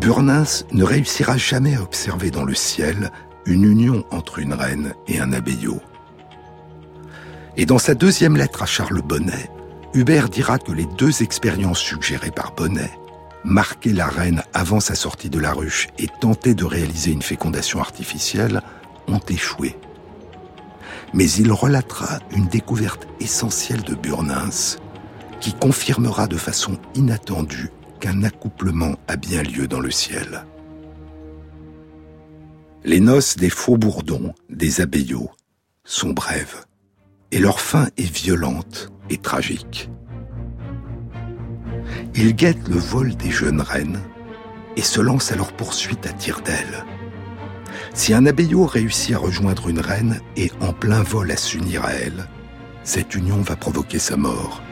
Burnins 0.00 0.64
ne 0.72 0.84
réussira 0.84 1.36
jamais 1.36 1.76
à 1.76 1.82
observer 1.82 2.30
dans 2.30 2.44
le 2.44 2.54
ciel 2.54 3.10
une 3.44 3.64
union 3.64 4.06
entre 4.10 4.38
une 4.38 4.54
reine 4.54 4.94
et 5.06 5.20
un 5.20 5.34
abeillot. 5.34 5.82
Et 7.58 7.66
dans 7.66 7.78
sa 7.78 7.94
deuxième 7.94 8.38
lettre 8.38 8.62
à 8.62 8.66
Charles 8.66 9.02
Bonnet, 9.02 9.50
Hubert 9.92 10.30
dira 10.30 10.58
que 10.58 10.72
les 10.72 10.86
deux 10.96 11.22
expériences 11.22 11.80
suggérées 11.80 12.30
par 12.30 12.54
Bonnet 12.54 12.90
marquer 13.44 13.92
la 13.92 14.06
reine 14.06 14.42
avant 14.54 14.80
sa 14.80 14.94
sortie 14.94 15.30
de 15.30 15.38
la 15.38 15.52
ruche 15.52 15.88
et 15.98 16.08
tenter 16.20 16.54
de 16.54 16.64
réaliser 16.64 17.12
une 17.12 17.22
fécondation 17.22 17.80
artificielle 17.80 18.62
ont 19.06 19.20
échoué. 19.28 19.76
Mais 21.12 21.30
il 21.30 21.52
relatera 21.52 22.20
une 22.34 22.48
découverte 22.48 23.06
essentielle 23.20 23.82
de 23.82 23.94
Burnins 23.94 24.78
qui 25.40 25.52
confirmera 25.52 26.26
de 26.26 26.36
façon 26.36 26.78
inattendue 26.94 27.70
qu'un 28.00 28.22
accouplement 28.22 28.94
a 29.08 29.16
bien 29.16 29.42
lieu 29.42 29.68
dans 29.68 29.80
le 29.80 29.90
ciel. 29.90 30.44
Les 32.82 33.00
noces 33.00 33.36
des 33.36 33.50
faux 33.50 33.76
bourdons, 33.76 34.34
des 34.50 34.80
abeillots, 34.80 35.30
sont 35.84 36.10
brèves, 36.10 36.64
et 37.30 37.38
leur 37.38 37.60
fin 37.60 37.88
est 37.96 38.10
violente 38.10 38.90
et 39.10 39.18
tragique. 39.18 39.90
Ils 42.16 42.34
guettent 42.34 42.68
le 42.68 42.78
vol 42.78 43.16
des 43.16 43.30
jeunes 43.30 43.60
reines 43.60 44.00
et 44.76 44.82
se 44.82 45.00
lancent 45.00 45.32
à 45.32 45.36
leur 45.36 45.52
poursuite 45.52 46.06
à 46.06 46.12
tire 46.12 46.40
d'aile. 46.42 46.84
Si 47.92 48.14
un 48.14 48.26
abeillot 48.26 48.66
réussit 48.66 49.14
à 49.14 49.18
rejoindre 49.18 49.68
une 49.68 49.80
reine 49.80 50.20
et 50.36 50.50
en 50.60 50.72
plein 50.72 51.02
vol 51.02 51.30
à 51.30 51.36
s'unir 51.36 51.84
à 51.84 51.92
elle, 51.92 52.28
cette 52.84 53.14
union 53.14 53.40
va 53.40 53.56
provoquer 53.56 53.98
sa 53.98 54.16
mort. 54.16 54.62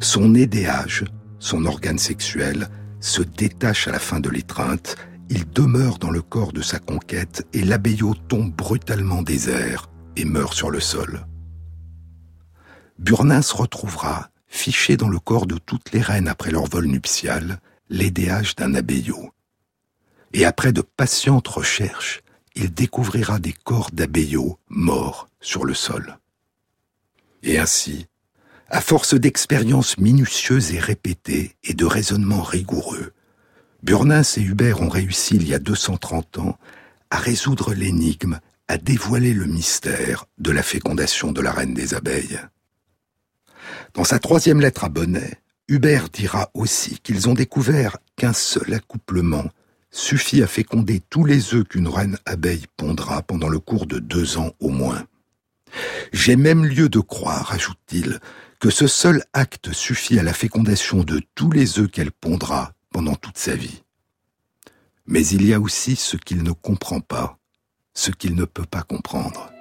Son 0.00 0.34
édéage, 0.34 1.04
son 1.38 1.64
organe 1.64 1.98
sexuel, 1.98 2.68
se 3.00 3.22
détache 3.22 3.88
à 3.88 3.92
la 3.92 3.98
fin 3.98 4.20
de 4.20 4.28
l'étreinte, 4.28 4.96
il 5.30 5.48
demeure 5.50 5.98
dans 5.98 6.10
le 6.10 6.22
corps 6.22 6.52
de 6.52 6.62
sa 6.62 6.78
conquête 6.78 7.46
et 7.52 7.62
l'abeillot 7.62 8.14
tombe 8.28 8.52
brutalement 8.52 9.22
airs 9.48 9.88
et 10.16 10.24
meurt 10.24 10.54
sur 10.54 10.70
le 10.70 10.80
sol. 10.80 11.26
Burnins 12.98 13.40
retrouvera, 13.54 14.28
fiché 14.54 14.96
dans 14.96 15.08
le 15.08 15.18
corps 15.18 15.46
de 15.46 15.58
toutes 15.58 15.92
les 15.92 16.00
reines 16.00 16.28
après 16.28 16.50
leur 16.50 16.66
vol 16.66 16.86
nuptial, 16.86 17.60
l'édéage 17.90 18.54
d'un 18.54 18.74
abeillot. 18.74 19.32
Et 20.32 20.44
après 20.44 20.72
de 20.72 20.80
patientes 20.80 21.48
recherches, 21.48 22.22
il 22.54 22.72
découvrira 22.72 23.38
des 23.40 23.52
corps 23.52 23.90
d'abeillots 23.92 24.58
morts 24.68 25.28
sur 25.40 25.64
le 25.64 25.74
sol. 25.74 26.18
Et 27.42 27.58
ainsi, 27.58 28.06
à 28.70 28.80
force 28.80 29.14
d'expériences 29.14 29.98
minutieuses 29.98 30.72
et 30.72 30.78
répétées 30.78 31.56
et 31.64 31.74
de 31.74 31.84
raisonnements 31.84 32.42
rigoureux, 32.42 33.12
Burnins 33.82 34.22
et 34.36 34.40
Hubert 34.40 34.80
ont 34.80 34.88
réussi 34.88 35.36
il 35.36 35.46
y 35.46 35.52
a 35.52 35.58
230 35.58 36.38
ans 36.38 36.58
à 37.10 37.18
résoudre 37.18 37.74
l'énigme, 37.74 38.40
à 38.66 38.78
dévoiler 38.78 39.34
le 39.34 39.44
mystère 39.44 40.24
de 40.38 40.52
la 40.52 40.62
fécondation 40.62 41.32
de 41.32 41.42
la 41.42 41.52
reine 41.52 41.74
des 41.74 41.92
abeilles. 41.92 42.40
Dans 43.94 44.02
sa 44.04 44.18
troisième 44.18 44.60
lettre 44.60 44.82
à 44.82 44.88
Bonnet, 44.88 45.40
Hubert 45.68 46.08
dira 46.08 46.50
aussi 46.52 46.98
qu'ils 46.98 47.28
ont 47.28 47.34
découvert 47.34 47.96
qu'un 48.16 48.32
seul 48.32 48.74
accouplement 48.74 49.44
suffit 49.92 50.42
à 50.42 50.48
féconder 50.48 51.00
tous 51.08 51.24
les 51.24 51.54
œufs 51.54 51.64
qu'une 51.64 51.86
reine 51.86 52.18
abeille 52.26 52.66
pondra 52.76 53.22
pendant 53.22 53.48
le 53.48 53.60
cours 53.60 53.86
de 53.86 54.00
deux 54.00 54.36
ans 54.36 54.50
au 54.58 54.70
moins. 54.70 55.06
J'ai 56.12 56.34
même 56.34 56.66
lieu 56.66 56.88
de 56.88 56.98
croire, 56.98 57.52
ajoute-t-il, 57.52 58.18
que 58.58 58.70
ce 58.70 58.88
seul 58.88 59.22
acte 59.32 59.72
suffit 59.72 60.18
à 60.18 60.24
la 60.24 60.32
fécondation 60.32 61.04
de 61.04 61.22
tous 61.36 61.52
les 61.52 61.78
œufs 61.78 61.88
qu'elle 61.88 62.12
pondra 62.12 62.72
pendant 62.90 63.14
toute 63.14 63.38
sa 63.38 63.54
vie. 63.54 63.84
Mais 65.06 65.24
il 65.24 65.46
y 65.46 65.54
a 65.54 65.60
aussi 65.60 65.94
ce 65.94 66.16
qu'il 66.16 66.42
ne 66.42 66.52
comprend 66.52 66.98
pas, 66.98 67.38
ce 67.94 68.10
qu'il 68.10 68.34
ne 68.34 68.44
peut 68.44 68.66
pas 68.66 68.82
comprendre. 68.82 69.53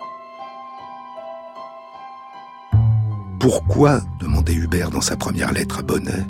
Pourquoi, 3.43 3.99
demandait 4.21 4.53
Hubert 4.53 4.89
dans 4.89 5.01
sa 5.01 5.17
première 5.17 5.51
lettre 5.51 5.79
à 5.79 5.81
Bonnet, 5.81 6.25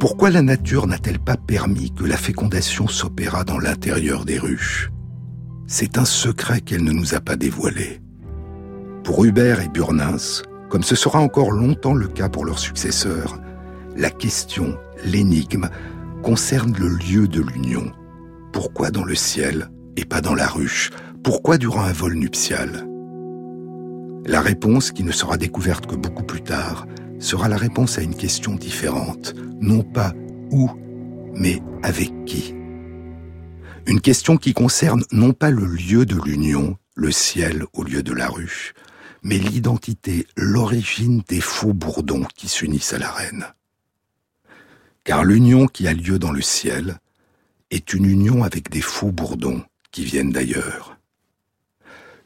pourquoi 0.00 0.30
la 0.30 0.42
nature 0.42 0.88
n'a-t-elle 0.88 1.20
pas 1.20 1.36
permis 1.36 1.92
que 1.92 2.02
la 2.02 2.16
fécondation 2.16 2.88
s'opérât 2.88 3.44
dans 3.44 3.60
l'intérieur 3.60 4.24
des 4.24 4.36
ruches? 4.36 4.90
C'est 5.68 5.96
un 5.96 6.04
secret 6.04 6.60
qu'elle 6.60 6.82
ne 6.82 6.90
nous 6.90 7.14
a 7.14 7.20
pas 7.20 7.36
dévoilé. 7.36 8.00
Pour 9.04 9.24
Hubert 9.24 9.60
et 9.60 9.68
Burnins, 9.68 10.42
comme 10.70 10.82
ce 10.82 10.96
sera 10.96 11.20
encore 11.20 11.52
longtemps 11.52 11.94
le 11.94 12.08
cas 12.08 12.28
pour 12.28 12.44
leurs 12.44 12.58
successeurs, 12.58 13.38
la 13.96 14.10
question, 14.10 14.76
l'énigme, 15.04 15.68
concerne 16.24 16.74
le 16.76 16.88
lieu 16.88 17.28
de 17.28 17.42
l'union. 17.42 17.92
Pourquoi 18.52 18.90
dans 18.90 19.04
le 19.04 19.14
ciel 19.14 19.70
et 19.96 20.04
pas 20.04 20.20
dans 20.20 20.34
la 20.34 20.48
ruche? 20.48 20.90
Pourquoi 21.22 21.58
durant 21.58 21.84
un 21.84 21.92
vol 21.92 22.14
nuptial? 22.14 22.89
La 24.26 24.40
réponse, 24.40 24.92
qui 24.92 25.04
ne 25.04 25.12
sera 25.12 25.36
découverte 25.36 25.86
que 25.86 25.96
beaucoup 25.96 26.22
plus 26.22 26.42
tard, 26.42 26.86
sera 27.18 27.48
la 27.48 27.56
réponse 27.56 27.98
à 27.98 28.02
une 28.02 28.14
question 28.14 28.54
différente, 28.54 29.34
non 29.60 29.82
pas 29.82 30.12
où, 30.50 30.70
mais 31.34 31.60
avec 31.82 32.24
qui. 32.24 32.54
Une 33.86 34.00
question 34.00 34.36
qui 34.36 34.52
concerne 34.52 35.04
non 35.10 35.32
pas 35.32 35.50
le 35.50 35.64
lieu 35.64 36.06
de 36.06 36.20
l'union, 36.22 36.76
le 36.94 37.10
ciel 37.10 37.64
au 37.72 37.82
lieu 37.82 38.02
de 38.02 38.12
la 38.12 38.28
ruche, 38.28 38.74
mais 39.22 39.38
l'identité, 39.38 40.26
l'origine 40.36 41.22
des 41.28 41.40
faux 41.40 41.72
bourdons 41.72 42.24
qui 42.36 42.48
s'unissent 42.48 42.92
à 42.92 42.98
la 42.98 43.10
reine. 43.10 43.46
Car 45.04 45.24
l'union 45.24 45.66
qui 45.66 45.88
a 45.88 45.92
lieu 45.92 46.18
dans 46.18 46.32
le 46.32 46.42
ciel 46.42 46.98
est 47.70 47.94
une 47.94 48.04
union 48.04 48.44
avec 48.44 48.70
des 48.70 48.80
faux 48.80 49.12
bourdons 49.12 49.62
qui 49.92 50.04
viennent 50.04 50.32
d'ailleurs. 50.32 50.89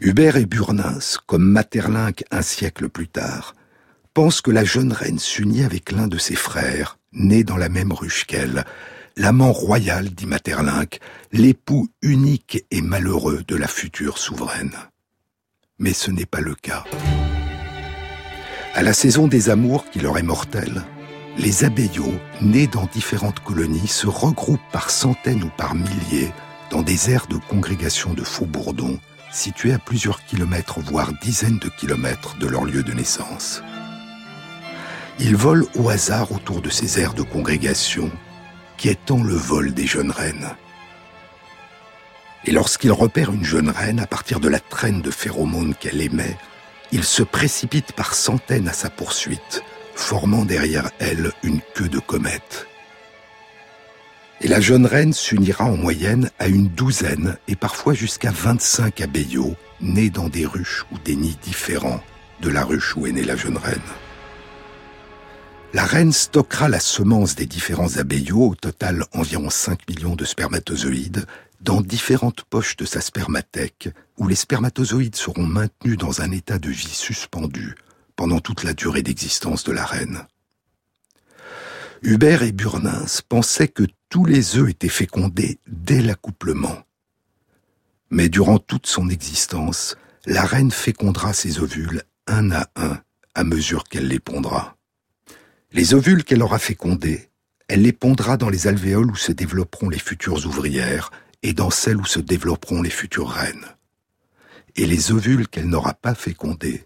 Hubert 0.01 0.37
et 0.37 0.47
Burnins, 0.47 1.19
comme 1.27 1.45
Materlinck 1.45 2.25
un 2.31 2.43
siècle 2.43 2.89
plus 2.89 3.09
tard, 3.09 3.55
pensent 4.13 4.41
que 4.41 4.51
la 4.51 4.65
jeune 4.65 4.93
reine 4.93 5.19
s'unit 5.19 5.65
avec 5.65 5.93
l'un 5.93 6.09
de 6.09 6.19
ses 6.19 6.35
frères, 6.35 6.99
né 7.13 7.45
dans 7.45 7.57
la 7.57 7.69
même 7.69 7.93
ruche 7.93 8.25
qu'elle, 8.25 8.65
l'amant 9.17 9.53
royal, 9.53 10.11
dit 10.11 10.27
Materlinck, 10.27 11.01
l'époux 11.33 11.89
unique 12.03 12.65
et 12.71 12.81
malheureux 12.81 13.45
de 13.47 13.57
la 13.57 13.69
future 13.69 14.19
souveraine. 14.19 14.75
Mais 15.79 15.93
ce 15.93 16.11
n'est 16.11 16.27
pas 16.27 16.41
le 16.41 16.55
cas. 16.55 16.85
À 18.75 18.83
la 18.83 18.93
saison 18.93 19.29
des 19.29 19.51
amours 19.51 19.89
qui 19.91 20.01
leur 20.01 20.19
est 20.19 20.23
mortelle, 20.23 20.83
les 21.39 21.65
abeillots, 21.65 22.19
nés 22.41 22.67
dans 22.67 22.87
différentes 22.87 23.41
colonies, 23.41 23.89
se 23.89 24.07
regroupent 24.07 24.61
par 24.73 24.91
centaines 24.91 25.45
ou 25.45 25.51
par 25.57 25.75
milliers 25.75 26.33
dans 26.71 26.83
des 26.83 27.11
aires 27.11 27.27
de 27.29 27.37
congrégation 27.49 28.15
de 28.15 28.23
faux-bourdons 28.23 28.99
situés 29.35 29.73
à 29.73 29.79
plusieurs 29.79 30.25
kilomètres, 30.25 30.81
voire 30.81 31.13
dizaines 31.21 31.59
de 31.59 31.69
kilomètres 31.69 32.37
de 32.39 32.47
leur 32.47 32.65
lieu 32.65 32.83
de 32.83 32.93
naissance. 32.93 33.63
Ils 35.19 35.37
volent 35.37 35.67
au 35.75 35.89
hasard 35.89 36.33
autour 36.33 36.61
de 36.61 36.71
ces 36.71 37.01
aires 37.01 37.15
de 37.15 37.23
congrégation, 37.23 38.11
qui 38.77 38.89
étend 38.89 39.23
le 39.23 39.35
vol 39.35 39.73
des 39.73 39.87
jeunes 39.87 40.11
reines. 40.11 40.51
Et 42.45 42.53
lorsqu'ils 42.53 42.93
repèrent 42.93 43.33
une 43.33 43.45
jeune 43.45 43.71
reine 43.71 44.01
à 44.01 44.07
partir 44.07 44.41
de 44.41 44.49
la 44.49 44.61
traîne 44.61 45.01
de 45.01 45.11
phéromones 45.11 45.75
qu'elle 45.75 46.01
émet, 46.01 46.37
ils 46.93 47.05
se 47.05 47.23
précipitent 47.23 47.93
par 47.93 48.15
centaines 48.15 48.69
à 48.69 48.73
sa 48.73 48.91
poursuite, 48.91 49.63
formant 49.95 50.45
derrière 50.45 50.91
elle 50.99 51.33
une 51.43 51.61
queue 51.75 51.89
de 51.89 51.99
comète. 51.99 52.67
Et 54.41 54.49
la 54.49 54.61
jeune 54.61 54.87
reine 54.87 55.13
s'unira 55.13 55.65
en 55.65 55.77
moyenne 55.77 56.31
à 56.39 56.49
une 56.49 56.69
douzaine 56.69 57.37
et 57.49 57.57
parfois 57.57 57.95
jusqu'à 57.95 58.31
25 58.31 59.01
abeillots 59.01 59.55
nés 59.81 60.11
dans 60.11 60.29
des 60.29 60.45
ruches 60.45 60.85
ou 60.93 60.99
des 60.99 61.17
nids 61.17 61.39
différents 61.43 62.03
de 62.41 62.51
la 62.51 62.65
ruche 62.65 62.97
où 62.97 63.07
est 63.07 63.13
née 63.13 63.25
la 63.25 63.37
jeune 63.37 63.57
reine. 63.57 63.81
La 65.73 65.85
reine 65.85 66.13
stockera 66.13 66.69
la 66.69 66.79
semence 66.79 67.35
des 67.35 67.47
différents 67.47 67.97
abeillots, 67.97 68.51
au 68.51 68.55
total 68.55 69.05
environ 69.13 69.51
5 69.51 69.89
millions 69.89 70.15
de 70.15 70.25
spermatozoïdes, 70.25 71.27
dans 71.63 71.81
différentes 71.81 72.45
poches 72.45 72.77
de 72.77 72.85
sa 72.85 73.01
spermathèque, 73.01 73.89
où 74.19 74.29
les 74.29 74.37
spermatozoïdes 74.37 75.17
seront 75.17 75.43
maintenus 75.43 75.99
dans 75.99 76.21
un 76.21 76.31
état 76.31 76.59
de 76.59 76.71
vie 76.71 76.87
suspendu 76.87 77.75
pendant 78.15 78.39
toute 78.39 78.63
la 78.63 78.75
durée 78.75 79.03
d'existence 79.03 79.65
de 79.65 79.73
la 79.73 79.85
reine. 79.85 80.27
Hubert 82.07 82.43
et 82.43 82.53
Burnins 82.53 83.07
pensaient 83.31 83.69
que 83.69 83.85
tous 84.11 84.27
les 84.27 84.59
œufs 84.59 84.69
étaient 84.69 84.91
fécondés 84.91 85.59
dès 85.67 86.03
l'accouplement. 86.03 86.85
Mais 88.11 88.29
durant 88.29 88.59
toute 88.59 88.87
son 88.87 89.09
existence, 89.09 89.97
la 90.27 90.45
reine 90.45 90.71
fécondera 90.71 91.33
ses 91.33 91.61
ovules 91.61 92.03
un 92.27 92.51
à 92.51 92.69
un 92.77 93.01
à 93.35 93.43
mesure 93.43 93.85
qu'elle 93.85 94.09
les 94.09 94.21
pondra. 94.21 94.77
Les 95.73 95.95
ovules 95.95 96.25
qu'elle 96.25 96.43
aura 96.43 96.59
fécondés, 96.59 97.31
elle 97.69 97.81
les 97.81 97.95
pondra 97.95 98.37
dans 98.37 98.51
les 98.51 98.67
alvéoles 98.67 99.11
où 99.11 99.17
se 99.17 99.33
développeront 99.33 99.89
les 99.89 99.99
futures 99.99 100.45
ouvrières 100.45 101.11
et 101.43 101.55
dans 101.55 101.71
celles 101.71 101.97
où 101.97 102.05
se 102.05 102.21
développeront 102.21 102.83
les 102.83 102.91
futures 102.91 103.31
reines. 103.31 103.65
Et 104.77 104.85
les 104.85 105.11
ovules 105.11 105.49
qu'elle 105.49 105.71
n'aura 105.71 105.95
pas 105.95 106.15
fécondés, 106.15 106.85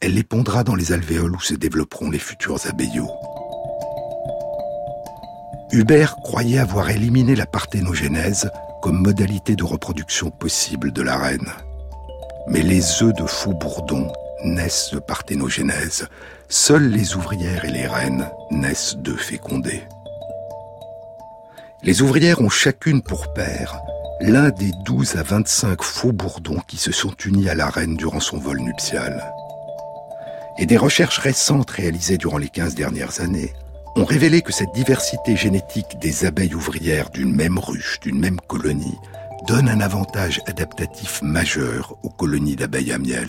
elle 0.00 0.12
les 0.12 0.22
pondra 0.22 0.64
dans 0.64 0.74
les 0.74 0.92
alvéoles 0.92 1.34
où 1.34 1.40
se 1.40 1.54
développeront 1.54 2.10
les 2.10 2.18
futurs 2.18 2.66
abeillots. 2.66 3.29
Hubert 5.72 6.16
croyait 6.16 6.58
avoir 6.58 6.90
éliminé 6.90 7.36
la 7.36 7.46
parthénogénèse 7.46 8.50
comme 8.82 9.00
modalité 9.00 9.54
de 9.54 9.62
reproduction 9.62 10.30
possible 10.30 10.92
de 10.92 11.02
la 11.02 11.16
reine. 11.16 11.52
Mais 12.48 12.62
les 12.62 13.02
œufs 13.02 13.14
de 13.14 13.24
faux 13.24 13.54
bourdon 13.54 14.12
naissent 14.44 14.90
de 14.92 14.98
parthénogénèse. 14.98 16.08
Seules 16.48 16.88
les 16.88 17.14
ouvrières 17.14 17.64
et 17.64 17.70
les 17.70 17.86
reines 17.86 18.28
naissent 18.50 18.96
d'œufs 18.96 19.20
fécondés. 19.20 19.84
Les 21.84 22.02
ouvrières 22.02 22.40
ont 22.40 22.48
chacune 22.48 23.00
pour 23.00 23.32
père 23.32 23.80
l'un 24.20 24.50
des 24.50 24.72
12 24.84 25.16
à 25.16 25.22
25 25.22 25.82
faux 25.82 26.12
bourdons 26.12 26.60
qui 26.66 26.78
se 26.78 26.90
sont 26.90 27.14
unis 27.24 27.48
à 27.48 27.54
la 27.54 27.70
reine 27.70 27.96
durant 27.96 28.20
son 28.20 28.38
vol 28.38 28.58
nuptial. 28.58 29.32
Et 30.58 30.66
des 30.66 30.76
recherches 30.76 31.18
récentes 31.18 31.70
réalisées 31.70 32.18
durant 32.18 32.38
les 32.38 32.48
15 32.48 32.74
dernières 32.74 33.20
années 33.20 33.52
ont 33.96 34.04
révélé 34.04 34.42
que 34.42 34.52
cette 34.52 34.72
diversité 34.72 35.36
génétique 35.36 35.98
des 36.00 36.24
abeilles 36.24 36.54
ouvrières 36.54 37.10
d'une 37.10 37.34
même 37.34 37.58
ruche, 37.58 37.98
d'une 38.00 38.18
même 38.18 38.40
colonie, 38.40 38.98
donne 39.46 39.68
un 39.68 39.80
avantage 39.80 40.40
adaptatif 40.46 41.22
majeur 41.22 41.96
aux 42.02 42.10
colonies 42.10 42.56
d'abeilles 42.56 42.92
à 42.92 42.98
miel. 42.98 43.28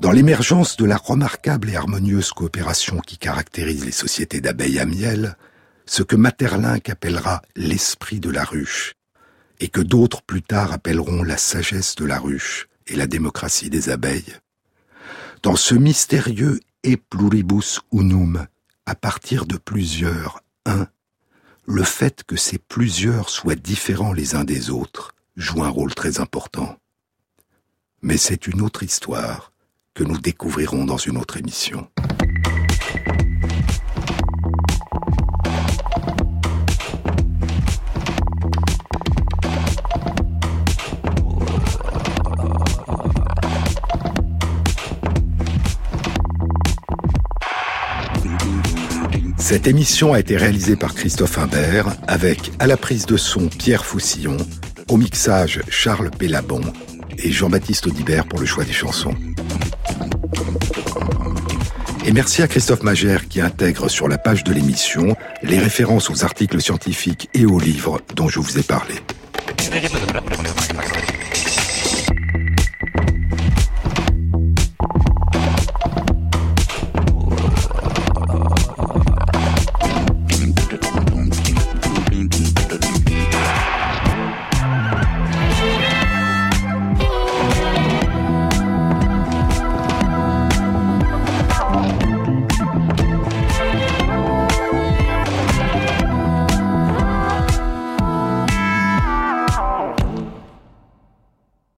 Dans 0.00 0.12
l'émergence 0.12 0.76
de 0.76 0.86
la 0.86 0.96
remarquable 0.96 1.68
et 1.68 1.76
harmonieuse 1.76 2.30
coopération 2.30 3.00
qui 3.00 3.18
caractérise 3.18 3.84
les 3.84 3.92
sociétés 3.92 4.40
d'abeilles 4.40 4.78
à 4.78 4.86
miel, 4.86 5.36
ce 5.84 6.02
que 6.02 6.16
Materlinck 6.16 6.88
appellera 6.88 7.42
l'esprit 7.54 8.18
de 8.18 8.30
la 8.30 8.44
ruche, 8.44 8.94
et 9.60 9.68
que 9.68 9.82
d'autres 9.82 10.22
plus 10.22 10.42
tard 10.42 10.72
appelleront 10.72 11.22
la 11.22 11.36
sagesse 11.36 11.96
de 11.96 12.06
la 12.06 12.18
ruche 12.18 12.68
et 12.86 12.96
la 12.96 13.06
démocratie 13.06 13.68
des 13.68 13.90
abeilles. 13.90 14.36
Dans 15.42 15.56
ce 15.56 15.74
mystérieux 15.74 16.60
et 16.82 16.96
pluribus 16.96 17.80
unum, 17.92 18.46
à 18.86 18.94
partir 18.94 19.46
de 19.46 19.56
plusieurs, 19.56 20.40
un, 20.66 20.86
le 21.66 21.84
fait 21.84 22.24
que 22.24 22.36
ces 22.36 22.58
plusieurs 22.58 23.28
soient 23.28 23.54
différents 23.54 24.12
les 24.12 24.34
uns 24.34 24.44
des 24.44 24.70
autres 24.70 25.14
joue 25.36 25.62
un 25.62 25.68
rôle 25.68 25.94
très 25.94 26.20
important. 26.20 26.76
Mais 28.02 28.16
c'est 28.16 28.46
une 28.46 28.60
autre 28.60 28.82
histoire 28.82 29.52
que 29.94 30.04
nous 30.04 30.18
découvrirons 30.18 30.84
dans 30.84 30.96
une 30.96 31.16
autre 31.16 31.36
émission. 31.36 31.90
Cette 49.50 49.66
émission 49.66 50.12
a 50.12 50.20
été 50.20 50.36
réalisée 50.36 50.76
par 50.76 50.94
Christophe 50.94 51.36
Imbert 51.36 51.88
avec 52.06 52.52
à 52.60 52.68
la 52.68 52.76
prise 52.76 53.04
de 53.04 53.16
son 53.16 53.48
Pierre 53.48 53.84
Foussillon, 53.84 54.36
au 54.88 54.96
mixage 54.96 55.60
Charles 55.68 56.12
Pellabon 56.16 56.60
et 57.18 57.32
Jean-Baptiste 57.32 57.88
Audibert 57.88 58.26
pour 58.26 58.38
le 58.38 58.46
choix 58.46 58.62
des 58.62 58.72
chansons. 58.72 59.12
Et 62.06 62.12
merci 62.12 62.42
à 62.42 62.46
Christophe 62.46 62.84
Magère 62.84 63.26
qui 63.26 63.40
intègre 63.40 63.88
sur 63.88 64.06
la 64.06 64.18
page 64.18 64.44
de 64.44 64.52
l'émission 64.52 65.16
les 65.42 65.58
références 65.58 66.10
aux 66.10 66.22
articles 66.22 66.62
scientifiques 66.62 67.28
et 67.34 67.44
aux 67.44 67.58
livres 67.58 68.00
dont 68.14 68.28
je 68.28 68.38
vous 68.38 68.56
ai 68.56 68.62
parlé. 68.62 68.94